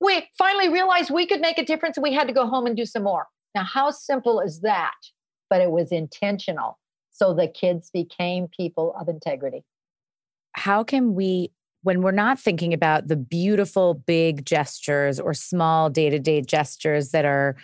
we 0.00 0.28
finally 0.36 0.68
realized 0.68 1.10
we 1.10 1.26
could 1.26 1.40
make 1.40 1.58
a 1.58 1.64
difference 1.64 1.96
and 1.96 2.02
we 2.02 2.12
had 2.12 2.28
to 2.28 2.34
go 2.34 2.46
home 2.46 2.66
and 2.66 2.76
do 2.76 2.86
some 2.86 3.02
more. 3.02 3.26
Now, 3.54 3.64
how 3.64 3.90
simple 3.90 4.40
is 4.40 4.60
that? 4.60 4.94
But 5.50 5.60
it 5.60 5.70
was 5.70 5.90
intentional. 5.90 6.78
So 7.10 7.34
the 7.34 7.48
kids 7.48 7.90
became 7.90 8.48
people 8.48 8.94
of 9.00 9.08
integrity. 9.08 9.64
How 10.52 10.84
can 10.84 11.14
we, 11.14 11.50
when 11.82 12.02
we're 12.02 12.12
not 12.12 12.38
thinking 12.38 12.72
about 12.72 13.08
the 13.08 13.16
beautiful 13.16 13.94
big 13.94 14.44
gestures 14.44 15.18
or 15.18 15.34
small 15.34 15.90
day 15.90 16.10
to 16.10 16.18
day 16.18 16.42
gestures 16.42 17.10
that 17.10 17.24
are 17.24 17.56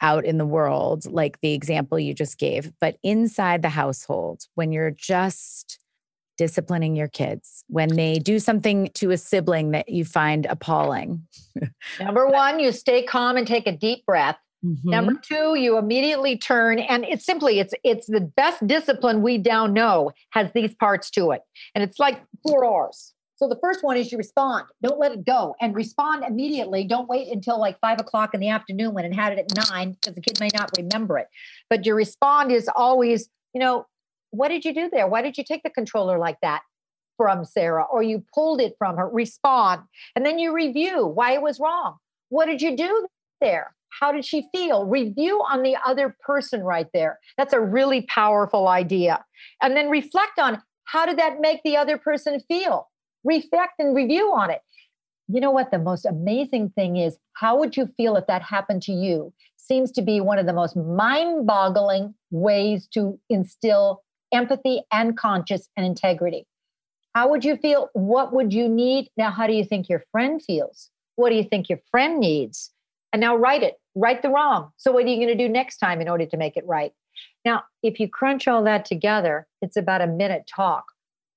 out 0.00 0.24
in 0.24 0.38
the 0.38 0.46
world, 0.46 1.06
like 1.06 1.40
the 1.40 1.52
example 1.52 1.98
you 1.98 2.14
just 2.14 2.38
gave, 2.38 2.72
but 2.80 2.96
inside 3.02 3.62
the 3.62 3.68
household, 3.68 4.42
when 4.54 4.72
you're 4.72 4.90
just 4.90 5.78
disciplining 6.42 6.96
your 6.96 7.06
kids 7.06 7.64
when 7.68 7.94
they 7.94 8.18
do 8.18 8.40
something 8.40 8.90
to 8.94 9.12
a 9.12 9.16
sibling 9.16 9.70
that 9.70 9.88
you 9.88 10.04
find 10.04 10.44
appalling? 10.46 11.24
Number 12.00 12.26
one, 12.26 12.58
you 12.58 12.72
stay 12.72 13.04
calm 13.04 13.36
and 13.36 13.46
take 13.46 13.68
a 13.68 13.76
deep 13.76 14.04
breath. 14.04 14.38
Mm-hmm. 14.64 14.90
Number 14.90 15.14
two, 15.22 15.54
you 15.54 15.78
immediately 15.78 16.36
turn, 16.36 16.80
and 16.80 17.04
it's 17.04 17.24
simply 17.24 17.60
it's 17.60 17.74
it's 17.84 18.06
the 18.06 18.20
best 18.20 18.66
discipline 18.66 19.22
we 19.22 19.38
down 19.38 19.72
know 19.72 20.10
has 20.30 20.50
these 20.52 20.74
parts 20.74 21.10
to 21.10 21.30
it, 21.30 21.42
and 21.74 21.84
it's 21.84 22.00
like 22.00 22.22
four 22.44 22.64
R's. 22.64 23.12
So 23.36 23.48
the 23.48 23.58
first 23.60 23.82
one 23.82 23.96
is 23.96 24.12
you 24.12 24.18
respond. 24.18 24.66
Don't 24.82 25.00
let 25.00 25.12
it 25.12 25.24
go, 25.24 25.54
and 25.60 25.74
respond 25.74 26.24
immediately. 26.24 26.84
Don't 26.84 27.08
wait 27.08 27.28
until 27.32 27.60
like 27.60 27.78
five 27.80 28.00
o'clock 28.00 28.34
in 28.34 28.40
the 28.40 28.48
afternoon 28.48 28.94
when 28.94 29.04
it 29.04 29.14
had 29.14 29.32
it 29.32 29.38
at 29.38 29.70
nine, 29.70 29.92
because 29.92 30.14
the 30.14 30.20
kid 30.20 30.38
may 30.40 30.48
not 30.54 30.70
remember 30.76 31.18
it. 31.18 31.28
But 31.70 31.84
your 31.86 31.96
respond 31.96 32.52
is 32.52 32.68
always, 32.74 33.28
you 33.52 33.60
know, 33.60 33.86
what 34.32 34.48
did 34.48 34.64
you 34.64 34.74
do 34.74 34.90
there? 34.90 35.06
Why 35.06 35.22
did 35.22 35.38
you 35.38 35.44
take 35.44 35.62
the 35.62 35.70
controller 35.70 36.18
like 36.18 36.38
that 36.42 36.62
from 37.16 37.44
Sarah? 37.44 37.84
Or 37.84 38.02
you 38.02 38.24
pulled 38.34 38.60
it 38.60 38.74
from 38.78 38.96
her? 38.96 39.08
Respond. 39.08 39.82
And 40.16 40.26
then 40.26 40.38
you 40.38 40.52
review 40.52 41.06
why 41.06 41.32
it 41.32 41.42
was 41.42 41.60
wrong. 41.60 41.98
What 42.30 42.46
did 42.46 42.60
you 42.60 42.76
do 42.76 43.06
there? 43.40 43.74
How 44.00 44.10
did 44.10 44.24
she 44.24 44.48
feel? 44.50 44.86
Review 44.86 45.44
on 45.48 45.62
the 45.62 45.76
other 45.84 46.16
person 46.24 46.62
right 46.62 46.86
there. 46.94 47.18
That's 47.36 47.52
a 47.52 47.60
really 47.60 48.02
powerful 48.08 48.68
idea. 48.68 49.22
And 49.62 49.76
then 49.76 49.90
reflect 49.90 50.38
on 50.38 50.62
how 50.84 51.04
did 51.04 51.18
that 51.18 51.40
make 51.40 51.60
the 51.62 51.76
other 51.76 51.98
person 51.98 52.40
feel? 52.48 52.88
Reflect 53.24 53.74
and 53.78 53.94
review 53.94 54.32
on 54.34 54.50
it. 54.50 54.62
You 55.28 55.40
know 55.40 55.50
what? 55.50 55.70
The 55.70 55.78
most 55.78 56.06
amazing 56.06 56.70
thing 56.70 56.96
is 56.96 57.18
how 57.34 57.58
would 57.58 57.76
you 57.76 57.86
feel 57.98 58.16
if 58.16 58.26
that 58.28 58.42
happened 58.42 58.82
to 58.82 58.92
you? 58.92 59.32
Seems 59.56 59.92
to 59.92 60.02
be 60.02 60.20
one 60.20 60.38
of 60.38 60.46
the 60.46 60.52
most 60.54 60.74
mind 60.74 61.46
boggling 61.46 62.14
ways 62.30 62.88
to 62.94 63.18
instill 63.28 64.02
empathy 64.32 64.82
and 64.92 65.16
conscience 65.16 65.68
and 65.76 65.86
integrity. 65.86 66.46
How 67.14 67.28
would 67.28 67.44
you 67.44 67.56
feel? 67.56 67.90
What 67.92 68.32
would 68.32 68.52
you 68.52 68.68
need? 68.68 69.10
Now, 69.16 69.30
how 69.30 69.46
do 69.46 69.52
you 69.52 69.64
think 69.64 69.88
your 69.88 70.02
friend 70.10 70.42
feels? 70.42 70.90
What 71.16 71.30
do 71.30 71.36
you 71.36 71.44
think 71.44 71.68
your 71.68 71.80
friend 71.90 72.18
needs? 72.18 72.70
And 73.12 73.20
now 73.20 73.36
write 73.36 73.62
it, 73.62 73.74
write 73.94 74.22
the 74.22 74.30
wrong. 74.30 74.70
So, 74.78 74.92
what 74.92 75.04
are 75.04 75.08
you 75.08 75.16
going 75.16 75.36
to 75.36 75.46
do 75.46 75.52
next 75.52 75.76
time 75.76 76.00
in 76.00 76.08
order 76.08 76.24
to 76.24 76.36
make 76.36 76.56
it 76.56 76.66
right? 76.66 76.92
Now, 77.44 77.64
if 77.82 78.00
you 78.00 78.08
crunch 78.08 78.48
all 78.48 78.64
that 78.64 78.84
together, 78.84 79.46
it's 79.60 79.76
about 79.76 80.00
a 80.00 80.06
minute 80.06 80.44
talk. 80.46 80.84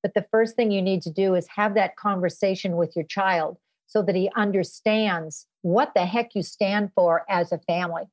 But 0.01 0.13
the 0.13 0.25
first 0.31 0.55
thing 0.55 0.71
you 0.71 0.81
need 0.81 1.01
to 1.01 1.11
do 1.11 1.35
is 1.35 1.47
have 1.55 1.73
that 1.73 1.97
conversation 1.97 2.77
with 2.77 2.95
your 2.95 3.05
child 3.05 3.57
so 3.87 4.01
that 4.03 4.15
he 4.15 4.29
understands 4.35 5.47
what 5.61 5.91
the 5.95 6.05
heck 6.05 6.35
you 6.35 6.43
stand 6.43 6.91
for 6.95 7.23
as 7.29 7.51
a 7.51 7.59
family. 7.59 8.03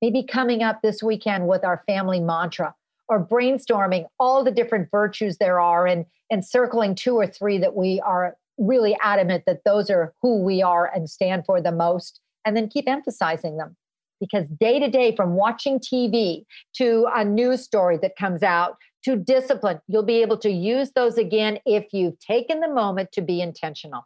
Maybe 0.00 0.22
coming 0.22 0.62
up 0.62 0.80
this 0.80 1.02
weekend 1.02 1.48
with 1.48 1.64
our 1.64 1.82
family 1.86 2.20
mantra 2.20 2.74
or 3.10 3.22
brainstorming 3.22 4.06
all 4.20 4.44
the 4.44 4.52
different 4.52 4.88
virtues 4.90 5.36
there 5.38 5.60
are 5.60 5.86
and, 5.86 6.06
and 6.30 6.46
circling 6.46 6.94
two 6.94 7.16
or 7.16 7.26
three 7.26 7.58
that 7.58 7.74
we 7.74 8.00
are 8.06 8.36
really 8.56 8.96
adamant 9.02 9.42
that 9.46 9.64
those 9.64 9.90
are 9.90 10.14
who 10.22 10.42
we 10.42 10.62
are 10.62 10.90
and 10.94 11.10
stand 11.10 11.44
for 11.44 11.60
the 11.60 11.72
most, 11.72 12.20
and 12.46 12.56
then 12.56 12.68
keep 12.68 12.88
emphasizing 12.88 13.56
them. 13.56 13.76
Because 14.20 14.46
day 14.48 14.78
to 14.78 14.88
day, 14.88 15.16
from 15.16 15.34
watching 15.34 15.80
TV 15.80 16.44
to 16.76 17.06
a 17.14 17.24
news 17.24 17.62
story 17.62 17.98
that 18.02 18.16
comes 18.16 18.42
out 18.42 18.76
to 19.04 19.16
discipline, 19.16 19.80
you'll 19.88 20.02
be 20.04 20.22
able 20.22 20.36
to 20.38 20.50
use 20.50 20.92
those 20.94 21.18
again 21.18 21.58
if 21.66 21.86
you've 21.92 22.18
taken 22.20 22.60
the 22.60 22.68
moment 22.68 23.10
to 23.12 23.22
be 23.22 23.40
intentional. 23.40 24.02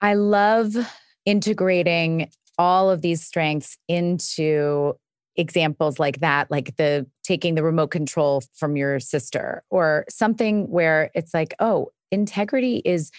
I 0.00 0.14
love 0.14 0.76
integrating 1.24 2.30
all 2.58 2.90
of 2.90 3.00
these 3.00 3.24
strengths 3.24 3.78
into 3.88 4.94
examples 5.36 5.98
like 5.98 6.20
that, 6.20 6.50
like 6.50 6.76
the 6.76 7.06
taking 7.22 7.54
the 7.54 7.62
remote 7.62 7.90
control 7.90 8.42
from 8.54 8.76
your 8.76 9.00
sister 9.00 9.62
or 9.70 10.04
something 10.08 10.68
where 10.68 11.10
it's 11.14 11.34
like, 11.34 11.54
oh, 11.58 11.88
integrity 12.10 12.82
is 12.84 13.10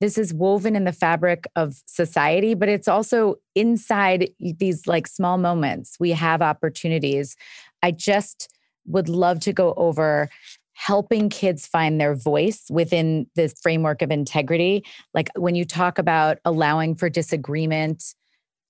this 0.00 0.18
is 0.18 0.34
woven 0.34 0.76
in 0.76 0.84
the 0.84 0.92
fabric 0.92 1.46
of 1.56 1.80
society, 1.86 2.54
but 2.54 2.68
it's 2.68 2.88
also 2.88 3.36
inside 3.54 4.30
these 4.38 4.86
like 4.86 5.06
small 5.06 5.38
moments. 5.38 5.96
We 5.98 6.10
have 6.10 6.42
opportunities. 6.42 7.36
I 7.82 7.92
just 7.92 8.52
would 8.86 9.08
love 9.08 9.40
to 9.40 9.52
go 9.52 9.72
over 9.76 10.28
helping 10.74 11.28
kids 11.28 11.66
find 11.66 12.00
their 12.00 12.14
voice 12.14 12.64
within 12.68 13.26
the 13.36 13.48
framework 13.62 14.02
of 14.02 14.10
integrity. 14.10 14.84
Like 15.14 15.30
when 15.36 15.54
you 15.54 15.64
talk 15.64 15.98
about 15.98 16.38
allowing 16.44 16.96
for 16.96 17.08
disagreement, 17.08 18.14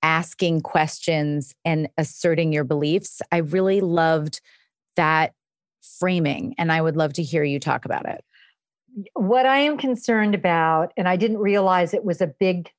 asking 0.04 0.60
questions, 0.60 1.54
and 1.64 1.88
asserting 1.96 2.52
your 2.52 2.62
beliefs, 2.62 3.22
I 3.32 3.38
really 3.38 3.80
loved 3.80 4.42
that 4.96 5.32
framing. 5.98 6.54
And 6.58 6.70
I 6.70 6.82
would 6.82 6.94
love 6.94 7.14
to 7.14 7.22
hear 7.22 7.42
you 7.42 7.58
talk 7.58 7.86
about 7.86 8.06
it. 8.06 8.22
What 9.14 9.46
I 9.46 9.58
am 9.60 9.78
concerned 9.78 10.34
about, 10.34 10.92
and 10.98 11.08
I 11.08 11.16
didn't 11.16 11.38
realize 11.38 11.94
it 11.94 12.04
was 12.04 12.20
a 12.20 12.26
big 12.26 12.70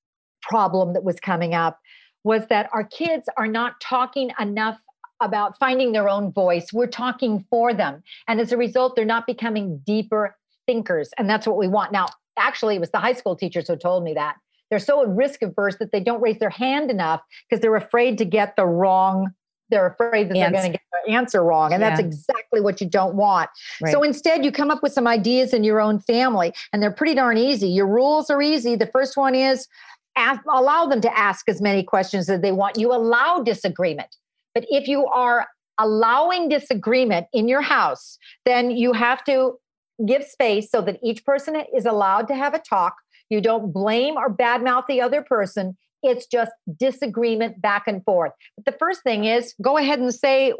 problem 0.43 0.93
that 0.93 1.03
was 1.03 1.19
coming 1.19 1.55
up, 1.55 1.79
was 2.23 2.45
that 2.47 2.69
our 2.71 2.83
kids 2.83 3.27
are 3.37 3.47
not 3.47 3.81
talking 3.81 4.31
enough 4.39 4.79
about 5.19 5.57
finding 5.57 5.93
their 5.93 6.07
own 6.07 6.31
voice. 6.31 6.67
We're 6.71 6.87
talking 6.87 7.43
for 7.49 7.73
them. 7.73 8.03
And 8.27 8.39
as 8.39 8.51
a 8.51 8.57
result, 8.57 8.95
they're 8.95 9.03
not 9.03 9.25
becoming 9.25 9.79
deeper 9.79 10.37
thinkers. 10.67 11.09
And 11.17 11.27
that's 11.27 11.47
what 11.47 11.57
we 11.57 11.67
want. 11.67 11.91
Now, 11.91 12.05
actually, 12.37 12.75
it 12.75 12.81
was 12.81 12.91
the 12.91 12.99
high 12.99 13.13
school 13.13 13.35
teachers 13.35 13.67
who 13.67 13.77
told 13.77 14.03
me 14.03 14.13
that. 14.13 14.35
They're 14.69 14.79
so 14.79 15.01
at 15.03 15.09
risk 15.09 15.41
averse 15.41 15.77
that 15.77 15.91
they 15.91 15.99
don't 15.99 16.21
raise 16.21 16.39
their 16.39 16.49
hand 16.49 16.89
enough 16.89 17.21
because 17.49 17.61
they're 17.61 17.75
afraid 17.75 18.17
to 18.17 18.25
get 18.25 18.55
the 18.55 18.65
wrong 18.65 19.31
they're 19.69 19.87
afraid 19.87 20.29
that 20.29 20.37
answer. 20.37 20.51
they're 20.51 20.61
going 20.61 20.71
to 20.73 20.77
get 20.77 20.81
the 21.05 21.11
answer 21.13 21.43
wrong. 21.43 21.73
And 21.73 21.81
yeah. 21.81 21.89
that's 21.89 21.99
exactly 21.99 22.61
what 22.61 22.81
you 22.81 22.89
don't 22.89 23.15
want. 23.15 23.49
Right. 23.81 23.91
So 23.91 24.03
instead, 24.03 24.45
you 24.45 24.51
come 24.51 24.69
up 24.69 24.83
with 24.83 24.93
some 24.93 25.07
ideas 25.07 25.53
in 25.53 25.63
your 25.63 25.81
own 25.81 25.99
family, 25.99 26.53
and 26.71 26.81
they're 26.81 26.91
pretty 26.91 27.15
darn 27.15 27.37
easy. 27.37 27.67
Your 27.67 27.87
rules 27.87 28.29
are 28.29 28.41
easy. 28.41 28.75
The 28.75 28.87
first 28.87 29.17
one 29.17 29.35
is 29.35 29.67
ask, 30.15 30.41
allow 30.51 30.85
them 30.85 31.01
to 31.01 31.17
ask 31.17 31.49
as 31.49 31.61
many 31.61 31.83
questions 31.83 32.29
as 32.29 32.41
they 32.41 32.51
want. 32.51 32.77
You 32.77 32.93
allow 32.93 33.41
disagreement. 33.41 34.15
But 34.53 34.65
if 34.69 34.87
you 34.87 35.05
are 35.07 35.47
allowing 35.77 36.47
disagreement 36.47 37.27
in 37.33 37.47
your 37.47 37.61
house, 37.61 38.17
then 38.45 38.71
you 38.71 38.93
have 38.93 39.23
to 39.25 39.57
give 40.05 40.23
space 40.23 40.69
so 40.69 40.81
that 40.81 40.99
each 41.03 41.25
person 41.25 41.55
is 41.75 41.85
allowed 41.85 42.27
to 42.27 42.35
have 42.35 42.53
a 42.53 42.59
talk. 42.59 42.95
You 43.29 43.41
don't 43.41 43.71
blame 43.71 44.15
or 44.15 44.33
badmouth 44.33 44.87
the 44.87 45.01
other 45.01 45.21
person. 45.21 45.77
It's 46.03 46.27
just 46.27 46.51
disagreement 46.77 47.61
back 47.61 47.87
and 47.87 48.03
forth. 48.03 48.31
But 48.55 48.65
the 48.65 48.77
first 48.77 49.03
thing 49.03 49.25
is 49.25 49.55
go 49.61 49.77
ahead 49.77 49.99
and 49.99 50.13
say 50.13 50.53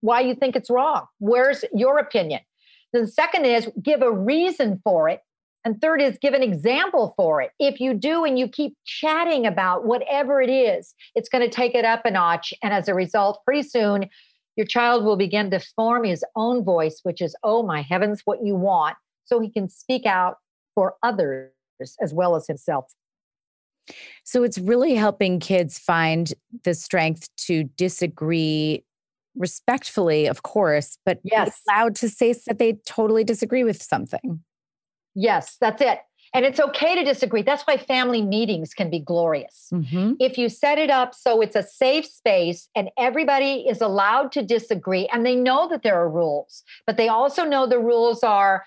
why 0.00 0.20
you 0.20 0.34
think 0.34 0.56
it's 0.56 0.70
wrong. 0.70 1.06
Where's 1.18 1.64
your 1.72 1.98
opinion? 1.98 2.40
The 2.92 3.06
second 3.06 3.44
is 3.44 3.70
give 3.82 4.02
a 4.02 4.10
reason 4.10 4.80
for 4.84 5.08
it 5.08 5.20
and 5.64 5.80
third 5.80 6.02
is 6.02 6.18
give 6.20 6.34
an 6.34 6.42
example 6.42 7.14
for 7.16 7.40
it. 7.40 7.52
If 7.58 7.80
you 7.80 7.94
do 7.94 8.24
and 8.24 8.38
you 8.38 8.48
keep 8.48 8.76
chatting 8.84 9.46
about 9.46 9.84
whatever 9.84 10.42
it 10.42 10.50
is, 10.50 10.94
it's 11.14 11.28
going 11.28 11.44
to 11.44 11.54
take 11.54 11.74
it 11.74 11.84
up 11.84 12.04
a 12.04 12.10
notch. 12.10 12.52
And 12.62 12.72
as 12.72 12.88
a 12.88 12.94
result, 12.94 13.40
pretty 13.44 13.62
soon, 13.62 14.08
your 14.56 14.66
child 14.66 15.04
will 15.04 15.16
begin 15.16 15.50
to 15.50 15.60
form 15.76 16.04
his 16.04 16.24
own 16.36 16.64
voice, 16.64 17.00
which 17.04 17.22
is, 17.22 17.36
oh 17.42 17.62
my 17.62 17.82
heavens, 17.82 18.22
what 18.24 18.44
you 18.44 18.54
want, 18.54 18.96
so 19.24 19.40
he 19.40 19.50
can 19.50 19.68
speak 19.68 20.04
out 20.04 20.38
for 20.74 20.94
others 21.02 21.52
as 22.00 22.12
well 22.12 22.36
as 22.36 22.46
himself. 22.46 22.92
So 24.24 24.42
it's 24.42 24.58
really 24.58 24.94
helping 24.94 25.40
kids 25.40 25.78
find 25.78 26.32
the 26.64 26.74
strength 26.74 27.28
to 27.46 27.64
disagree 27.64 28.84
respectfully, 29.36 30.26
of 30.26 30.42
course, 30.42 30.98
but 31.04 31.18
yes, 31.24 31.60
allowed 31.68 31.96
to 31.96 32.08
say 32.08 32.34
that 32.46 32.58
they 32.58 32.74
totally 32.86 33.24
disagree 33.24 33.64
with 33.64 33.82
something. 33.82 34.42
Yes, 35.14 35.56
that's 35.60 35.80
it. 35.80 36.00
And 36.34 36.46
it's 36.46 36.60
okay 36.60 36.94
to 36.94 37.04
disagree. 37.04 37.42
That's 37.42 37.64
why 37.64 37.76
family 37.76 38.22
meetings 38.22 38.72
can 38.72 38.88
be 38.88 38.98
glorious. 38.98 39.68
Mm-hmm. 39.72 40.14
If 40.18 40.38
you 40.38 40.48
set 40.48 40.78
it 40.78 40.88
up 40.88 41.14
so 41.14 41.42
it's 41.42 41.56
a 41.56 41.62
safe 41.62 42.06
space 42.06 42.68
and 42.74 42.90
everybody 42.96 43.66
is 43.68 43.82
allowed 43.82 44.32
to 44.32 44.42
disagree 44.42 45.06
and 45.12 45.26
they 45.26 45.36
know 45.36 45.68
that 45.68 45.82
there 45.82 45.98
are 45.98 46.08
rules, 46.08 46.62
but 46.86 46.96
they 46.96 47.08
also 47.08 47.44
know 47.44 47.66
the 47.66 47.78
rules 47.78 48.22
are 48.22 48.64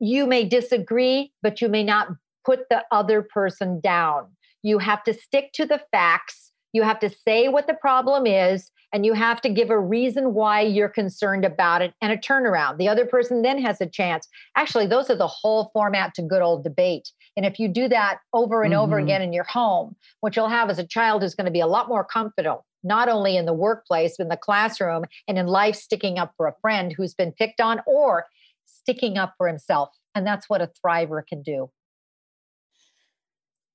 you 0.00 0.26
may 0.26 0.44
disagree, 0.44 1.32
but 1.42 1.60
you 1.60 1.68
may 1.68 1.84
not 1.84 2.08
put 2.44 2.68
the 2.70 2.84
other 2.90 3.22
person 3.22 3.80
down. 3.80 4.26
You 4.62 4.78
have 4.78 5.04
to 5.04 5.14
stick 5.14 5.52
to 5.54 5.66
the 5.66 5.80
facts. 5.92 6.52
You 6.72 6.82
have 6.82 6.98
to 7.00 7.10
say 7.10 7.48
what 7.48 7.66
the 7.66 7.74
problem 7.74 8.26
is 8.26 8.70
and 8.92 9.06
you 9.06 9.12
have 9.12 9.40
to 9.42 9.48
give 9.48 9.70
a 9.70 9.78
reason 9.78 10.34
why 10.34 10.60
you're 10.62 10.88
concerned 10.88 11.44
about 11.44 11.82
it 11.82 11.94
and 12.00 12.12
a 12.12 12.16
turnaround. 12.16 12.78
The 12.78 12.88
other 12.88 13.06
person 13.06 13.42
then 13.42 13.60
has 13.62 13.80
a 13.80 13.86
chance. 13.86 14.26
Actually, 14.56 14.86
those 14.86 15.10
are 15.10 15.16
the 15.16 15.28
whole 15.28 15.70
format 15.72 16.14
to 16.14 16.22
good 16.22 16.42
old 16.42 16.64
debate. 16.64 17.12
And 17.36 17.46
if 17.46 17.58
you 17.58 17.68
do 17.68 17.88
that 17.88 18.18
over 18.32 18.62
and 18.62 18.72
mm-hmm. 18.72 18.82
over 18.82 18.98
again 18.98 19.22
in 19.22 19.32
your 19.32 19.44
home, 19.44 19.94
what 20.20 20.34
you'll 20.34 20.48
have 20.48 20.70
is 20.70 20.78
a 20.78 20.86
child 20.86 21.22
who's 21.22 21.34
going 21.34 21.46
to 21.46 21.52
be 21.52 21.60
a 21.60 21.66
lot 21.66 21.88
more 21.88 22.04
comfortable, 22.04 22.66
not 22.82 23.08
only 23.08 23.36
in 23.36 23.46
the 23.46 23.52
workplace, 23.52 24.16
but 24.18 24.24
in 24.24 24.28
the 24.28 24.36
classroom 24.36 25.04
and 25.28 25.38
in 25.38 25.46
life, 25.46 25.76
sticking 25.76 26.18
up 26.18 26.32
for 26.36 26.48
a 26.48 26.56
friend 26.60 26.92
who's 26.92 27.14
been 27.14 27.32
picked 27.32 27.60
on 27.60 27.80
or 27.86 28.26
sticking 28.72 29.18
up 29.18 29.34
for 29.36 29.48
himself. 29.48 29.90
And 30.14 30.26
that's 30.26 30.48
what 30.48 30.62
a 30.62 30.70
thriver 30.84 31.26
can 31.26 31.42
do. 31.42 31.70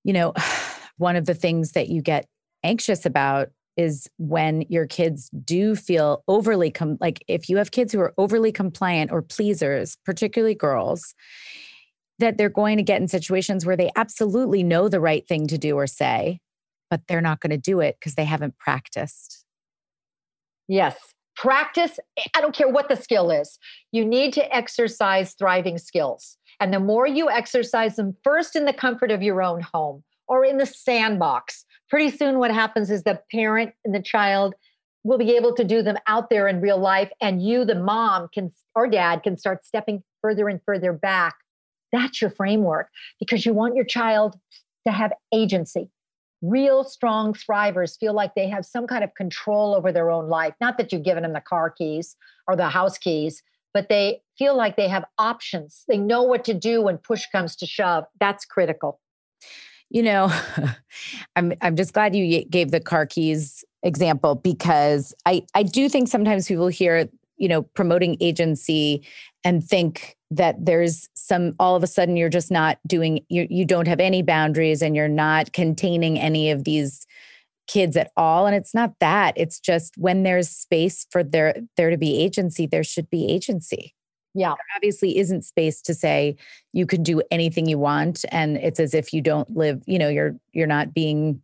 You 0.04 0.14
know, 0.14 0.34
one 0.98 1.16
of 1.16 1.26
the 1.26 1.34
things 1.34 1.74
that 1.74 1.90
you 1.90 2.02
get 2.02 2.28
anxious 2.64 3.06
about 3.06 3.50
is 3.78 4.10
when 4.18 4.62
your 4.70 4.88
kids 4.88 5.30
do 5.44 5.76
feel 5.76 6.24
overly 6.28 6.72
com- 6.72 6.98
like 7.02 7.24
if 7.28 7.50
you 7.50 7.58
have 7.58 7.72
kids 7.72 7.92
who 7.92 8.00
are 8.00 8.14
overly 8.18 8.52
compliant 8.52 9.12
or 9.12 9.22
pleasers, 9.22 9.98
particularly 10.06 10.56
girls, 10.56 11.14
that 12.20 12.38
they're 12.38 12.50
going 12.50 12.78
to 12.78 12.84
get 12.84 13.02
in 13.02 13.08
situations 13.08 13.66
where 13.66 13.76
they 13.76 13.92
absolutely 13.96 14.64
know 14.64 14.88
the 14.88 15.02
right 15.02 15.28
thing 15.28 15.48
to 15.48 15.58
do 15.58 15.76
or 15.76 15.88
say, 15.88 16.40
but 16.90 17.02
they're 17.08 17.22
not 17.22 17.42
going 17.42 17.52
to 17.52 17.58
do 17.58 17.82
it 17.82 17.98
because 18.00 18.16
they 18.16 18.24
haven't 18.24 18.58
practiced. 18.58 19.46
Yes. 20.68 20.96
Practice, 21.36 22.00
I 22.34 22.42
don't 22.42 22.56
care 22.56 22.70
what 22.70 22.90
the 22.90 22.96
skill 22.96 23.30
is. 23.30 23.60
You 23.92 24.06
need 24.06 24.34
to 24.34 24.56
exercise 24.56 25.34
thriving 25.34 25.78
skills. 25.78 26.38
And 26.60 26.74
the 26.74 26.80
more 26.80 27.08
you 27.08 27.30
exercise 27.30 27.98
them 27.98 28.16
first 28.24 28.56
in 28.56 28.66
the 28.66 28.74
comfort 28.74 29.12
of 29.12 29.22
your 29.22 29.42
own 29.42 29.62
home 29.62 30.04
or 30.28 30.46
in 30.46 30.58
the 30.58 30.66
sandbox, 30.66 31.66
pretty 31.90 32.16
soon 32.16 32.40
what 32.40 32.52
happens 32.52 32.90
is 32.90 33.04
the 33.04 33.20
parent 33.32 33.74
and 33.84 33.94
the 33.94 34.02
child 34.02 34.56
will 35.06 35.18
be 35.20 35.36
able 35.36 35.54
to 35.54 35.64
do 35.64 35.84
them 35.84 35.98
out 36.08 36.30
there 36.30 36.48
in 36.48 36.60
real 36.60 36.80
life 36.80 37.12
and 37.22 37.42
you 37.42 37.64
the 37.64 37.76
mom 37.76 38.28
can 38.34 38.52
or 38.74 38.90
dad 38.90 39.22
can 39.22 39.38
start 39.38 39.64
stepping 39.64 40.04
further 40.22 40.50
and 40.50 40.60
further 40.66 40.92
back 40.92 41.36
that's 41.92 42.22
your 42.22 42.32
framework 42.32 42.90
because 43.20 43.46
you 43.46 43.54
want 43.54 43.76
your 43.76 43.86
child 43.86 44.36
to 44.86 44.92
have 44.92 45.14
agency 45.32 45.90
real 46.42 46.84
strong 46.84 47.34
thrivers 47.34 47.98
feel 47.98 48.14
like 48.14 48.36
they 48.36 48.48
have 48.48 48.66
some 48.66 48.88
kind 48.88 49.04
of 49.04 49.14
control 49.16 49.76
over 49.76 49.92
their 49.92 50.10
own 50.10 50.28
life. 50.28 50.54
Not 50.62 50.78
that 50.78 50.92
you've 50.92 51.04
given 51.04 51.24
them 51.24 51.34
the 51.34 51.42
car 51.42 51.70
keys 51.70 52.16
or 52.48 52.56
the 52.56 52.70
house 52.70 52.98
keys 52.98 53.42
but 53.76 53.90
they 53.90 54.22
feel 54.38 54.56
like 54.56 54.78
they 54.78 54.88
have 54.88 55.04
options. 55.18 55.84
They 55.90 55.98
know 55.98 56.24
what 56.24 56.46
to 56.46 56.54
do 56.54 56.82
when 56.82 56.98
push 56.98 57.26
comes 57.30 57.58
to 57.58 57.66
shove. 57.66 58.06
That's 58.22 58.46
critical. 58.46 59.02
You 59.90 60.02
know, 60.02 60.34
I'm 61.36 61.52
I'm 61.62 61.76
just 61.76 61.94
glad 61.94 62.16
you 62.16 62.46
gave 62.46 62.72
the 62.72 62.80
car 62.80 63.06
keys 63.06 63.66
example 63.84 64.36
because 64.36 65.14
I 65.26 65.44
I 65.54 65.64
do 65.64 65.90
think 65.90 66.08
sometimes 66.08 66.48
people 66.48 66.70
hear, 66.70 67.10
you 67.36 67.50
know, 67.50 67.64
promoting 67.64 68.16
agency 68.22 69.06
and 69.44 69.62
think 69.62 70.16
that 70.32 70.56
there's 70.66 71.10
some 71.26 71.56
all 71.60 71.76
of 71.76 71.84
a 71.84 71.88
sudden 71.88 72.16
you're 72.16 72.30
just 72.30 72.52
not 72.52 72.78
doing 72.86 73.26
you 73.30 73.48
you 73.50 73.66
don't 73.66 73.88
have 73.88 74.00
any 74.00 74.22
boundaries 74.22 74.82
and 74.82 74.96
you're 74.96 75.08
not 75.08 75.54
containing 75.54 76.20
any 76.20 76.52
of 76.52 76.64
these 76.64 77.06
kids 77.68 77.98
at 77.98 78.12
all. 78.16 78.46
And 78.46 78.56
it's 78.56 78.76
not 78.76 78.94
that 79.00 79.34
it's 79.36 79.60
just 79.60 79.98
when 79.98 80.22
there's 80.22 80.50
space 80.50 81.08
for 81.10 81.24
there 81.24 81.56
there 81.78 81.90
to 81.90 81.98
be 81.98 82.22
agency 82.22 82.68
there 82.68 82.84
should 82.84 83.10
be 83.10 83.28
agency. 83.28 83.96
Yeah. 84.36 84.50
There 84.50 84.76
obviously 84.76 85.18
isn't 85.18 85.46
space 85.46 85.82
to 85.84 85.96
say 85.96 86.36
you 86.74 86.86
can 86.86 87.02
do 87.02 87.22
anything 87.32 87.66
you 87.66 87.80
want 87.80 88.24
and 88.30 88.58
it's 88.58 88.80
as 88.80 88.94
if 88.94 89.12
you 89.12 89.22
don't 89.22 89.50
live 89.56 89.82
you 89.88 89.98
know 89.98 90.10
you're 90.10 90.36
you're 90.54 90.68
not 90.68 90.94
being 90.94 91.42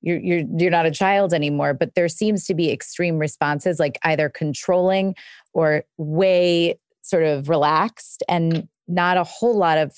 you're 0.00 0.18
you're 0.18 0.44
you're 0.58 0.70
not 0.70 0.86
a 0.86 0.90
child 0.90 1.32
anymore. 1.32 1.74
But 1.74 1.94
there 1.94 2.08
seems 2.08 2.44
to 2.46 2.54
be 2.54 2.72
extreme 2.72 3.18
responses 3.18 3.78
like 3.78 3.98
either 4.02 4.28
controlling 4.28 5.14
or 5.52 5.84
way 5.96 6.78
sort 7.02 7.24
of 7.24 7.48
relaxed 7.48 8.22
and 8.28 8.68
not 8.88 9.16
a 9.16 9.24
whole 9.24 9.56
lot 9.56 9.78
of 9.78 9.92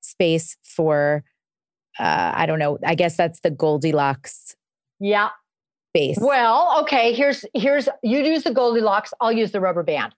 space 0.00 0.56
for 0.62 1.24
uh, 1.98 2.32
i 2.34 2.46
don't 2.46 2.58
know 2.58 2.78
i 2.84 2.94
guess 2.94 3.16
that's 3.16 3.40
the 3.40 3.50
goldilocks 3.50 4.56
yeah 4.98 5.28
space 5.90 6.18
well 6.20 6.76
okay 6.80 7.12
here's 7.12 7.44
here's 7.54 7.88
you 8.02 8.20
use 8.20 8.44
the 8.44 8.54
goldilocks 8.54 9.12
i'll 9.20 9.32
use 9.32 9.50
the 9.50 9.60
rubber 9.60 9.82
band 9.82 10.14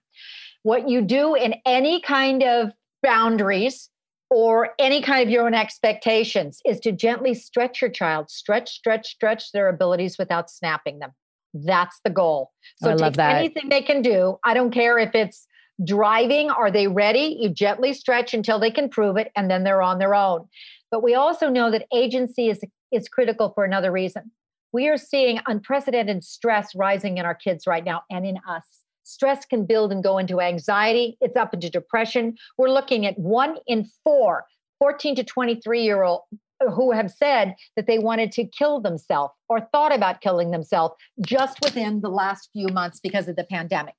what 0.63 0.87
you 0.87 1.01
do 1.01 1.35
in 1.35 1.55
any 1.65 1.99
kind 2.01 2.41
of 2.41 2.71
boundaries 3.01 3.89
or 4.33 4.71
any 4.79 5.01
kind 5.01 5.21
of 5.21 5.29
your 5.29 5.45
own 5.45 5.53
expectations 5.53 6.59
is 6.65 6.79
to 6.79 6.91
gently 6.91 7.35
stretch 7.35 7.81
your 7.81 7.91
child, 7.91 8.31
stretch, 8.31 8.71
stretch, 8.71 9.07
stretch 9.07 9.51
their 9.51 9.69
abilities 9.69 10.17
without 10.17 10.49
snapping 10.49 10.97
them. 10.97 11.11
That's 11.53 11.99
the 12.03 12.09
goal. 12.09 12.51
So 12.77 12.89
I 12.89 12.93
love 12.95 13.15
that. 13.17 13.35
anything 13.35 13.69
they 13.69 13.83
can 13.83 14.01
do. 14.01 14.39
I 14.43 14.55
don't 14.55 14.71
care 14.71 14.97
if 14.97 15.13
it's 15.13 15.45
driving, 15.83 16.49
are 16.49 16.71
they 16.71 16.87
ready? 16.87 17.37
You 17.39 17.49
gently 17.49 17.93
stretch 17.93 18.33
until 18.33 18.59
they 18.59 18.71
can 18.71 18.89
prove 18.89 19.17
it, 19.17 19.31
and 19.35 19.49
then 19.49 19.63
they're 19.63 19.81
on 19.81 19.99
their 19.99 20.15
own. 20.15 20.47
But 20.91 21.03
we 21.03 21.15
also 21.15 21.49
know 21.49 21.71
that 21.71 21.87
agency 21.93 22.49
is, 22.49 22.61
is 22.91 23.07
critical 23.07 23.51
for 23.53 23.65
another 23.65 23.91
reason. 23.91 24.31
We 24.71 24.87
are 24.87 24.97
seeing 24.97 25.39
unprecedented 25.47 26.23
stress 26.23 26.75
rising 26.75 27.17
in 27.17 27.25
our 27.25 27.35
kids 27.35 27.67
right 27.67 27.83
now 27.83 28.03
and 28.09 28.25
in 28.25 28.37
us. 28.47 28.63
Stress 29.03 29.45
can 29.45 29.65
build 29.65 29.91
and 29.91 30.03
go 30.03 30.17
into 30.17 30.39
anxiety. 30.39 31.17
It's 31.21 31.35
up 31.35 31.53
into 31.53 31.69
depression. 31.69 32.35
We're 32.57 32.69
looking 32.69 33.05
at 33.05 33.17
one 33.17 33.57
in 33.67 33.89
four 34.03 34.45
14 34.79 35.15
to 35.15 35.23
23 35.23 35.83
year 35.83 36.03
old 36.03 36.21
uh, 36.59 36.69
who 36.71 36.91
have 36.91 37.09
said 37.09 37.55
that 37.75 37.87
they 37.87 37.99
wanted 37.99 38.31
to 38.33 38.45
kill 38.45 38.81
themselves 38.81 39.33
or 39.47 39.61
thought 39.71 39.95
about 39.95 40.21
killing 40.21 40.51
themselves 40.51 40.95
just 41.25 41.57
within 41.63 42.01
the 42.01 42.09
last 42.09 42.49
few 42.51 42.67
months 42.67 42.99
because 42.99 43.27
of 43.27 43.35
the 43.35 43.45
pandemic. 43.45 43.95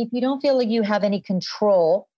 If 0.00 0.10
you 0.12 0.20
don't 0.20 0.40
feel 0.40 0.56
like 0.56 0.68
you 0.68 0.82
have 0.82 1.02
any 1.02 1.20
control, 1.20 2.08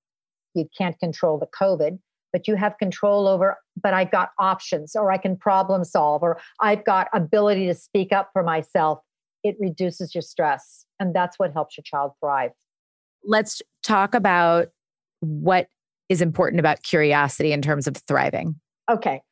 you 0.54 0.68
can't 0.76 0.98
control 0.98 1.38
the 1.38 1.46
COVID, 1.46 1.98
but 2.30 2.46
you 2.46 2.54
have 2.56 2.76
control 2.78 3.26
over, 3.26 3.56
but 3.82 3.94
I've 3.94 4.10
got 4.10 4.30
options 4.38 4.94
or 4.94 5.10
I 5.10 5.16
can 5.16 5.34
problem 5.34 5.84
solve 5.84 6.22
or 6.22 6.38
I've 6.60 6.84
got 6.84 7.08
ability 7.14 7.66
to 7.66 7.74
speak 7.74 8.12
up 8.12 8.30
for 8.34 8.42
myself, 8.42 9.00
it 9.42 9.56
reduces 9.58 10.14
your 10.14 10.20
stress. 10.20 10.84
And 11.00 11.14
that's 11.14 11.38
what 11.38 11.54
helps 11.54 11.78
your 11.78 11.84
child 11.84 12.12
thrive. 12.20 12.50
let's 13.24 13.62
talk 13.82 14.14
about 14.14 14.68
what 15.20 15.68
is 16.10 16.20
important 16.20 16.60
about 16.60 16.82
curiosity 16.82 17.52
in 17.52 17.62
terms 17.62 17.86
of 17.86 17.96
thriving 17.96 18.60
Okay. 18.90 19.22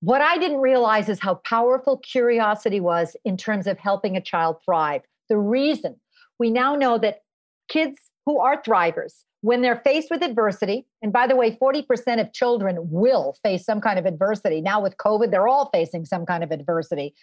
What 0.00 0.20
I 0.20 0.36
didn't 0.36 0.58
realize 0.58 1.08
is 1.08 1.18
how 1.18 1.36
powerful 1.36 1.96
curiosity 1.96 2.78
was 2.78 3.16
in 3.24 3.38
terms 3.38 3.66
of 3.66 3.78
helping 3.78 4.16
a 4.16 4.20
child 4.20 4.56
thrive. 4.64 5.00
The 5.30 5.38
reason 5.38 5.96
we 6.38 6.50
now 6.50 6.76
know 6.76 6.98
that 6.98 7.20
kids 7.68 7.98
who 8.26 8.38
are 8.38 8.62
thrivers, 8.62 9.24
when 9.42 9.60
they're 9.60 9.82
faced 9.84 10.10
with 10.10 10.22
adversity, 10.22 10.86
and 11.02 11.12
by 11.12 11.26
the 11.26 11.36
way, 11.36 11.50
40% 11.50 12.18
of 12.18 12.32
children 12.32 12.78
will 12.80 13.36
face 13.42 13.64
some 13.64 13.80
kind 13.80 13.98
of 13.98 14.06
adversity. 14.06 14.62
Now, 14.62 14.80
with 14.80 14.96
COVID, 14.96 15.30
they're 15.30 15.48
all 15.48 15.68
facing 15.70 16.06
some 16.06 16.24
kind 16.24 16.42
of 16.42 16.50
adversity. 16.50 17.14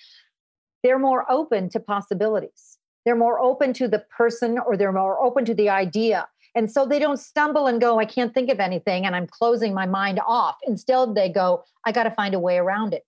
They're 0.83 0.99
more 0.99 1.25
open 1.31 1.69
to 1.69 1.79
possibilities. 1.79 2.77
They're 3.05 3.15
more 3.15 3.39
open 3.39 3.73
to 3.73 3.87
the 3.87 4.05
person 4.15 4.59
or 4.59 4.77
they're 4.77 4.91
more 4.91 5.19
open 5.23 5.45
to 5.45 5.55
the 5.55 5.69
idea. 5.69 6.27
And 6.53 6.71
so 6.71 6.85
they 6.85 6.99
don't 6.99 7.17
stumble 7.17 7.65
and 7.65 7.81
go, 7.81 7.97
I 7.97 8.05
can't 8.05 8.33
think 8.33 8.51
of 8.51 8.59
anything 8.59 9.05
and 9.05 9.15
I'm 9.15 9.25
closing 9.25 9.73
my 9.73 9.87
mind 9.87 10.19
off. 10.25 10.57
Instead, 10.67 11.15
they 11.15 11.29
go, 11.29 11.63
I 11.85 11.91
got 11.91 12.03
to 12.03 12.11
find 12.11 12.35
a 12.35 12.39
way 12.39 12.57
around 12.57 12.93
it. 12.93 13.03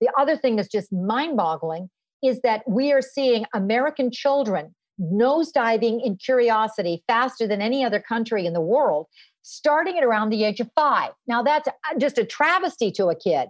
The 0.00 0.08
other 0.18 0.36
thing 0.36 0.56
that's 0.56 0.68
just 0.68 0.92
mind 0.92 1.36
boggling 1.36 1.90
is 2.22 2.40
that 2.40 2.62
we 2.66 2.92
are 2.92 3.02
seeing 3.02 3.44
American 3.52 4.10
children 4.10 4.74
nosediving 5.00 6.04
in 6.04 6.16
curiosity 6.16 7.02
faster 7.06 7.46
than 7.46 7.60
any 7.60 7.84
other 7.84 8.00
country 8.00 8.46
in 8.46 8.52
the 8.52 8.60
world, 8.60 9.06
starting 9.42 9.98
at 9.98 10.04
around 10.04 10.30
the 10.30 10.44
age 10.44 10.60
of 10.60 10.70
five. 10.74 11.10
Now, 11.26 11.42
that's 11.42 11.68
uh, 11.68 11.98
just 11.98 12.18
a 12.18 12.24
travesty 12.24 12.90
to 12.92 13.08
a 13.08 13.14
kid. 13.14 13.48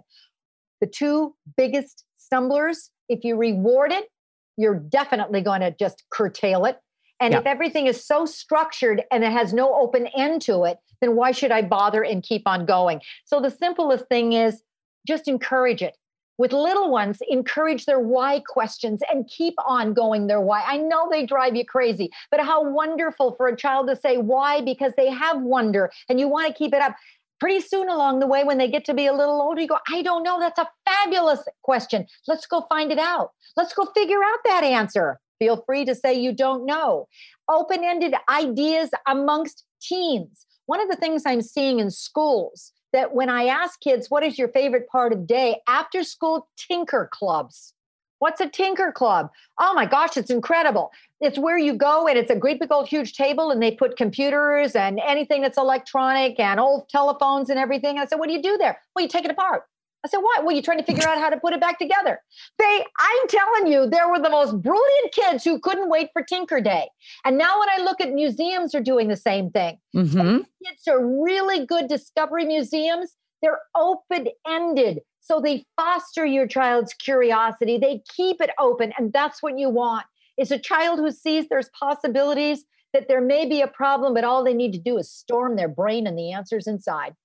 The 0.81 0.87
two 0.87 1.35
biggest 1.55 2.03
stumblers, 2.17 2.91
if 3.07 3.23
you 3.23 3.37
reward 3.37 3.91
it, 3.91 4.09
you're 4.57 4.75
definitely 4.79 5.41
going 5.41 5.61
to 5.61 5.71
just 5.71 6.03
curtail 6.09 6.65
it. 6.65 6.79
And 7.19 7.33
Yeah. 7.33 7.39
if 7.39 7.45
everything 7.45 7.87
is 7.87 8.05
so 8.05 8.25
structured 8.25 9.03
and 9.11 9.23
it 9.23 9.31
has 9.31 9.53
no 9.53 9.73
open 9.75 10.07
end 10.07 10.41
to 10.43 10.63
it, 10.63 10.77
then 11.01 11.15
why 11.15 11.31
should 11.31 11.51
I 11.51 11.61
bother 11.61 12.03
and 12.03 12.23
keep 12.23 12.47
on 12.47 12.65
going? 12.65 13.01
So 13.25 13.39
the 13.39 13.51
simplest 13.51 14.07
thing 14.07 14.33
is 14.33 14.63
just 15.07 15.27
encourage 15.27 15.81
it. 15.81 15.95
With 16.37 16.51
little 16.51 16.91
ones, 16.91 17.19
encourage 17.29 17.85
their 17.85 17.99
why 17.99 18.41
questions 18.45 19.01
and 19.11 19.29
keep 19.29 19.53
on 19.65 19.93
going 19.93 20.27
their 20.27 20.41
why. 20.41 20.63
I 20.65 20.77
know 20.77 21.07
they 21.09 21.25
drive 21.25 21.55
you 21.55 21.65
crazy, 21.65 22.09
but 22.29 22.41
how 22.41 22.69
wonderful 22.69 23.35
for 23.35 23.47
a 23.47 23.55
child 23.55 23.87
to 23.87 23.95
say 23.95 24.17
why 24.17 24.61
because 24.61 24.91
they 24.97 25.09
have 25.09 25.41
wonder 25.41 25.91
and 26.09 26.19
you 26.19 26.27
want 26.27 26.47
to 26.47 26.53
keep 26.53 26.73
it 26.73 26.81
up. 26.81 26.95
Pretty 27.39 27.59
soon 27.59 27.89
along 27.89 28.19
the 28.19 28.27
way, 28.27 28.45
when 28.45 28.57
they 28.57 28.69
get 28.69 28.85
to 28.85 28.93
be 28.93 29.07
a 29.07 29.13
little 29.13 29.41
older, 29.41 29.61
you 29.61 29.67
go, 29.67 29.77
I 29.91 30.01
don't 30.01 30.23
know. 30.23 30.39
That's 30.39 30.57
a 30.57 30.69
fabulous 30.85 31.41
question. 31.63 32.05
Let's 32.27 32.47
go 32.47 32.65
find 32.69 32.91
it 32.91 32.99
out. 32.99 33.31
Let's 33.57 33.73
go 33.73 33.85
figure 33.93 34.23
out 34.23 34.39
that 34.45 34.63
answer. 34.63 35.19
Feel 35.39 35.61
free 35.65 35.83
to 35.85 35.95
say 35.95 36.13
you 36.13 36.33
don't 36.33 36.65
know. 36.65 37.07
Open 37.49 37.83
ended 37.83 38.15
ideas 38.29 38.89
amongst 39.05 39.65
teens. 39.81 40.45
One 40.65 40.81
of 40.81 40.89
the 40.89 40.95
things 40.95 41.23
I'm 41.25 41.41
seeing 41.41 41.79
in 41.79 41.91
schools 41.91 42.71
that 42.95 43.13
when 43.13 43.29
I 43.29 43.47
ask 43.47 43.81
kids, 43.81 44.09
what 44.09 44.23
is 44.23 44.39
your 44.39 44.47
favorite 44.47 44.87
part 44.87 45.11
of 45.11 45.27
day? 45.27 45.59
After 45.67 46.01
school 46.01 46.47
tinker 46.55 47.09
clubs. 47.11 47.73
What's 48.19 48.39
a 48.39 48.47
tinker 48.47 48.93
club? 48.93 49.29
Oh 49.59 49.73
my 49.73 49.85
gosh, 49.85 50.15
it's 50.15 50.29
incredible. 50.29 50.91
It's 51.19 51.37
where 51.37 51.57
you 51.57 51.73
go 51.73 52.07
and 52.07 52.17
it's 52.17 52.31
a 52.31 52.35
great 52.37 52.61
big 52.61 52.71
old 52.71 52.87
huge 52.87 53.13
table 53.13 53.51
and 53.51 53.61
they 53.61 53.71
put 53.71 53.97
computers 53.97 54.77
and 54.77 55.01
anything 55.05 55.41
that's 55.41 55.57
electronic 55.57 56.39
and 56.39 56.57
old 56.57 56.87
telephones 56.87 57.49
and 57.49 57.59
everything. 57.59 57.99
I 57.99 58.05
said, 58.05 58.15
what 58.17 58.29
do 58.29 58.33
you 58.33 58.41
do 58.41 58.57
there? 58.57 58.79
Well, 58.95 59.03
you 59.03 59.09
take 59.09 59.25
it 59.25 59.31
apart. 59.31 59.63
I 60.05 60.07
said, 60.07 60.19
what? 60.19 60.45
Well, 60.45 60.53
you're 60.53 60.61
trying 60.61 60.77
to 60.77 60.83
figure 60.83 61.07
out 61.07 61.17
how 61.17 61.31
to 61.31 61.37
put 61.37 61.53
it 61.53 61.59
back 61.59 61.79
together. 61.79 62.21
They, 62.59 62.85
I'm 62.99 63.27
telling 63.27 63.71
you, 63.71 63.89
there 63.89 64.07
were 64.07 64.19
the 64.19 64.29
most 64.29 64.61
brilliant 64.61 65.11
kids 65.11 65.43
who 65.43 65.59
couldn't 65.59 65.89
wait 65.89 66.09
for 66.13 66.21
Tinker 66.21 66.61
Day. 66.61 66.89
And 67.25 67.39
now 67.39 67.59
when 67.59 67.69
I 67.69 67.83
look 67.83 67.99
at 67.99 68.13
museums 68.13 68.75
are 68.75 68.81
doing 68.81 69.07
the 69.07 69.17
same 69.17 69.49
thing. 69.49 69.79
mm-hmm. 69.95 70.43
Kids 70.63 70.87
are 70.87 71.03
really 71.03 71.65
good 71.65 71.87
discovery 71.87 72.45
museums. 72.45 73.15
They're 73.41 73.61
open 73.75 74.27
ended. 74.47 74.99
So 75.21 75.41
they 75.41 75.65
foster 75.75 76.23
your 76.23 76.47
child's 76.47 76.93
curiosity. 76.93 77.79
They 77.79 78.03
keep 78.15 78.41
it 78.41 78.51
open. 78.59 78.93
And 78.99 79.11
that's 79.11 79.41
what 79.41 79.57
you 79.57 79.69
want 79.69 80.05
is 80.37 80.51
a 80.51 80.59
child 80.59 80.99
who 80.99 81.09
sees 81.09 81.49
there's 81.49 81.69
possibilities 81.79 82.63
that 82.93 83.07
there 83.07 83.21
may 83.21 83.47
be 83.47 83.61
a 83.61 83.67
problem, 83.67 84.13
but 84.13 84.23
all 84.23 84.43
they 84.43 84.53
need 84.53 84.73
to 84.73 84.79
do 84.79 84.99
is 84.99 85.11
storm 85.11 85.55
their 85.55 85.67
brain 85.67 86.05
and 86.05 86.15
the 86.15 86.31
answers 86.31 86.67
inside. 86.67 87.15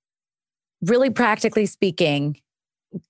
really 0.83 1.11
practically 1.11 1.67
speaking 1.67 2.41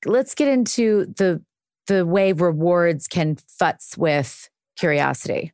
let's 0.04 0.34
get 0.34 0.48
into 0.48 1.06
the 1.16 1.42
the 1.86 2.06
way 2.06 2.32
rewards 2.32 3.06
can 3.08 3.36
futz 3.60 3.96
with 3.98 4.48
curiosity 4.78 5.52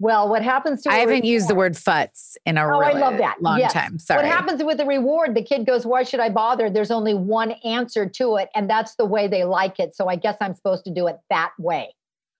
Well, 0.00 0.28
what 0.28 0.42
happens 0.42 0.82
to 0.82 0.90
i 0.90 0.96
haven't 0.96 1.24
used 1.24 1.48
the 1.48 1.54
word 1.54 1.74
futz 1.74 2.36
in 2.44 2.58
a 2.58 2.66
Oh, 2.66 2.80
I 2.80 2.92
love 2.92 3.18
that. 3.18 3.40
long 3.40 3.58
Yes. 3.58 3.72
time 3.72 3.98
sorry 3.98 4.22
What 4.22 4.32
happens 4.32 4.62
with 4.64 4.78
the 4.78 4.86
reward? 4.86 5.34
The 5.34 5.42
kid 5.42 5.66
goes, 5.66 5.86
Why 5.86 6.02
should 6.02 6.20
I 6.20 6.28
bother? 6.30 6.68
There's 6.70 6.90
only 6.90 7.14
one 7.14 7.52
answer 7.64 8.08
to 8.08 8.36
it, 8.36 8.48
and 8.54 8.68
that's 8.68 8.96
the 8.96 9.04
way 9.04 9.28
they 9.28 9.44
like 9.44 9.78
it. 9.78 9.94
So 9.94 10.08
I 10.08 10.16
guess 10.16 10.36
I'm 10.40 10.54
supposed 10.54 10.84
to 10.84 10.90
do 10.92 11.06
it 11.06 11.18
that 11.30 11.52
way. 11.58 11.94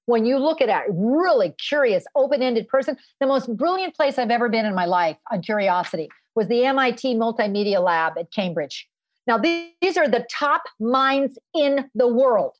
When 0.07 0.27
you 0.27 0.39
look 0.39 0.61
at 0.61 0.69
a 0.69 0.83
really 0.91 1.55
curious, 1.69 2.05
open 2.15 2.43
ended 2.43 2.69
person, 2.69 2.97
the 3.21 3.27
most 3.27 3.55
brilliant 3.57 3.95
place 3.95 4.19
I've 4.19 4.31
ever 4.31 4.49
been 4.51 4.67
in 4.67 4.75
my 4.75 4.85
life 4.85 5.17
on 5.33 5.41
curiosity 5.41 6.09
was 6.35 6.49
the 6.49 6.65
MIT 6.65 7.15
Multimedia 7.15 7.83
Lab 7.83 8.19
at 8.19 8.31
Cambridge. 8.33 8.87
Now, 9.27 9.39
these 9.39 9.97
are 9.97 10.09
the 10.09 10.27
top 10.31 10.63
minds 10.79 11.39
in 11.55 11.91
the 11.95 12.09
world. 12.09 12.53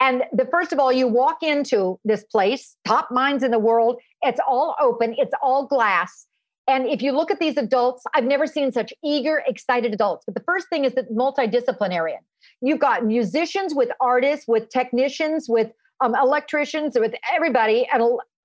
And 0.00 0.24
the 0.32 0.46
first 0.46 0.72
of 0.72 0.78
all, 0.78 0.92
you 0.92 1.06
walk 1.06 1.42
into 1.42 1.98
this 2.04 2.24
place, 2.24 2.76
top 2.84 3.10
minds 3.10 3.44
in 3.44 3.50
the 3.50 3.58
world. 3.58 4.00
It's 4.22 4.40
all 4.48 4.74
open, 4.80 5.14
it's 5.16 5.32
all 5.42 5.66
glass. 5.66 6.26
And 6.68 6.86
if 6.86 7.02
you 7.02 7.12
look 7.12 7.30
at 7.30 7.40
these 7.40 7.56
adults, 7.56 8.04
I've 8.14 8.24
never 8.24 8.46
seen 8.46 8.72
such 8.72 8.92
eager, 9.04 9.42
excited 9.46 9.92
adults. 9.92 10.24
But 10.26 10.34
the 10.34 10.42
first 10.44 10.68
thing 10.68 10.84
is 10.84 10.94
that 10.94 11.10
multidisciplinarian. 11.10 12.18
You've 12.60 12.78
got 12.78 13.04
musicians 13.04 13.74
with 13.74 13.90
artists, 14.00 14.46
with 14.46 14.68
technicians, 14.70 15.48
with 15.48 15.72
um, 16.00 16.14
electricians, 16.14 16.96
with 16.98 17.14
everybody, 17.32 17.86
and 17.92 18.02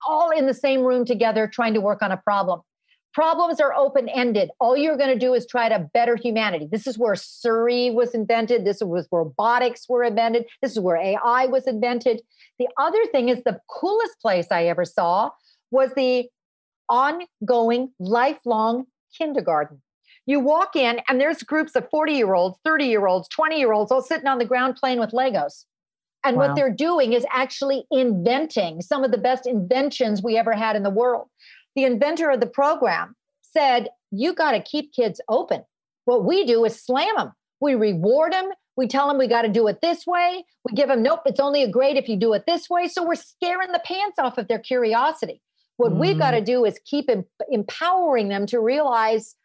all 0.07 0.31
in 0.31 0.47
the 0.47 0.53
same 0.53 0.81
room 0.81 1.05
together 1.05 1.47
trying 1.47 1.73
to 1.73 1.81
work 1.81 2.01
on 2.01 2.11
a 2.11 2.17
problem. 2.17 2.61
Problems 3.17 3.59
are 3.59 3.73
open 3.73 4.07
ended. 4.09 4.51
All 4.59 4.77
you're 4.77 4.95
going 4.95 5.09
to 5.09 5.17
do 5.17 5.33
is 5.33 5.47
try 5.47 5.69
to 5.69 5.89
better 5.91 6.15
humanity. 6.15 6.67
This 6.71 6.85
is 6.85 6.99
where 6.99 7.15
Siri 7.15 7.89
was 7.89 8.13
invented. 8.13 8.63
This 8.63 8.79
was 8.79 9.07
where 9.09 9.23
robotics 9.23 9.89
were 9.89 10.03
invented. 10.03 10.45
This 10.61 10.73
is 10.73 10.79
where 10.79 10.97
AI 10.97 11.47
was 11.47 11.65
invented. 11.65 12.21
The 12.59 12.67
other 12.77 13.03
thing 13.07 13.29
is 13.29 13.41
the 13.41 13.59
coolest 13.71 14.21
place 14.21 14.45
I 14.51 14.65
ever 14.65 14.85
saw 14.85 15.31
was 15.71 15.89
the 15.95 16.27
ongoing 16.89 17.91
lifelong 17.99 18.85
kindergarten. 19.17 19.81
You 20.27 20.39
walk 20.39 20.75
in 20.75 21.01
and 21.09 21.19
there's 21.19 21.41
groups 21.41 21.75
of 21.75 21.89
40 21.89 22.13
year 22.13 22.35
olds, 22.35 22.59
30 22.63 22.85
year 22.85 23.07
olds, 23.07 23.27
20 23.29 23.57
year 23.57 23.73
olds 23.73 23.91
all 23.91 24.03
sitting 24.03 24.27
on 24.27 24.37
the 24.37 24.45
ground 24.45 24.75
playing 24.75 24.99
with 24.99 25.09
Legos. 25.09 25.65
And 26.23 26.37
wow. 26.37 26.47
what 26.47 26.55
they're 26.55 26.73
doing 26.73 27.13
is 27.13 27.25
actually 27.31 27.85
inventing 27.89 28.81
some 28.81 29.03
of 29.03 29.09
the 29.09 29.17
best 29.17 29.47
inventions 29.47 30.21
we 30.21 30.37
ever 30.37 30.53
had 30.53 30.75
in 30.75 30.83
the 30.83 30.91
world 30.91 31.29
the 31.77 31.85
inventor 31.85 32.31
of 32.31 32.39
the 32.39 32.47
program 32.47 33.15
said, 33.43 33.89
You 34.11 34.33
got 34.33 34.51
to 34.51 34.61
keep 34.61 34.91
kids 34.91 35.21
open. 35.29 35.63
What 36.05 36.25
we 36.25 36.43
do 36.43 36.65
is 36.65 36.83
slam 36.83 37.15
them. 37.15 37.31
We 37.61 37.75
reward 37.75 38.33
them. 38.33 38.49
We 38.75 38.87
tell 38.87 39.07
them 39.07 39.17
we 39.17 39.27
got 39.27 39.43
to 39.43 39.47
do 39.47 39.67
it 39.67 39.79
this 39.81 40.05
way. 40.05 40.43
We 40.67 40.75
give 40.75 40.89
them, 40.89 41.03
nope, 41.03 41.21
it's 41.25 41.39
only 41.39 41.63
a 41.63 41.69
grade 41.69 41.95
if 41.95 42.09
you 42.09 42.17
do 42.17 42.33
it 42.33 42.45
this 42.47 42.69
way. 42.69 42.87
So 42.87 43.05
we're 43.05 43.15
scaring 43.15 43.71
the 43.71 43.81
pants 43.85 44.17
off 44.19 44.37
of 44.37 44.47
their 44.47 44.59
curiosity. 44.59 45.41
What 45.77 45.93
mm. 45.93 45.99
we've 45.99 46.17
got 46.17 46.31
to 46.31 46.41
do 46.41 46.65
is 46.65 46.79
keep 46.83 47.09
em- 47.09 47.25
empowering 47.49 48.29
them 48.29 48.47
to 48.47 48.59
realize 48.59 49.35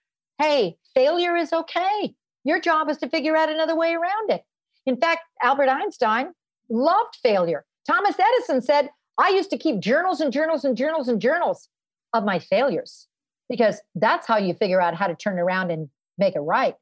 hey, 0.41 0.77
failure 0.95 1.37
is 1.37 1.53
okay. 1.53 2.15
Your 2.45 2.61
job 2.61 2.89
is 2.89 2.97
to 2.99 3.09
figure 3.09 3.37
out 3.37 3.51
another 3.51 3.77
way 3.77 3.93
around 3.93 4.31
it. 4.31 4.43
In 4.87 4.97
fact, 4.97 5.21
Albert 5.43 5.69
Einstein 5.69 6.33
loved 6.69 7.17
failure. 7.23 7.65
Thomas 7.87 8.17
Edison 8.19 8.63
said, 8.63 8.89
I 9.19 9.29
used 9.29 9.51
to 9.51 9.59
keep 9.59 9.81
journals 9.81 10.21
and 10.21 10.33
journals 10.33 10.65
and 10.65 10.77
journals 10.77 11.09
and 11.09 11.21
journals 11.21 11.69
of 12.13 12.25
my 12.25 12.39
failures 12.39 13.09
because 13.49 13.81
that's 13.95 14.27
how 14.27 14.37
you 14.39 14.55
figure 14.55 14.81
out 14.81 14.95
how 14.95 15.07
to 15.07 15.15
turn 15.15 15.39
around 15.39 15.71
and 15.71 15.89
make 16.19 16.35
it 16.37 16.41
right, 16.41 16.75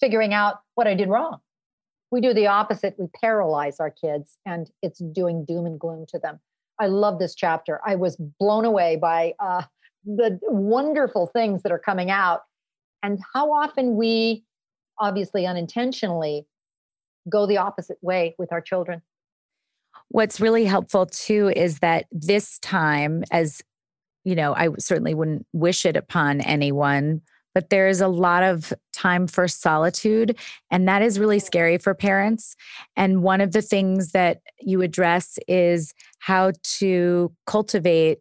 figuring 0.00 0.32
out 0.32 0.60
what 0.74 0.86
I 0.86 0.94
did 0.94 1.08
wrong. 1.08 1.38
We 2.10 2.20
do 2.20 2.32
the 2.32 2.46
opposite. 2.46 2.94
We 2.98 3.06
paralyze 3.20 3.80
our 3.80 3.90
kids 3.90 4.38
and 4.46 4.70
it's 4.82 4.98
doing 4.98 5.44
doom 5.44 5.66
and 5.66 5.78
gloom 5.78 6.06
to 6.08 6.18
them. 6.18 6.40
I 6.78 6.86
love 6.86 7.18
this 7.18 7.34
chapter. 7.34 7.80
I 7.84 7.96
was 7.96 8.16
blown 8.38 8.64
away 8.64 8.96
by 8.96 9.34
uh, 9.40 9.62
the 10.04 10.38
wonderful 10.42 11.26
things 11.26 11.62
that 11.62 11.72
are 11.72 11.78
coming 11.78 12.10
out 12.10 12.42
and 13.02 13.18
how 13.34 13.52
often 13.52 13.96
we, 13.96 14.44
obviously 14.98 15.46
unintentionally, 15.46 16.46
go 17.28 17.46
the 17.46 17.58
opposite 17.58 17.98
way 18.02 18.34
with 18.38 18.52
our 18.52 18.60
children. 18.60 19.02
What's 20.08 20.40
really 20.40 20.64
helpful 20.64 21.06
too 21.06 21.52
is 21.54 21.80
that 21.80 22.06
this 22.12 22.58
time, 22.60 23.24
as 23.30 23.62
you 24.26 24.34
know, 24.34 24.54
I 24.56 24.70
certainly 24.80 25.14
wouldn't 25.14 25.46
wish 25.52 25.86
it 25.86 25.96
upon 25.96 26.40
anyone, 26.40 27.22
but 27.54 27.70
there 27.70 27.86
is 27.86 28.00
a 28.00 28.08
lot 28.08 28.42
of 28.42 28.72
time 28.92 29.28
for 29.28 29.46
solitude. 29.46 30.36
And 30.68 30.88
that 30.88 31.00
is 31.00 31.20
really 31.20 31.38
scary 31.38 31.78
for 31.78 31.94
parents. 31.94 32.56
And 32.96 33.22
one 33.22 33.40
of 33.40 33.52
the 33.52 33.62
things 33.62 34.10
that 34.10 34.40
you 34.60 34.82
address 34.82 35.38
is 35.46 35.94
how 36.18 36.50
to 36.80 37.32
cultivate 37.46 38.18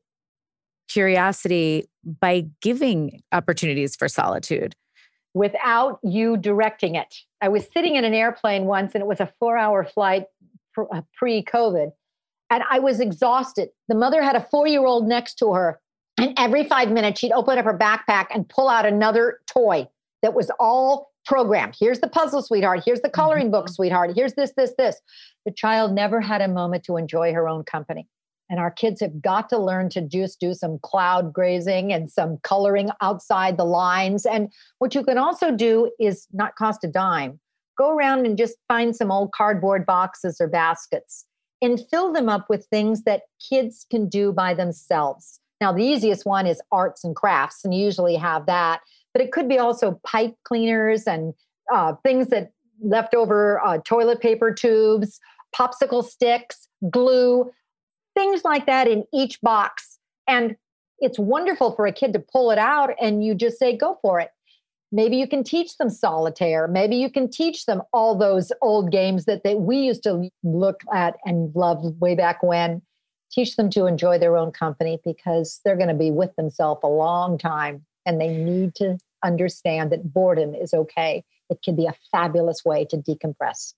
curiosity 0.88 1.90
by 2.22 2.46
giving 2.62 3.24
opportunities 3.32 3.96
for 3.96 4.08
solitude 4.08 4.76
without 5.34 6.00
you 6.04 6.38
directing 6.38 6.94
it. 6.94 7.16
I 7.42 7.50
was 7.50 7.68
sitting 7.74 7.96
in 7.96 8.06
an 8.06 8.14
airplane 8.14 8.66
once 8.66 8.94
and 8.94 9.02
it 9.02 9.08
was 9.08 9.20
a 9.20 9.34
four 9.40 9.58
hour 9.58 9.84
flight 9.84 10.26
uh, 10.78 11.02
pre 11.18 11.44
COVID. 11.44 11.90
And 12.52 12.64
I 12.70 12.78
was 12.78 13.00
exhausted. 13.00 13.70
The 13.88 13.96
mother 13.96 14.22
had 14.22 14.36
a 14.36 14.48
four 14.52 14.68
year 14.68 14.86
old 14.86 15.08
next 15.08 15.40
to 15.40 15.54
her 15.54 15.80
and 16.18 16.34
every 16.38 16.64
five 16.64 16.92
minutes, 16.92 17.20
she'd 17.20 17.32
open 17.32 17.58
up 17.58 17.66
her 17.66 17.78
backpack 17.78 18.28
and 18.34 18.48
pull 18.48 18.70
out 18.70 18.86
another 18.86 19.40
toy 19.48 19.88
that 20.22 20.34
was 20.34 20.50
all 20.60 21.12
programmed. 21.26 21.76
Here's 21.78 22.00
the 22.00 22.08
puzzle, 22.08 22.42
sweetheart. 22.42 22.84
Here's 22.86 23.02
the 23.02 23.10
coloring 23.10 23.52
book, 23.52 23.66
mm-hmm. 23.66 23.74
sweetheart. 23.74 24.12
Here's 24.16 24.34
this, 24.36 24.54
this, 24.56 24.74
this. 24.78 25.02
The 25.46 25.52
child 25.52 25.94
never 25.94 26.22
had 26.22 26.42
a 26.42 26.48
moment 26.48 26.84
to 26.86 26.98
enjoy 26.98 27.34
her 27.34 27.50
own 27.50 27.64
company. 27.64 28.08
And 28.50 28.60
our 28.60 28.70
kids 28.70 29.02
have 29.02 29.22
got 29.22 29.50
to 29.50 29.58
learn 29.58 29.90
to 29.90 30.02
just 30.02 30.40
do 30.40 30.54
some 30.54 30.78
cloud 30.84 31.34
grazing 31.34 31.92
and 31.92 32.12
some 32.12 32.38
coloring 32.44 32.92
outside 33.02 33.58
the 33.58 33.66
lines. 33.66 34.26
And 34.26 34.54
what 34.78 34.94
you 34.94 35.04
can 35.04 35.18
also 35.18 35.52
do 35.52 35.92
is 36.00 36.28
not 36.32 36.56
cost 36.56 36.84
a 36.84 36.88
dime. 36.88 37.40
Go 37.78 37.90
around 37.90 38.26
and 38.26 38.38
just 38.38 38.58
find 38.68 38.96
some 38.96 39.12
old 39.12 39.32
cardboard 39.32 39.86
boxes 39.86 40.38
or 40.40 40.48
baskets 40.48 41.26
and 41.62 41.82
fill 41.90 42.14
them 42.14 42.30
up 42.30 42.48
with 42.48 42.68
things 42.68 43.04
that 43.04 43.24
kids 43.50 43.88
can 43.90 44.08
do 44.08 44.32
by 44.32 44.54
themselves. 44.54 45.40
Now, 45.62 45.72
the 45.72 45.84
easiest 45.84 46.26
one 46.26 46.48
is 46.48 46.62
arts 46.72 47.04
and 47.04 47.16
crafts, 47.16 47.64
and 47.64 47.74
you 47.74 47.84
usually 47.84 48.16
have 48.16 48.46
that, 48.46 48.82
but 49.14 49.22
it 49.22 49.32
could 49.32 49.48
be 49.48 49.58
also 49.58 50.00
pipe 50.06 50.36
cleaners 50.44 51.08
and 51.08 51.34
uh, 51.74 51.94
things 52.04 52.28
that 52.28 52.52
leftover 52.82 53.64
uh, 53.66 53.78
toilet 53.86 54.20
paper 54.20 54.54
tubes, 54.54 55.20
popsicle 55.56 56.04
sticks, 56.04 56.68
glue, 56.90 57.52
things 58.16 58.44
like 58.44 58.66
that 58.66 58.88
in 58.88 59.06
each 59.14 59.40
box. 59.42 60.00
And 60.28 60.56
it's 61.00 61.20
wonderful 61.20 61.76
for 61.76 61.86
a 61.86 61.92
kid 61.92 62.14
to 62.14 62.20
pull 62.20 62.52
it 62.52 62.58
out 62.58 62.92
and 63.02 63.24
you 63.24 63.36
just 63.36 63.58
say, 63.58 63.76
go 63.76 63.98
for 64.02 64.20
it. 64.20 64.30
Maybe 64.92 65.18
you 65.18 65.28
can 65.28 65.44
teach 65.44 65.78
them 65.78 65.90
solitaire. 65.90 66.68
Maybe 66.68 66.96
you 66.96 67.10
can 67.10 67.30
teach 67.30 67.66
them 67.66 67.82
all 67.92 68.18
those 68.18 68.52
old 68.62 68.92
games 68.92 69.26
that 69.26 69.44
they, 69.44 69.56
we 69.56 69.78
used 69.78 70.04
to 70.04 70.30
look 70.44 70.82
at 70.94 71.16
and 71.26 71.54
love 71.56 71.84
way 72.00 72.16
back 72.16 72.44
when 72.44 72.82
teach 73.36 73.58
them 73.58 73.70
to 73.70 73.86
enjoy 73.86 74.18
their 74.18 74.38
own 74.38 74.52
company 74.52 74.98
because 75.04 75.60
they're 75.66 75.76
going 75.76 75.90
to 75.90 75.94
be 75.94 76.10
with 76.10 76.34
themselves 76.38 76.80
a 76.84 76.88
long 76.88 77.38
time 77.38 77.86
and 78.06 78.20
they 78.20 78.30
need 78.30 78.74
to 78.76 78.98
understand 79.24 79.92
that 79.92 80.14
boredom 80.14 80.56
is 80.56 80.74
okay. 80.74 81.24
It 81.50 81.60
can 81.64 81.76
be 81.76 81.86
a 81.86 81.94
fabulous 82.12 82.64
way 82.64 82.86
to 82.86 82.98
decompress. 82.98 83.74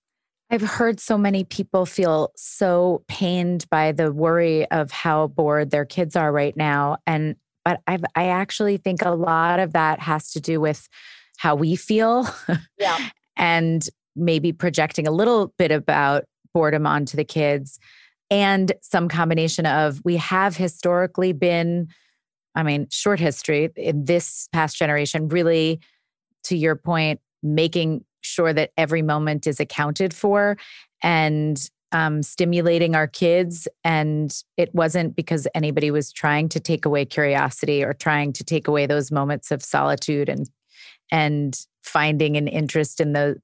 I've 0.50 0.62
heard 0.62 1.00
so 1.00 1.18
many 1.18 1.44
people 1.44 1.84
feel 1.84 2.30
so 2.36 3.02
pained 3.08 3.66
by 3.70 3.92
the 3.92 4.12
worry 4.12 4.70
of 4.70 4.90
how 4.90 5.26
bored 5.26 5.70
their 5.70 5.84
kids 5.84 6.16
are 6.16 6.32
right 6.32 6.56
now. 6.56 6.98
And 7.06 7.36
but 7.64 7.80
I've, 7.86 8.04
I 8.14 8.28
actually 8.28 8.78
think 8.78 9.02
a 9.02 9.10
lot 9.10 9.60
of 9.60 9.74
that 9.74 10.00
has 10.00 10.30
to 10.30 10.40
do 10.40 10.58
with 10.58 10.88
how 11.36 11.54
we 11.54 11.76
feel. 11.76 12.26
Yeah. 12.78 12.96
and 13.36 13.84
maybe 14.14 14.52
projecting 14.52 15.08
a 15.08 15.10
little 15.10 15.52
bit 15.58 15.72
about 15.72 16.24
boredom 16.54 16.86
onto 16.86 17.16
the 17.16 17.24
kids 17.24 17.78
and 18.30 18.72
some 18.82 19.08
combination 19.08 19.66
of 19.66 20.00
we 20.04 20.16
have 20.16 20.56
historically 20.56 21.32
been, 21.32 21.88
I 22.54 22.62
mean, 22.62 22.88
short 22.90 23.20
history 23.20 23.70
in 23.76 24.04
this 24.04 24.48
past 24.52 24.76
generation, 24.76 25.28
really, 25.28 25.80
to 26.44 26.56
your 26.56 26.76
point, 26.76 27.20
making 27.42 28.04
sure 28.20 28.52
that 28.52 28.70
every 28.76 29.02
moment 29.02 29.46
is 29.46 29.60
accounted 29.60 30.12
for 30.12 30.56
and 31.02 31.70
um, 31.92 32.22
stimulating 32.22 32.94
our 32.94 33.06
kids. 33.06 33.66
And 33.84 34.34
it 34.56 34.74
wasn't 34.74 35.16
because 35.16 35.48
anybody 35.54 35.90
was 35.90 36.12
trying 36.12 36.48
to 36.50 36.60
take 36.60 36.84
away 36.84 37.04
curiosity 37.04 37.82
or 37.82 37.94
trying 37.94 38.32
to 38.34 38.44
take 38.44 38.68
away 38.68 38.86
those 38.86 39.10
moments 39.10 39.50
of 39.50 39.62
solitude 39.62 40.28
and 40.28 40.48
and 41.10 41.58
finding 41.82 42.36
an 42.36 42.48
interest 42.48 43.00
in 43.00 43.14
the 43.14 43.40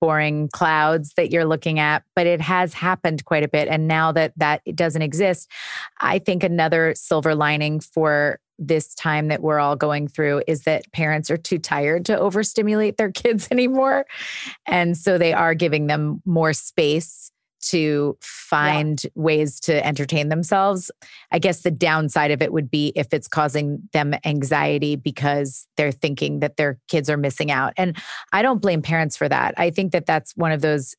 boring 0.00 0.48
clouds 0.52 1.12
that 1.16 1.30
you're 1.30 1.44
looking 1.44 1.78
at, 1.78 2.02
but 2.14 2.26
it 2.26 2.40
has 2.40 2.74
happened 2.74 3.24
quite 3.24 3.42
a 3.42 3.48
bit. 3.48 3.68
And 3.68 3.88
now 3.88 4.12
that 4.12 4.32
that 4.36 4.62
doesn't 4.74 5.02
exist, 5.02 5.50
I 6.00 6.18
think 6.18 6.42
another 6.42 6.94
silver 6.94 7.34
lining 7.34 7.80
for 7.80 8.40
this 8.58 8.94
time 8.94 9.28
that 9.28 9.40
we're 9.40 9.60
all 9.60 9.76
going 9.76 10.08
through 10.08 10.42
is 10.46 10.62
that 10.62 10.90
parents 10.92 11.30
are 11.30 11.36
too 11.36 11.58
tired 11.58 12.04
to 12.06 12.18
overstimulate 12.18 12.96
their 12.96 13.12
kids 13.12 13.48
anymore. 13.50 14.06
And 14.66 14.96
so 14.96 15.18
they 15.18 15.32
are 15.32 15.54
giving 15.54 15.86
them 15.86 16.22
more 16.24 16.52
space 16.52 17.30
to 17.60 18.16
find 18.20 19.02
yeah. 19.04 19.10
ways 19.14 19.60
to 19.60 19.84
entertain 19.84 20.28
themselves. 20.28 20.90
I 21.32 21.38
guess 21.38 21.62
the 21.62 21.70
downside 21.70 22.30
of 22.30 22.42
it 22.42 22.52
would 22.52 22.70
be 22.70 22.92
if 22.94 23.12
it's 23.12 23.28
causing 23.28 23.88
them 23.92 24.14
anxiety 24.24 24.96
because 24.96 25.66
they're 25.76 25.92
thinking 25.92 26.40
that 26.40 26.56
their 26.56 26.78
kids 26.88 27.10
are 27.10 27.16
missing 27.16 27.50
out. 27.50 27.72
And 27.76 27.96
I 28.32 28.42
don't 28.42 28.62
blame 28.62 28.82
parents 28.82 29.16
for 29.16 29.28
that. 29.28 29.54
I 29.56 29.70
think 29.70 29.92
that 29.92 30.06
that's 30.06 30.36
one 30.36 30.52
of 30.52 30.60
those 30.60 30.94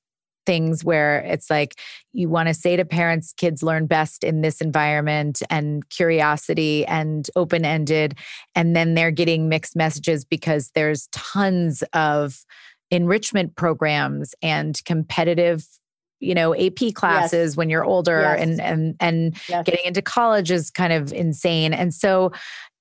things 0.45 0.83
where 0.83 1.19
it's 1.19 1.49
like 1.49 1.75
you 2.13 2.27
want 2.27 2.47
to 2.47 2.53
say 2.53 2.75
to 2.75 2.83
parents 2.83 3.33
kids 3.33 3.61
learn 3.61 3.85
best 3.85 4.23
in 4.23 4.41
this 4.41 4.61
environment 4.61 5.43
and 5.49 5.87
curiosity 5.89 6.85
and 6.87 7.29
open 7.35 7.63
ended 7.63 8.17
and 8.55 8.75
then 8.75 8.95
they're 8.95 9.11
getting 9.11 9.47
mixed 9.47 9.75
messages 9.75 10.25
because 10.25 10.71
there's 10.73 11.07
tons 11.11 11.83
of 11.93 12.45
enrichment 12.89 13.55
programs 13.55 14.33
and 14.41 14.83
competitive 14.85 15.67
you 16.19 16.33
know 16.33 16.55
ap 16.55 16.79
classes 16.93 17.51
yes. 17.51 17.57
when 17.57 17.69
you're 17.69 17.83
older 17.83 18.21
yes. 18.21 18.41
and 18.41 18.61
and 18.61 18.95
and 18.99 19.37
yes. 19.47 19.63
getting 19.65 19.85
into 19.85 20.01
college 20.01 20.51
is 20.51 20.69
kind 20.69 20.93
of 20.93 21.11
insane 21.13 21.73
and 21.73 21.93
so 21.93 22.31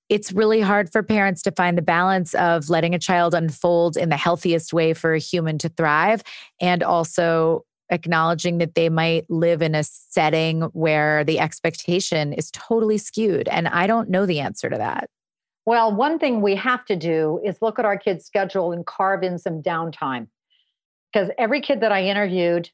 it's 0.09 0.33
really 0.33 0.61
hard 0.61 0.91
for 0.91 1.03
parents 1.03 1.43
to 1.43 1.53
find 1.53 1.77
the 1.77 1.83
balance 1.83 2.35
of 2.35 2.71
letting 2.71 2.95
a 2.95 2.99
child 2.99 3.35
unfold 3.35 3.97
in 3.97 4.09
the 4.09 4.17
healthiest 4.17 4.73
way 4.73 4.95
for 4.95 5.13
a 5.13 5.19
human 5.19 5.59
to 5.59 5.69
thrive 5.69 6.23
and 6.61 6.83
also 6.83 7.65
acknowledging 7.91 8.59
that 8.59 8.75
they 8.75 8.89
might 8.89 9.29
live 9.31 9.63
in 9.63 9.75
a 9.75 9.83
setting 9.83 10.63
where 10.73 11.25
the 11.25 11.39
expectation 11.39 12.33
is 12.33 12.51
totally 12.51 12.99
skewed 12.99 13.49
and 13.49 13.69
i 13.69 13.87
don't 13.87 14.11
know 14.11 14.27
the 14.27 14.41
answer 14.41 14.69
to 14.69 14.77
that 14.77 15.09
Well, 15.69 15.95
one 15.95 16.19
thing 16.19 16.41
we 16.41 16.55
have 16.57 16.87
to 16.87 16.97
do 16.97 17.43
is 17.45 17.61
look 17.61 17.79
at 17.79 17.85
our 17.85 17.99
kids' 17.99 18.25
schedule 18.25 18.73
and 18.73 18.87
carve 18.87 19.23
in 19.23 19.39
some 19.39 19.61
downtime. 19.61 20.29
Because 21.13 21.29
every 21.37 21.61
kid 21.61 21.83
that 21.83 21.93
I 21.93 22.05
interviewed 22.05 22.71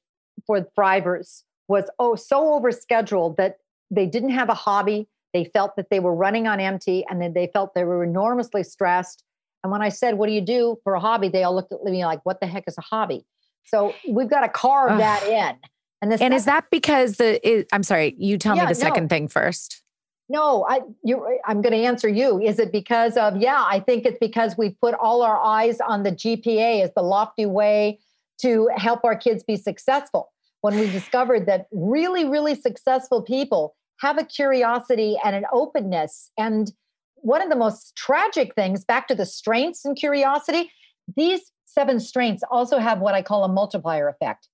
for 0.47 0.67
Thrivers 0.77 1.43
was 1.69 1.85
oh 1.99 2.15
so 2.15 2.43
overscheduled 2.43 3.37
that 3.37 3.59
they 3.91 4.07
didn't 4.07 4.31
have 4.31 4.49
a 4.49 4.55
hobby. 4.55 5.09
They 5.33 5.45
felt 5.47 5.77
that 5.77 5.91
they 5.91 6.01
were 6.01 6.15
running 6.15 6.47
on 6.47 6.61
empty 6.61 7.05
and 7.09 7.21
then 7.21 7.33
they 7.33 7.49
felt 7.53 7.75
they 7.75 7.85
were 7.85 8.05
enormously 8.05 8.63
stressed. 8.63 9.25
And 9.63 9.73
when 9.73 9.83
I 9.83 9.89
said, 9.89 10.15
What 10.15 10.27
do 10.27 10.33
you 10.33 10.41
do 10.41 10.79
for 10.85 10.95
a 10.95 11.01
hobby? 11.01 11.29
They 11.29 11.43
all 11.43 11.55
looked 11.55 11.73
at 11.73 11.83
me 11.83 12.05
like, 12.05 12.21
What 12.25 12.41
the 12.41 12.47
heck 12.47 12.65
is 12.67 12.79
a 12.79 12.83
hobby? 12.83 13.25
So 13.65 13.95
we've 14.09 14.29
got 14.29 14.43
to 14.43 14.49
carve 14.49 14.99
that 14.99 15.27
in. 15.27 15.57
And, 16.03 16.21
and 16.21 16.35
is 16.35 16.45
that 16.45 16.67
because 16.71 17.17
the, 17.17 17.47
is, 17.49 17.65
I'm 17.73 17.83
sorry, 17.83 18.15
you 18.19 18.37
tell 18.37 18.57
yeah, 18.57 18.65
me 18.65 18.69
the 18.69 18.75
second 18.75 19.05
no. 19.05 19.09
thing 19.09 19.29
first. 19.29 19.83
No, 20.29 20.65
I 20.69 20.81
you 21.03 21.39
I'm 21.47 21.61
going 21.61 21.73
to 21.73 21.83
answer 21.85 22.09
you. 22.09 22.41
Is 22.41 22.59
it 22.59 22.73
because 22.73 23.17
of 23.17 23.37
yeah, 23.37 23.63
I 23.67 23.81
think 23.81 24.07
it's 24.07 24.19
because 24.19 24.57
we 24.57 24.71
put 24.71 24.95
all 24.95 25.23
our 25.23 25.39
eyes 25.39 25.81
on 25.81 26.03
the 26.03 26.13
GPA 26.13 26.83
as 26.83 26.91
the 26.95 27.03
lofty 27.03 27.47
way 27.47 28.01
to 28.45 28.69
help 28.77 29.05
our 29.05 29.17
kids 29.17 29.43
be 29.43 29.57
successful. 29.57 30.31
When 30.61 30.79
we 30.79 30.91
discovered 30.91 31.47
that 31.47 31.67
really 31.73 32.25
really 32.25 32.55
successful 32.55 33.23
people 33.23 33.75
have 34.01 34.19
a 34.19 34.25
curiosity 34.25 35.17
and 35.25 35.37
an 35.37 35.45
openness 35.53 36.31
and 36.39 36.73
one 37.17 37.41
of 37.41 37.49
the 37.49 37.57
most 37.57 37.97
tragic 37.97 38.55
things 38.55 38.85
back 38.85 39.09
to 39.09 39.15
the 39.15 39.25
strengths 39.25 39.85
and 39.85 39.97
curiosity, 39.97 40.71
these 41.17 41.53
seven 41.65 41.99
strengths 41.99 42.43
also 42.51 42.79
have 42.79 43.01
what 43.01 43.15
I 43.15 43.23
call 43.23 43.45
a 43.45 43.49
multiplier 43.49 44.09
effect. 44.09 44.49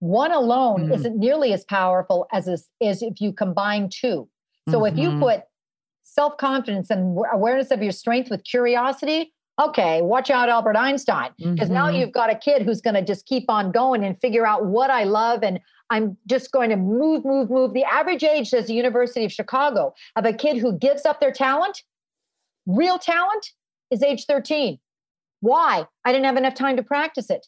One 0.00 0.30
alone 0.30 0.84
mm-hmm. 0.84 0.92
isn't 0.92 1.16
nearly 1.16 1.54
as 1.54 1.64
powerful 1.64 2.26
as, 2.32 2.48
is 2.48 3.02
if 3.02 3.20
you 3.20 3.32
combine 3.32 3.88
two. 3.88 4.28
So 4.68 4.80
mm-hmm. 4.80 4.94
if 4.94 5.02
you 5.02 5.10
mm-hmm. 5.10 5.22
put 5.22 5.40
self 6.04 6.36
confidence 6.36 6.90
and 6.90 7.18
awareness 7.32 7.70
of 7.70 7.82
your 7.82 7.92
strength 7.92 8.30
with 8.30 8.44
curiosity, 8.44 9.32
okay, 9.58 10.02
watch 10.02 10.30
out, 10.30 10.48
Albert 10.48 10.76
Einstein, 10.76 11.30
because 11.38 11.68
mm-hmm. 11.68 11.74
now 11.74 11.88
you've 11.88 12.12
got 12.12 12.30
a 12.30 12.34
kid 12.36 12.62
who's 12.62 12.80
going 12.80 12.94
to 12.94 13.02
just 13.02 13.26
keep 13.26 13.48
on 13.48 13.72
going 13.72 14.04
and 14.04 14.20
figure 14.20 14.46
out 14.46 14.66
what 14.66 14.90
I 14.90 15.04
love. 15.04 15.42
And 15.42 15.60
I'm 15.90 16.16
just 16.28 16.52
going 16.52 16.70
to 16.70 16.76
move, 16.76 17.24
move, 17.24 17.50
move. 17.50 17.72
The 17.72 17.84
average 17.84 18.22
age, 18.22 18.48
says 18.48 18.66
the 18.66 18.74
University 18.74 19.24
of 19.24 19.32
Chicago, 19.32 19.94
of 20.16 20.24
a 20.24 20.32
kid 20.32 20.58
who 20.58 20.78
gives 20.78 21.06
up 21.06 21.20
their 21.20 21.32
talent, 21.32 21.82
real 22.66 22.98
talent, 22.98 23.52
is 23.90 24.02
age 24.02 24.26
13. 24.26 24.78
Why? 25.40 25.86
I 26.04 26.12
didn't 26.12 26.26
have 26.26 26.36
enough 26.36 26.54
time 26.54 26.76
to 26.76 26.82
practice 26.82 27.30
it. 27.30 27.46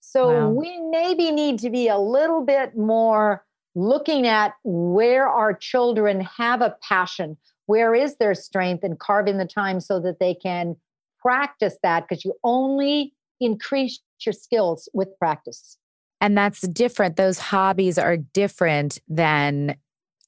So 0.00 0.28
wow. 0.28 0.48
we 0.50 0.80
maybe 0.90 1.30
need 1.30 1.58
to 1.60 1.70
be 1.70 1.88
a 1.88 1.98
little 1.98 2.44
bit 2.44 2.76
more 2.76 3.44
looking 3.74 4.26
at 4.26 4.54
where 4.62 5.26
our 5.28 5.54
children 5.54 6.20
have 6.20 6.60
a 6.60 6.76
passion, 6.86 7.36
where 7.66 7.94
is 7.94 8.16
their 8.16 8.34
strength, 8.34 8.84
and 8.84 8.98
carving 8.98 9.38
the 9.38 9.46
time 9.46 9.80
so 9.80 9.98
that 10.00 10.18
they 10.18 10.34
can 10.34 10.76
practice 11.22 11.76
that 11.82 12.06
because 12.08 12.24
you 12.24 12.34
only 12.44 13.14
increase 13.40 14.00
your 14.24 14.32
skills 14.32 14.88
with 14.92 15.08
practice. 15.18 15.78
And 16.20 16.36
that's 16.36 16.60
different. 16.68 17.16
Those 17.16 17.38
hobbies 17.38 17.98
are 17.98 18.16
different 18.16 19.00
than 19.08 19.76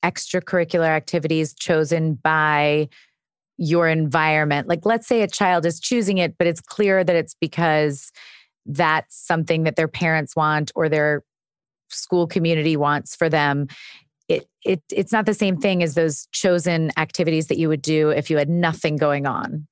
extracurricular 0.05 0.89
activities 0.89 1.55
chosen 1.55 2.15
by 2.15 2.89
your 3.57 3.89
environment. 3.89 4.67
Like, 4.67 4.85
let's 4.85 5.07
say 5.07 5.23
a 5.23 5.29
child 5.29 5.65
is 5.65 5.79
choosing 5.79 6.19
it, 6.19 6.37
but 6.37 6.49
it's 6.49 6.61
clear 6.61 7.05
that 7.05 7.15
it's 7.15 7.37
because 7.41 8.11
that's 8.67 9.17
something 9.17 9.65
that 9.65 9.77
their 9.77 9.89
parents 9.89 10.35
want 10.35 10.73
or 10.75 10.89
their 10.89 11.23
school 11.89 12.27
community 12.27 12.77
wants 12.77 13.15
for 13.15 13.29
them 13.29 13.69
it, 14.29 14.49
it 14.65 14.83
it's 14.91 15.13
not 15.13 15.27
the 15.27 15.35
same 15.35 15.59
thing 15.59 15.83
as 15.83 15.95
those 15.95 16.27
chosen 16.33 16.91
activities 16.97 17.49
that 17.49 17.59
you 17.59 17.69
would 17.69 17.83
do 17.83 18.09
if 18.09 18.31
you 18.31 18.39
had 18.39 18.49
nothing 18.49 18.97
going 18.97 19.27
on 19.27 19.67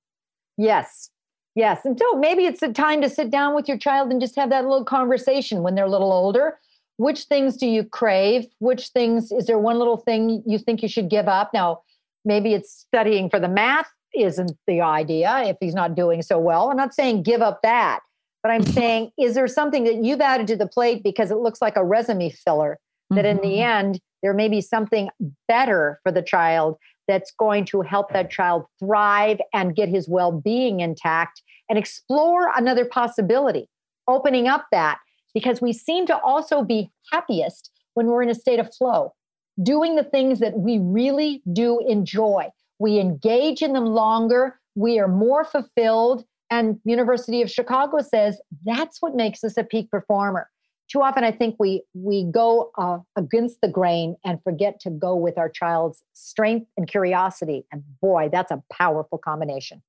yes 0.58 1.10
yes 1.54 1.84
and 1.84 1.98
so 1.98 2.18
maybe 2.18 2.44
it's 2.44 2.62
a 2.62 2.72
time 2.72 3.00
to 3.00 3.08
sit 3.08 3.30
down 3.30 3.54
with 3.54 3.68
your 3.68 3.78
child 3.78 4.10
and 4.10 4.20
just 4.20 4.36
have 4.36 4.50
that 4.50 4.64
little 4.64 4.84
conversation 4.84 5.62
when 5.62 5.74
they're 5.74 5.86
a 5.86 5.90
little 5.90 6.12
older 6.12 6.58
which 6.96 7.24
things 7.24 7.56
do 7.56 7.66
you 7.66 7.84
crave 7.84 8.46
which 8.58 8.88
things 8.88 9.32
is 9.32 9.46
there 9.46 9.58
one 9.58 9.78
little 9.78 9.96
thing 9.96 10.42
you 10.46 10.58
think 10.58 10.82
you 10.82 10.88
should 10.88 11.08
give 11.08 11.28
up 11.28 11.52
now 11.52 11.80
maybe 12.24 12.54
it's 12.54 12.72
studying 12.72 13.28
for 13.28 13.40
the 13.40 13.48
math 13.48 13.90
isn't 14.14 14.52
the 14.66 14.80
idea 14.80 15.42
if 15.44 15.56
he's 15.60 15.74
not 15.74 15.94
doing 15.94 16.22
so 16.22 16.38
well 16.38 16.70
i'm 16.70 16.76
not 16.76 16.94
saying 16.94 17.22
give 17.22 17.40
up 17.40 17.60
that 17.62 18.00
but 18.42 18.50
I'm 18.50 18.64
saying, 18.64 19.12
is 19.18 19.34
there 19.34 19.46
something 19.46 19.84
that 19.84 20.02
you've 20.02 20.20
added 20.20 20.48
to 20.48 20.56
the 20.56 20.66
plate 20.66 21.02
because 21.02 21.30
it 21.30 21.36
looks 21.36 21.62
like 21.62 21.76
a 21.76 21.84
resume 21.84 22.30
filler? 22.30 22.78
That 23.10 23.24
mm-hmm. 23.24 23.26
in 23.26 23.36
the 23.36 23.56
mm-hmm. 23.58 23.86
end, 23.86 24.00
there 24.22 24.34
may 24.34 24.48
be 24.48 24.60
something 24.60 25.10
better 25.46 26.00
for 26.02 26.10
the 26.10 26.22
child 26.22 26.76
that's 27.08 27.32
going 27.32 27.64
to 27.66 27.82
help 27.82 28.12
that 28.12 28.30
child 28.30 28.64
thrive 28.78 29.40
and 29.52 29.76
get 29.76 29.88
his 29.88 30.08
well 30.08 30.32
being 30.32 30.80
intact 30.80 31.42
and 31.68 31.78
explore 31.78 32.50
another 32.56 32.84
possibility, 32.84 33.68
opening 34.08 34.46
up 34.46 34.66
that 34.72 34.98
because 35.34 35.60
we 35.60 35.72
seem 35.72 36.06
to 36.06 36.18
also 36.18 36.62
be 36.62 36.90
happiest 37.10 37.70
when 37.94 38.06
we're 38.06 38.22
in 38.22 38.30
a 38.30 38.34
state 38.34 38.58
of 38.58 38.74
flow, 38.74 39.12
doing 39.62 39.96
the 39.96 40.04
things 40.04 40.40
that 40.40 40.58
we 40.58 40.78
really 40.78 41.42
do 41.52 41.80
enjoy. 41.86 42.48
We 42.78 42.98
engage 42.98 43.62
in 43.62 43.72
them 43.72 43.86
longer, 43.86 44.58
we 44.74 44.98
are 44.98 45.08
more 45.08 45.44
fulfilled, 45.44 46.24
and 46.50 46.78
University 46.84 47.40
of 47.40 47.50
Chicago 47.50 48.00
says 48.00 48.40
that's 48.64 49.00
what 49.00 49.14
makes 49.14 49.42
us 49.42 49.56
a 49.56 49.64
peak 49.64 49.90
performer. 49.90 50.48
Too 50.92 51.00
often, 51.00 51.24
I 51.24 51.32
think 51.32 51.56
we 51.58 51.82
we 51.94 52.24
go 52.30 52.70
uh, 52.76 52.98
against 53.16 53.62
the 53.62 53.68
grain 53.68 54.14
and 54.26 54.38
forget 54.44 54.78
to 54.80 54.90
go 54.90 55.16
with 55.16 55.38
our 55.38 55.48
child's 55.48 56.02
strength 56.12 56.68
and 56.76 56.86
curiosity. 56.86 57.64
And 57.72 57.82
boy, 58.02 58.28
that's 58.30 58.50
a 58.50 58.62
powerful 58.70 59.16
combination. 59.16 59.82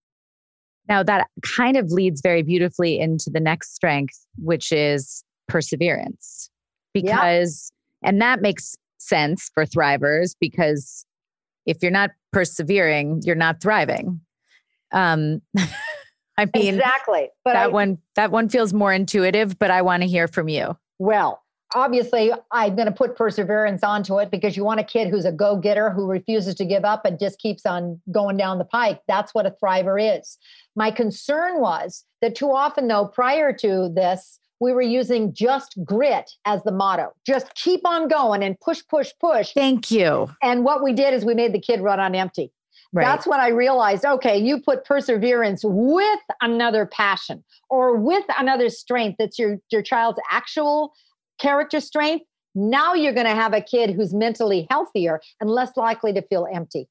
Now, 0.87 1.03
that 1.03 1.27
kind 1.41 1.75
of 1.75 1.91
leads 1.91 2.21
very 2.21 2.41
beautifully 2.41 2.99
into 2.99 3.29
the 3.29 3.41
next 3.41 3.75
strength, 3.75 4.17
which 4.37 4.71
is 4.71 5.25
perseverance. 5.49 6.49
Because, 6.93 7.71
yeah. 8.01 8.09
and 8.09 8.21
that 8.21 8.41
makes 8.41 8.75
sense 8.97 9.49
for 9.53 9.65
thrivers 9.65 10.35
because 10.39 11.05
if 11.65 11.77
you're 11.81 11.91
not 11.91 12.11
persevering, 12.31 13.21
you're 13.25 13.35
not 13.35 13.61
thriving. 13.61 14.21
Um, 14.93 15.41
I 16.37 16.47
mean, 16.55 16.75
exactly. 16.75 17.29
But 17.43 17.53
that 17.53 17.65
I, 17.65 17.67
one 17.67 17.99
that 18.15 18.31
one 18.31 18.49
feels 18.49 18.73
more 18.73 18.91
intuitive, 18.91 19.59
but 19.59 19.69
I 19.69 19.81
want 19.81 20.01
to 20.01 20.09
hear 20.09 20.27
from 20.27 20.47
you. 20.49 20.77
Well, 21.03 21.41
obviously, 21.75 22.31
I'm 22.51 22.77
going 22.77 22.85
to 22.85 22.93
put 22.93 23.17
perseverance 23.17 23.83
onto 23.83 24.19
it 24.19 24.31
because 24.31 24.55
you 24.55 24.63
want 24.63 24.79
a 24.79 24.85
kid 24.85 25.09
who's 25.09 25.25
a 25.25 25.33
go-getter 25.33 25.89
who 25.89 26.09
refuses 26.09 26.55
to 26.55 26.65
give 26.65 26.85
up 26.85 27.03
and 27.03 27.19
just 27.19 27.39
keeps 27.39 27.65
on 27.65 27.99
going 28.09 28.37
down 28.37 28.57
the 28.57 28.63
pike. 28.63 29.01
That's 29.05 29.33
what 29.33 29.45
a 29.45 29.53
thriver 29.61 30.17
is. 30.17 30.37
My 30.77 30.91
concern 30.91 31.59
was 31.59 32.05
that 32.21 32.35
too 32.35 32.53
often, 32.53 32.87
though, 32.87 33.05
prior 33.05 33.51
to 33.51 33.91
this, 33.93 34.39
we 34.61 34.71
were 34.71 34.81
using 34.81 35.33
just 35.33 35.77
grit 35.83 36.31
as 36.45 36.63
the 36.63 36.71
motto. 36.71 37.11
Just 37.27 37.53
keep 37.55 37.85
on 37.85 38.07
going 38.07 38.41
and 38.41 38.57
push, 38.61 38.81
push, 38.89 39.11
push. 39.19 39.51
Thank 39.53 39.91
you. 39.91 40.29
And 40.41 40.63
what 40.63 40.81
we 40.81 40.93
did 40.93 41.13
is 41.13 41.25
we 41.25 41.33
made 41.33 41.53
the 41.53 41.59
kid 41.59 41.81
run 41.81 41.99
on 41.99 42.15
empty. 42.15 42.53
Right. 42.93 43.03
That's 43.03 43.25
when 43.25 43.39
I 43.39 43.47
realized 43.47 44.05
okay, 44.05 44.37
you 44.37 44.61
put 44.61 44.85
perseverance 44.85 45.63
with 45.65 46.19
another 46.41 46.85
passion 46.85 47.43
or 47.69 47.97
with 47.97 48.23
another 48.37 48.69
strength 48.69 49.15
that's 49.17 49.39
your, 49.39 49.57
your 49.71 49.81
child's 49.81 50.19
actual 50.29 50.93
character 51.39 51.79
strength. 51.79 52.25
Now 52.53 52.93
you're 52.93 53.13
going 53.13 53.25
to 53.25 53.33
have 53.33 53.53
a 53.53 53.61
kid 53.61 53.89
who's 53.89 54.13
mentally 54.13 54.67
healthier 54.69 55.19
and 55.41 55.49
less 55.49 55.75
likely 55.75 56.13
to 56.13 56.21
feel 56.21 56.47
empty. 56.53 56.87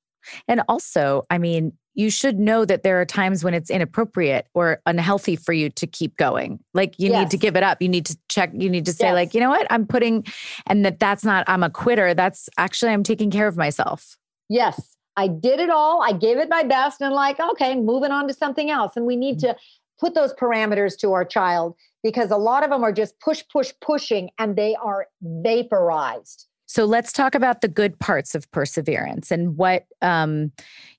And 0.49 0.63
also, 0.69 1.23
I 1.31 1.39
mean, 1.39 1.73
you 1.95 2.11
should 2.11 2.39
know 2.39 2.65
that 2.65 2.83
there 2.83 3.01
are 3.01 3.05
times 3.05 3.45
when 3.45 3.55
it's 3.55 3.71
inappropriate 3.71 4.47
or 4.55 4.81
unhealthy 4.87 5.37
for 5.37 5.53
you 5.53 5.71
to 5.71 5.87
keep 5.87 6.17
going. 6.17 6.59
Like 6.75 6.99
you 6.99 7.11
yes. 7.11 7.21
need 7.21 7.31
to 7.31 7.37
give 7.37 7.55
it 7.55 7.63
up. 7.63 7.81
You 7.81 7.89
need 7.89 8.07
to 8.07 8.17
check, 8.29 8.51
you 8.55 8.71
need 8.71 8.87
to 8.87 8.93
say, 8.93 9.07
yes. 9.07 9.15
like, 9.15 9.35
you 9.35 9.41
know 9.41 9.51
what, 9.51 9.67
I'm 9.71 9.87
putting, 9.87 10.25
and 10.67 10.85
that 10.85 10.99
that's 10.99 11.25
not, 11.25 11.45
I'm 11.49 11.63
a 11.63 11.71
quitter. 11.71 12.15
That's 12.15 12.49
actually, 12.57 12.93
I'm 12.93 13.03
taking 13.03 13.31
care 13.31 13.47
of 13.47 13.57
myself. 13.57 14.17
Yes. 14.49 14.97
I 15.17 15.29
did 15.29 15.61
it 15.61 15.71
all. 15.71 16.03
I 16.03 16.13
gave 16.13 16.39
it 16.39 16.49
my 16.49 16.63
best 16.63 17.01
and 17.01 17.15
like, 17.15 17.39
okay, 17.39 17.75
moving 17.75 18.11
on 18.11 18.29
to 18.29 18.35
something 18.35 18.71
else. 18.71 18.97
And 18.97 19.07
we 19.07 19.17
need 19.17 19.39
to 19.41 19.57
put 20.01 20.15
those 20.15 20.33
parameters 20.35 20.99
to 20.99 21.13
our 21.13 21.25
child 21.25 21.77
because 22.03 22.31
a 22.31 22.37
lot 22.37 22.65
of 22.65 22.71
them 22.71 22.83
are 22.83 22.93
just 22.93 23.19
push, 23.21 23.43
push, 23.53 23.73
pushing 23.81 24.31
and 24.39 24.57
they 24.57 24.75
are 24.77 25.07
vaporized. 25.21 26.47
So 26.67 26.87
let's 26.87 27.13
talk 27.13 27.35
about 27.35 27.61
the 27.61 27.69
good 27.69 27.99
parts 27.99 28.35
of 28.35 28.51
perseverance 28.51 29.31
and 29.31 29.59
what, 29.59 29.85
um, 30.01 30.53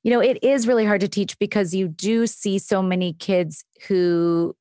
you 0.03 0.11
know, 0.11 0.19
it 0.19 0.37
is 0.43 0.67
really 0.67 0.85
hard 0.85 1.01
to 1.01 1.07
teach 1.07 1.37
because 1.39 1.73
you 1.73 1.87
do 1.87 2.27
see 2.27 2.59
so 2.59 2.81
many 2.83 3.13
kids 3.13 3.65
who 3.87 4.55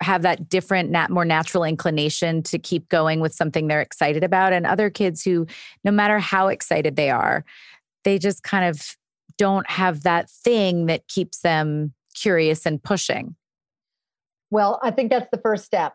have 0.00 0.22
that 0.22 0.48
different, 0.48 0.90
nat- 0.90 1.10
more 1.10 1.24
natural 1.24 1.64
inclination 1.64 2.42
to 2.44 2.58
keep 2.58 2.88
going 2.88 3.20
with 3.20 3.34
something 3.34 3.66
they're 3.66 3.82
excited 3.82 4.22
about, 4.24 4.52
and 4.52 4.66
other 4.66 4.88
kids 4.88 5.22
who, 5.22 5.46
no 5.84 5.90
matter 5.90 6.18
how 6.18 6.48
excited 6.48 6.96
they 6.96 7.10
are, 7.10 7.44
they 8.04 8.18
just 8.18 8.42
kind 8.42 8.64
of 8.64 8.96
don't 9.36 9.68
have 9.70 10.02
that 10.02 10.28
thing 10.28 10.86
that 10.86 11.08
keeps 11.08 11.40
them 11.40 11.94
curious 12.14 12.66
and 12.66 12.82
pushing? 12.82 13.36
Well, 14.50 14.80
I 14.82 14.90
think 14.90 15.10
that's 15.10 15.28
the 15.30 15.38
first 15.38 15.64
step. 15.64 15.94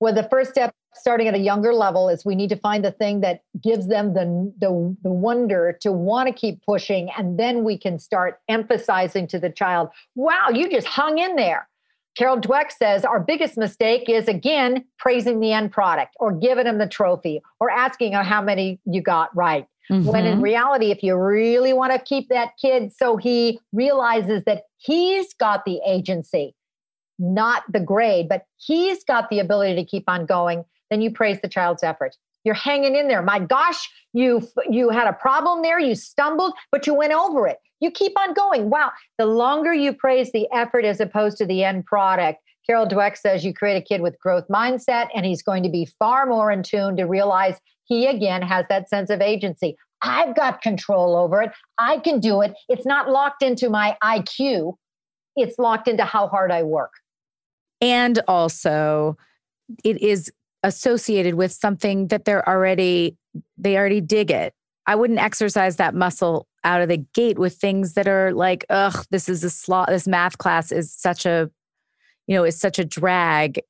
Well, 0.00 0.12
the 0.12 0.28
first 0.30 0.50
step 0.50 0.74
starting 0.94 1.26
at 1.28 1.34
a 1.34 1.38
younger 1.38 1.72
level 1.72 2.08
is 2.08 2.24
we 2.24 2.34
need 2.34 2.50
to 2.50 2.56
find 2.56 2.84
the 2.84 2.92
thing 2.92 3.20
that 3.20 3.42
gives 3.62 3.88
them 3.88 4.14
the, 4.14 4.52
the, 4.58 4.96
the 5.02 5.10
wonder 5.10 5.76
to 5.80 5.90
want 5.90 6.28
to 6.28 6.32
keep 6.32 6.62
pushing. 6.64 7.10
And 7.16 7.38
then 7.38 7.64
we 7.64 7.78
can 7.78 7.98
start 7.98 8.40
emphasizing 8.48 9.26
to 9.28 9.38
the 9.38 9.50
child, 9.50 9.88
wow, 10.14 10.48
you 10.52 10.70
just 10.70 10.86
hung 10.86 11.18
in 11.18 11.36
there. 11.36 11.68
Carol 12.16 12.38
Dweck 12.38 12.70
says 12.70 13.04
our 13.04 13.18
biggest 13.18 13.56
mistake 13.56 14.08
is 14.08 14.28
again 14.28 14.84
praising 14.98 15.40
the 15.40 15.52
end 15.52 15.72
product 15.72 16.14
or 16.20 16.30
giving 16.32 16.64
them 16.64 16.78
the 16.78 16.86
trophy 16.86 17.42
or 17.58 17.70
asking 17.70 18.12
how 18.12 18.40
many 18.40 18.78
you 18.84 19.02
got 19.02 19.34
right. 19.36 19.66
Mm-hmm. 19.90 20.06
When 20.06 20.24
in 20.24 20.40
reality, 20.40 20.90
if 20.90 21.02
you 21.02 21.16
really 21.16 21.72
want 21.72 21.92
to 21.92 21.98
keep 21.98 22.28
that 22.30 22.52
kid 22.60 22.92
so 22.92 23.16
he 23.16 23.60
realizes 23.72 24.42
that 24.44 24.62
he's 24.78 25.34
got 25.34 25.64
the 25.64 25.80
agency, 25.86 26.54
not 27.18 27.64
the 27.70 27.80
grade, 27.80 28.28
but 28.28 28.44
he's 28.56 29.04
got 29.04 29.28
the 29.28 29.40
ability 29.40 29.74
to 29.76 29.84
keep 29.84 30.04
on 30.08 30.26
going, 30.26 30.64
then 30.90 31.02
you 31.02 31.10
praise 31.10 31.38
the 31.42 31.48
child's 31.48 31.82
effort. 31.82 32.16
You're 32.44 32.54
hanging 32.54 32.94
in 32.94 33.08
there. 33.08 33.22
My 33.22 33.38
gosh, 33.38 33.90
you 34.12 34.46
you 34.68 34.90
had 34.90 35.06
a 35.06 35.12
problem 35.12 35.62
there, 35.62 35.80
you 35.80 35.94
stumbled, 35.94 36.54
but 36.70 36.86
you 36.86 36.94
went 36.94 37.12
over 37.12 37.46
it. 37.46 37.58
You 37.80 37.90
keep 37.90 38.18
on 38.18 38.32
going. 38.34 38.70
Wow, 38.70 38.92
the 39.18 39.26
longer 39.26 39.72
you 39.72 39.92
praise 39.92 40.32
the 40.32 40.46
effort 40.52 40.84
as 40.84 41.00
opposed 41.00 41.38
to 41.38 41.46
the 41.46 41.64
end 41.64 41.84
product, 41.86 42.40
Carol 42.66 42.86
Dweck 42.86 43.16
says 43.16 43.44
you 43.44 43.52
create 43.52 43.76
a 43.76 43.82
kid 43.82 44.00
with 44.00 44.18
growth 44.18 44.46
mindset 44.48 45.08
and 45.14 45.26
he's 45.26 45.42
going 45.42 45.62
to 45.62 45.68
be 45.68 45.86
far 45.98 46.26
more 46.26 46.50
in 46.50 46.62
tune 46.62 46.96
to 46.96 47.04
realize 47.04 47.58
he 47.84 48.06
again 48.06 48.42
has 48.42 48.66
that 48.68 48.88
sense 48.88 49.10
of 49.10 49.20
agency. 49.20 49.76
I've 50.02 50.36
got 50.36 50.60
control 50.60 51.16
over 51.16 51.42
it. 51.42 51.52
I 51.78 51.98
can 51.98 52.20
do 52.20 52.42
it. 52.42 52.54
It's 52.68 52.84
not 52.84 53.08
locked 53.08 53.42
into 53.42 53.70
my 53.70 53.96
IQ. 54.02 54.74
It's 55.36 55.58
locked 55.58 55.88
into 55.88 56.04
how 56.04 56.28
hard 56.28 56.52
I 56.52 56.62
work. 56.62 56.92
And 57.80 58.20
also 58.28 59.16
it 59.82 60.00
is 60.00 60.30
associated 60.62 61.34
with 61.34 61.52
something 61.52 62.08
that 62.08 62.24
they're 62.24 62.46
already 62.48 63.16
they 63.58 63.76
already 63.76 64.00
dig 64.00 64.30
it. 64.30 64.54
I 64.86 64.94
wouldn't 64.94 65.18
exercise 65.18 65.76
that 65.76 65.94
muscle 65.94 66.46
out 66.62 66.80
of 66.80 66.88
the 66.88 66.98
gate 67.14 67.38
with 67.38 67.54
things 67.54 67.94
that 67.94 68.06
are 68.06 68.32
like, 68.32 68.64
ugh, 68.70 69.04
this 69.10 69.28
is 69.28 69.42
a 69.44 69.50
slot. 69.50 69.88
This 69.88 70.06
math 70.06 70.38
class 70.38 70.70
is 70.70 70.92
such 70.92 71.26
a, 71.26 71.50
you 72.26 72.36
know, 72.36 72.44
is 72.44 72.58
such 72.58 72.78
a 72.78 72.84
drag. 72.84 73.60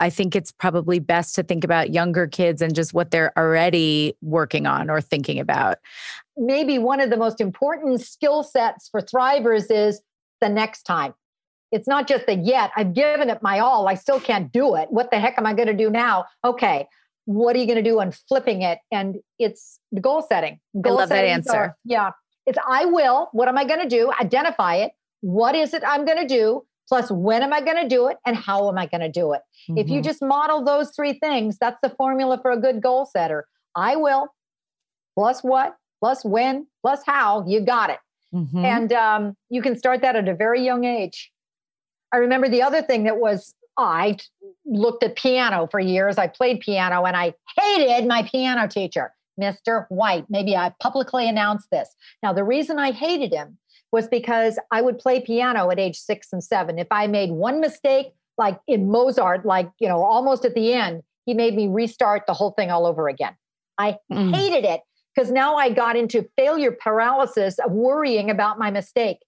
I 0.00 0.10
think 0.10 0.36
it's 0.36 0.52
probably 0.52 0.98
best 0.98 1.34
to 1.34 1.42
think 1.42 1.64
about 1.64 1.90
younger 1.90 2.26
kids 2.26 2.62
and 2.62 2.74
just 2.74 2.94
what 2.94 3.10
they're 3.10 3.36
already 3.36 4.14
working 4.22 4.66
on 4.66 4.90
or 4.90 5.00
thinking 5.00 5.40
about. 5.40 5.78
Maybe 6.36 6.78
one 6.78 7.00
of 7.00 7.10
the 7.10 7.16
most 7.16 7.40
important 7.40 8.00
skill 8.00 8.42
sets 8.42 8.88
for 8.88 9.00
thrivers 9.00 9.70
is 9.70 10.00
the 10.40 10.48
next 10.48 10.82
time. 10.82 11.14
It's 11.72 11.88
not 11.88 12.08
just 12.08 12.26
the 12.26 12.34
yet. 12.34 12.70
I've 12.76 12.94
given 12.94 13.28
it 13.28 13.42
my 13.42 13.58
all. 13.58 13.88
I 13.88 13.94
still 13.94 14.20
can't 14.20 14.52
do 14.52 14.74
it. 14.76 14.88
What 14.90 15.10
the 15.10 15.18
heck 15.18 15.36
am 15.36 15.46
I 15.46 15.52
going 15.52 15.68
to 15.68 15.74
do 15.74 15.90
now? 15.90 16.26
Okay. 16.44 16.86
What 17.26 17.54
are 17.56 17.58
you 17.58 17.66
going 17.66 17.82
to 17.82 17.88
do 17.88 18.00
on 18.00 18.12
flipping 18.12 18.62
it? 18.62 18.78
And 18.90 19.16
it's 19.38 19.80
the 19.92 20.00
goal 20.00 20.22
setting. 20.22 20.60
Goal 20.80 20.94
I 20.94 21.00
love 21.00 21.08
that 21.10 21.24
answer. 21.24 21.56
Are, 21.56 21.76
yeah. 21.84 22.12
It's 22.46 22.58
I 22.66 22.86
will. 22.86 23.28
What 23.32 23.48
am 23.48 23.58
I 23.58 23.64
going 23.64 23.82
to 23.82 23.88
do? 23.88 24.10
Identify 24.18 24.76
it. 24.76 24.92
What 25.20 25.54
is 25.54 25.74
it 25.74 25.82
I'm 25.86 26.06
going 26.06 26.26
to 26.26 26.26
do? 26.26 26.64
Plus, 26.88 27.10
when 27.10 27.42
am 27.42 27.52
I 27.52 27.60
going 27.60 27.82
to 27.82 27.88
do 27.88 28.08
it? 28.08 28.16
And 28.26 28.36
how 28.36 28.68
am 28.68 28.78
I 28.78 28.86
going 28.86 29.02
to 29.02 29.10
do 29.10 29.32
it? 29.32 29.42
Mm-hmm. 29.68 29.78
If 29.78 29.88
you 29.88 29.96
mm-hmm. 29.96 30.04
just 30.04 30.22
model 30.22 30.64
those 30.64 30.90
three 30.96 31.12
things, 31.12 31.58
that's 31.58 31.78
the 31.82 31.90
formula 31.90 32.38
for 32.40 32.50
a 32.50 32.56
good 32.56 32.80
goal 32.82 33.06
setter. 33.06 33.46
I 33.76 33.96
will, 33.96 34.28
plus 35.14 35.42
what, 35.42 35.76
plus 36.00 36.24
when, 36.24 36.66
plus 36.82 37.02
how, 37.04 37.44
you 37.46 37.60
got 37.60 37.90
it. 37.90 37.98
Mm-hmm. 38.34 38.64
And 38.64 38.92
um, 38.92 39.36
you 39.50 39.62
can 39.62 39.76
start 39.78 40.00
that 40.02 40.16
at 40.16 40.28
a 40.28 40.34
very 40.34 40.64
young 40.64 40.84
age. 40.84 41.30
I 42.12 42.18
remember 42.18 42.48
the 42.48 42.62
other 42.62 42.82
thing 42.82 43.04
that 43.04 43.18
was 43.18 43.54
I 43.76 44.16
looked 44.66 45.04
at 45.04 45.16
piano 45.16 45.68
for 45.70 45.78
years. 45.78 46.18
I 46.18 46.26
played 46.26 46.60
piano 46.60 47.04
and 47.04 47.16
I 47.16 47.34
hated 47.58 48.06
my 48.06 48.22
piano 48.22 48.66
teacher, 48.66 49.12
Mr. 49.40 49.86
White. 49.88 50.24
Maybe 50.28 50.56
I 50.56 50.72
publicly 50.80 51.28
announced 51.28 51.70
this. 51.70 51.94
Now, 52.22 52.32
the 52.32 52.44
reason 52.44 52.78
I 52.78 52.90
hated 52.90 53.32
him 53.32 53.58
was 53.92 54.08
because 54.08 54.58
I 54.70 54.82
would 54.82 54.98
play 54.98 55.20
piano 55.20 55.70
at 55.70 55.78
age 55.78 55.98
six 55.98 56.28
and 56.32 56.42
seven. 56.42 56.78
If 56.78 56.88
I 56.90 57.06
made 57.06 57.30
one 57.30 57.60
mistake, 57.60 58.12
like 58.36 58.58
in 58.66 58.90
Mozart, 58.90 59.44
like, 59.44 59.70
you 59.78 59.88
know, 59.88 60.02
almost 60.02 60.44
at 60.44 60.54
the 60.54 60.72
end, 60.72 61.02
he 61.26 61.34
made 61.34 61.54
me 61.54 61.68
restart 61.68 62.24
the 62.26 62.34
whole 62.34 62.52
thing 62.52 62.70
all 62.70 62.86
over 62.86 63.08
again. 63.08 63.34
I 63.78 63.96
mm. 64.10 64.34
hated 64.34 64.64
it 64.64 64.80
because 65.14 65.30
now 65.30 65.56
I 65.56 65.70
got 65.70 65.96
into 65.96 66.28
failure 66.36 66.72
paralysis 66.72 67.58
of 67.58 67.72
worrying 67.72 68.30
about 68.30 68.58
my 68.58 68.70
mistake. 68.70 69.18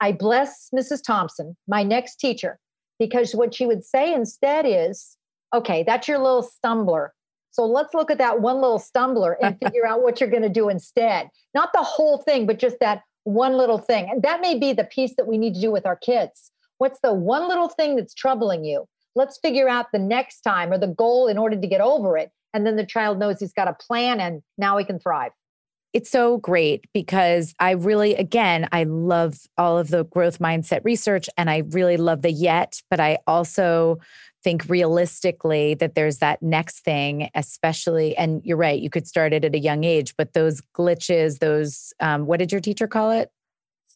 I 0.00 0.12
bless 0.12 0.70
Mrs. 0.74 1.02
Thompson, 1.02 1.56
my 1.68 1.82
next 1.82 2.16
teacher, 2.16 2.58
because 2.98 3.34
what 3.34 3.54
she 3.54 3.66
would 3.66 3.84
say 3.84 4.12
instead 4.14 4.64
is, 4.66 5.16
okay, 5.54 5.82
that's 5.82 6.08
your 6.08 6.18
little 6.18 6.42
stumbler. 6.42 7.10
So 7.52 7.66
let's 7.66 7.94
look 7.94 8.10
at 8.10 8.18
that 8.18 8.40
one 8.40 8.60
little 8.60 8.78
stumbler 8.78 9.36
and 9.42 9.56
figure 9.64 9.86
out 9.86 10.02
what 10.02 10.20
you're 10.20 10.30
going 10.30 10.42
to 10.42 10.48
do 10.48 10.68
instead. 10.68 11.28
Not 11.54 11.72
the 11.72 11.82
whole 11.82 12.18
thing, 12.18 12.46
but 12.46 12.58
just 12.58 12.76
that 12.80 13.02
one 13.34 13.56
little 13.56 13.78
thing. 13.78 14.08
And 14.10 14.22
that 14.22 14.40
may 14.40 14.58
be 14.58 14.72
the 14.72 14.84
piece 14.84 15.14
that 15.16 15.26
we 15.26 15.38
need 15.38 15.54
to 15.54 15.60
do 15.60 15.70
with 15.70 15.86
our 15.86 15.96
kids. 15.96 16.50
What's 16.78 17.00
the 17.00 17.12
one 17.12 17.48
little 17.48 17.68
thing 17.68 17.96
that's 17.96 18.14
troubling 18.14 18.64
you? 18.64 18.86
Let's 19.14 19.38
figure 19.38 19.68
out 19.68 19.92
the 19.92 19.98
next 19.98 20.42
time 20.42 20.72
or 20.72 20.78
the 20.78 20.86
goal 20.86 21.26
in 21.26 21.38
order 21.38 21.60
to 21.60 21.66
get 21.66 21.80
over 21.80 22.16
it. 22.16 22.30
And 22.54 22.66
then 22.66 22.76
the 22.76 22.86
child 22.86 23.18
knows 23.18 23.38
he's 23.38 23.52
got 23.52 23.68
a 23.68 23.74
plan 23.74 24.20
and 24.20 24.42
now 24.58 24.76
he 24.76 24.84
can 24.84 24.98
thrive 24.98 25.32
it's 25.92 26.10
so 26.10 26.38
great 26.38 26.84
because 26.94 27.54
I 27.58 27.72
really, 27.72 28.14
again, 28.14 28.68
I 28.72 28.84
love 28.84 29.38
all 29.58 29.78
of 29.78 29.88
the 29.88 30.04
growth 30.04 30.38
mindset 30.38 30.80
research 30.84 31.28
and 31.36 31.50
I 31.50 31.58
really 31.70 31.96
love 31.96 32.22
the 32.22 32.30
yet, 32.30 32.80
but 32.90 33.00
I 33.00 33.18
also 33.26 33.98
think 34.42 34.68
realistically 34.68 35.74
that 35.74 35.94
there's 35.94 36.18
that 36.18 36.42
next 36.42 36.80
thing, 36.84 37.28
especially, 37.34 38.16
and 38.16 38.40
you're 38.44 38.56
right, 38.56 38.80
you 38.80 38.88
could 38.88 39.06
start 39.06 39.32
it 39.32 39.44
at 39.44 39.54
a 39.54 39.58
young 39.58 39.84
age, 39.84 40.14
but 40.16 40.32
those 40.32 40.62
glitches, 40.74 41.40
those, 41.40 41.92
um, 42.00 42.26
what 42.26 42.38
did 42.38 42.52
your 42.52 42.60
teacher 42.60 42.86
call 42.86 43.10
it? 43.10 43.30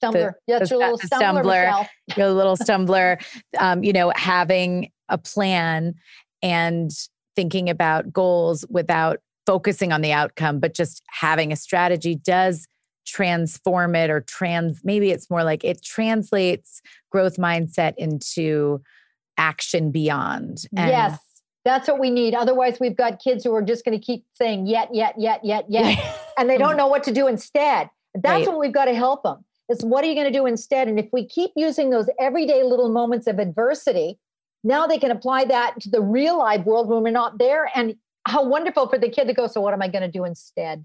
Stumbler. 0.02 0.32
The, 0.32 0.52
yeah, 0.52 0.58
it's 0.60 0.70
your 0.70 0.80
little 0.80 0.98
stumbler. 0.98 1.44
stumbler 1.44 1.88
your 2.16 2.30
little 2.30 2.56
stumbler, 2.56 3.24
um, 3.58 3.84
you 3.84 3.92
know, 3.92 4.12
having 4.16 4.90
a 5.08 5.16
plan 5.16 5.94
and 6.42 6.90
thinking 7.36 7.70
about 7.70 8.12
goals 8.12 8.64
without 8.68 9.20
focusing 9.46 9.92
on 9.92 10.00
the 10.00 10.12
outcome, 10.12 10.60
but 10.60 10.74
just 10.74 11.02
having 11.08 11.52
a 11.52 11.56
strategy 11.56 12.14
does 12.14 12.66
transform 13.06 13.94
it 13.94 14.08
or 14.08 14.22
trans 14.22 14.80
maybe 14.82 15.10
it's 15.10 15.28
more 15.28 15.44
like 15.44 15.62
it 15.62 15.82
translates 15.82 16.80
growth 17.10 17.36
mindset 17.36 17.92
into 17.98 18.80
action 19.36 19.90
beyond. 19.90 20.64
And 20.76 20.90
yes. 20.90 21.18
That's 21.64 21.88
what 21.88 21.98
we 21.98 22.10
need. 22.10 22.34
Otherwise, 22.34 22.78
we've 22.78 22.96
got 22.96 23.20
kids 23.20 23.42
who 23.42 23.54
are 23.54 23.62
just 23.62 23.86
going 23.86 23.98
to 23.98 24.04
keep 24.04 24.26
saying 24.34 24.66
yet, 24.66 24.90
yet, 24.92 25.14
yet, 25.18 25.40
yet, 25.42 25.64
yet, 25.70 25.98
and 26.38 26.48
they 26.48 26.58
don't 26.58 26.76
know 26.76 26.88
what 26.88 27.02
to 27.04 27.12
do 27.12 27.26
instead. 27.26 27.88
That's 28.14 28.46
right. 28.46 28.48
what 28.48 28.60
we've 28.60 28.72
got 28.72 28.84
to 28.84 28.94
help 28.94 29.22
them. 29.22 29.44
Is 29.70 29.82
what 29.82 30.04
are 30.04 30.06
you 30.06 30.14
going 30.14 30.30
to 30.30 30.38
do 30.38 30.44
instead? 30.44 30.88
And 30.88 30.98
if 30.98 31.08
we 31.10 31.26
keep 31.26 31.52
using 31.56 31.88
those 31.88 32.10
everyday 32.20 32.62
little 32.62 32.90
moments 32.90 33.26
of 33.26 33.38
adversity, 33.38 34.18
now 34.62 34.86
they 34.86 34.98
can 34.98 35.10
apply 35.10 35.46
that 35.46 35.80
to 35.80 35.90
the 35.90 36.02
real 36.02 36.38
life 36.38 36.66
world 36.66 36.88
when 36.88 37.02
we're 37.02 37.10
not 37.10 37.38
there. 37.38 37.70
And 37.74 37.96
how 38.26 38.44
wonderful 38.44 38.88
for 38.88 38.98
the 38.98 39.08
kid 39.08 39.26
to 39.26 39.34
go, 39.34 39.46
so 39.46 39.60
what 39.60 39.74
am 39.74 39.82
I 39.82 39.88
going 39.88 40.02
to 40.02 40.10
do 40.10 40.24
instead? 40.24 40.84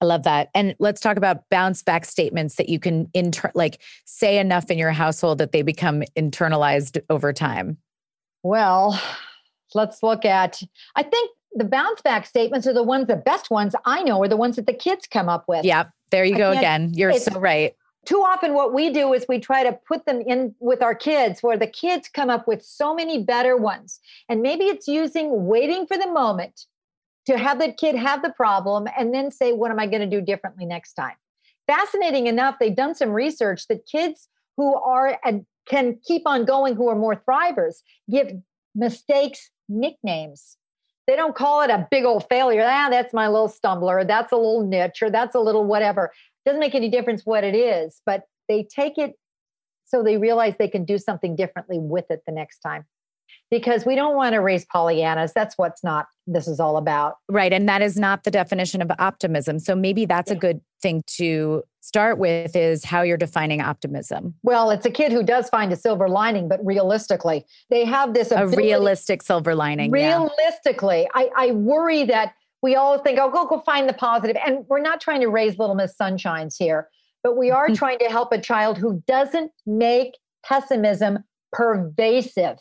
I 0.00 0.04
love 0.04 0.24
that. 0.24 0.50
And 0.54 0.74
let's 0.78 1.00
talk 1.00 1.16
about 1.16 1.48
bounce 1.50 1.82
back 1.82 2.04
statements 2.04 2.56
that 2.56 2.68
you 2.68 2.78
can 2.78 3.08
inter- 3.14 3.50
like 3.54 3.80
say 4.04 4.38
enough 4.38 4.70
in 4.70 4.78
your 4.78 4.92
household 4.92 5.38
that 5.38 5.52
they 5.52 5.62
become 5.62 6.02
internalized 6.16 7.00
over 7.08 7.32
time. 7.32 7.78
Well, 8.42 9.00
let's 9.74 10.02
look 10.02 10.24
at 10.24 10.62
I 10.96 11.02
think 11.02 11.30
the 11.54 11.64
bounce 11.64 12.02
back 12.02 12.26
statements 12.26 12.66
are 12.66 12.74
the 12.74 12.82
ones 12.82 13.06
the 13.06 13.16
best 13.16 13.50
ones 13.50 13.74
I 13.86 14.02
know 14.02 14.22
are 14.22 14.28
the 14.28 14.36
ones 14.36 14.56
that 14.56 14.66
the 14.66 14.74
kids 14.74 15.06
come 15.06 15.30
up 15.30 15.44
with. 15.48 15.64
Yep. 15.64 15.90
There 16.10 16.24
you 16.24 16.36
go 16.36 16.50
again. 16.52 16.92
You're 16.94 17.14
so 17.14 17.40
right 17.40 17.74
too 18.06 18.20
often 18.20 18.54
what 18.54 18.72
we 18.72 18.90
do 18.90 19.12
is 19.12 19.26
we 19.28 19.40
try 19.40 19.64
to 19.64 19.72
put 19.72 20.06
them 20.06 20.20
in 20.20 20.54
with 20.60 20.80
our 20.80 20.94
kids 20.94 21.42
where 21.42 21.58
the 21.58 21.66
kids 21.66 22.08
come 22.08 22.30
up 22.30 22.46
with 22.46 22.64
so 22.64 22.94
many 22.94 23.22
better 23.22 23.56
ones. 23.56 24.00
And 24.28 24.42
maybe 24.42 24.64
it's 24.64 24.86
using 24.86 25.46
waiting 25.46 25.86
for 25.86 25.98
the 25.98 26.06
moment 26.06 26.66
to 27.26 27.36
have 27.36 27.58
the 27.58 27.72
kid 27.72 27.96
have 27.96 28.22
the 28.22 28.30
problem 28.30 28.86
and 28.96 29.12
then 29.12 29.32
say 29.32 29.52
what 29.52 29.72
am 29.72 29.80
i 29.80 29.86
going 29.86 30.08
to 30.08 30.16
do 30.18 30.24
differently 30.24 30.64
next 30.64 30.94
time? 30.94 31.16
Fascinating 31.66 32.28
enough 32.28 32.56
they've 32.60 32.76
done 32.76 32.94
some 32.94 33.10
research 33.10 33.66
that 33.66 33.86
kids 33.86 34.28
who 34.56 34.74
are 34.76 35.18
and 35.24 35.44
can 35.68 35.98
keep 36.06 36.22
on 36.26 36.44
going 36.44 36.76
who 36.76 36.88
are 36.88 36.94
more 36.94 37.16
thrivers 37.16 37.82
give 38.08 38.30
mistakes 38.76 39.50
nicknames. 39.68 40.56
They 41.08 41.16
don't 41.16 41.34
call 41.34 41.62
it 41.62 41.70
a 41.70 41.88
big 41.90 42.04
old 42.04 42.28
failure. 42.28 42.64
Ah 42.64 42.88
that's 42.88 43.12
my 43.12 43.26
little 43.26 43.48
stumbler. 43.48 44.06
That's 44.06 44.30
a 44.30 44.36
little 44.36 44.64
niche 44.64 45.02
or 45.02 45.10
that's 45.10 45.34
a 45.34 45.40
little 45.40 45.64
whatever 45.64 46.12
doesn't 46.46 46.60
make 46.60 46.74
any 46.74 46.88
difference 46.88 47.22
what 47.24 47.44
it 47.44 47.54
is, 47.54 48.00
but 48.06 48.22
they 48.48 48.62
take 48.62 48.96
it 48.96 49.14
so 49.84 50.02
they 50.02 50.16
realize 50.16 50.54
they 50.58 50.68
can 50.68 50.84
do 50.84 50.98
something 50.98 51.36
differently 51.36 51.78
with 51.78 52.10
it 52.10 52.22
the 52.26 52.32
next 52.32 52.58
time. 52.60 52.86
because 53.50 53.86
we 53.86 53.94
don't 53.94 54.16
want 54.16 54.32
to 54.34 54.40
raise 54.40 54.64
Pollyannas. 54.66 55.32
That's 55.32 55.56
what's 55.56 55.84
not 55.84 56.06
this 56.26 56.48
is 56.48 56.58
all 56.58 56.76
about. 56.76 57.16
Right. 57.28 57.52
And 57.52 57.68
that 57.68 57.82
is 57.82 57.96
not 57.96 58.24
the 58.24 58.30
definition 58.30 58.82
of 58.82 58.90
optimism. 58.98 59.58
So 59.60 59.76
maybe 59.76 60.04
that's 60.06 60.30
a 60.30 60.34
good 60.34 60.60
thing 60.82 61.04
to 61.18 61.62
start 61.80 62.18
with 62.18 62.56
is 62.56 62.84
how 62.84 63.02
you're 63.02 63.16
defining 63.16 63.60
optimism. 63.60 64.34
Well, 64.42 64.70
it's 64.70 64.84
a 64.84 64.90
kid 64.90 65.12
who 65.12 65.22
does 65.22 65.48
find 65.48 65.72
a 65.72 65.76
silver 65.76 66.08
lining, 66.08 66.48
but 66.48 66.64
realistically, 66.64 67.46
they 67.70 67.84
have 67.84 68.12
this 68.12 68.32
ability, 68.32 68.56
a 68.56 68.58
realistic 68.58 69.22
silver 69.22 69.54
lining. 69.54 69.92
Realistically, 69.92 71.02
yeah. 71.02 71.08
I, 71.14 71.30
I 71.36 71.50
worry 71.52 72.04
that 72.04 72.34
we 72.62 72.74
all 72.74 72.98
think, 72.98 73.18
oh, 73.18 73.30
go 73.30 73.46
go 73.46 73.60
find 73.60 73.88
the 73.88 73.92
positive. 73.92 74.36
And 74.44 74.64
we're 74.68 74.80
not 74.80 75.00
trying 75.00 75.20
to 75.20 75.28
raise 75.28 75.58
little 75.58 75.74
Miss 75.74 75.94
Sunshines 76.00 76.54
here, 76.58 76.88
but 77.22 77.36
we 77.36 77.50
are 77.50 77.66
mm-hmm. 77.66 77.74
trying 77.74 77.98
to 77.98 78.06
help 78.06 78.32
a 78.32 78.40
child 78.40 78.78
who 78.78 79.02
doesn't 79.06 79.52
make 79.66 80.14
pessimism 80.44 81.24
pervasive. 81.52 82.58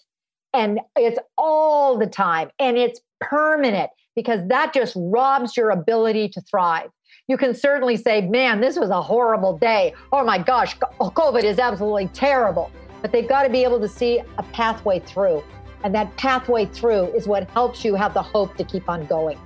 And 0.54 0.80
it's 0.96 1.20
all 1.38 1.98
the 1.98 2.08
time 2.08 2.50
and 2.60 2.78
it's 2.78 3.02
permanent 3.20 3.90
because 4.16 4.48
that 4.48 4.74
just 4.74 4.94
robs 4.98 5.58
your 5.58 5.72
ability 5.72 6.30
to 6.30 6.42
thrive. 6.42 6.90
You 7.28 7.38
can 7.38 7.54
certainly 7.54 7.98
say, 7.98 8.22
man, 8.22 8.62
this 8.62 8.78
was 8.78 8.90
a 8.90 9.02
horrible 9.02 9.58
day. 9.58 9.94
Oh 10.12 10.24
my 10.24 10.38
gosh, 10.38 10.76
oh, 11.00 11.10
COVID 11.10 11.44
is 11.44 11.60
absolutely 11.60 12.08
terrible. 12.10 12.72
But 13.02 13.12
they've 13.12 13.28
got 13.28 13.44
to 13.44 13.50
be 13.50 13.64
able 13.64 13.80
to 13.82 13.90
see 13.90 14.22
a 14.38 14.44
pathway 14.44 15.00
through. 15.00 15.44
And 15.84 15.94
that 15.94 16.16
pathway 16.18 16.66
through 16.66 17.14
is 17.14 17.28
what 17.28 17.50
helps 17.50 17.84
you 17.84 17.96
have 17.96 18.14
the 18.14 18.22
hope 18.22 18.56
to 18.58 18.64
keep 18.64 18.90
on 18.90 19.06
going. 19.06 19.38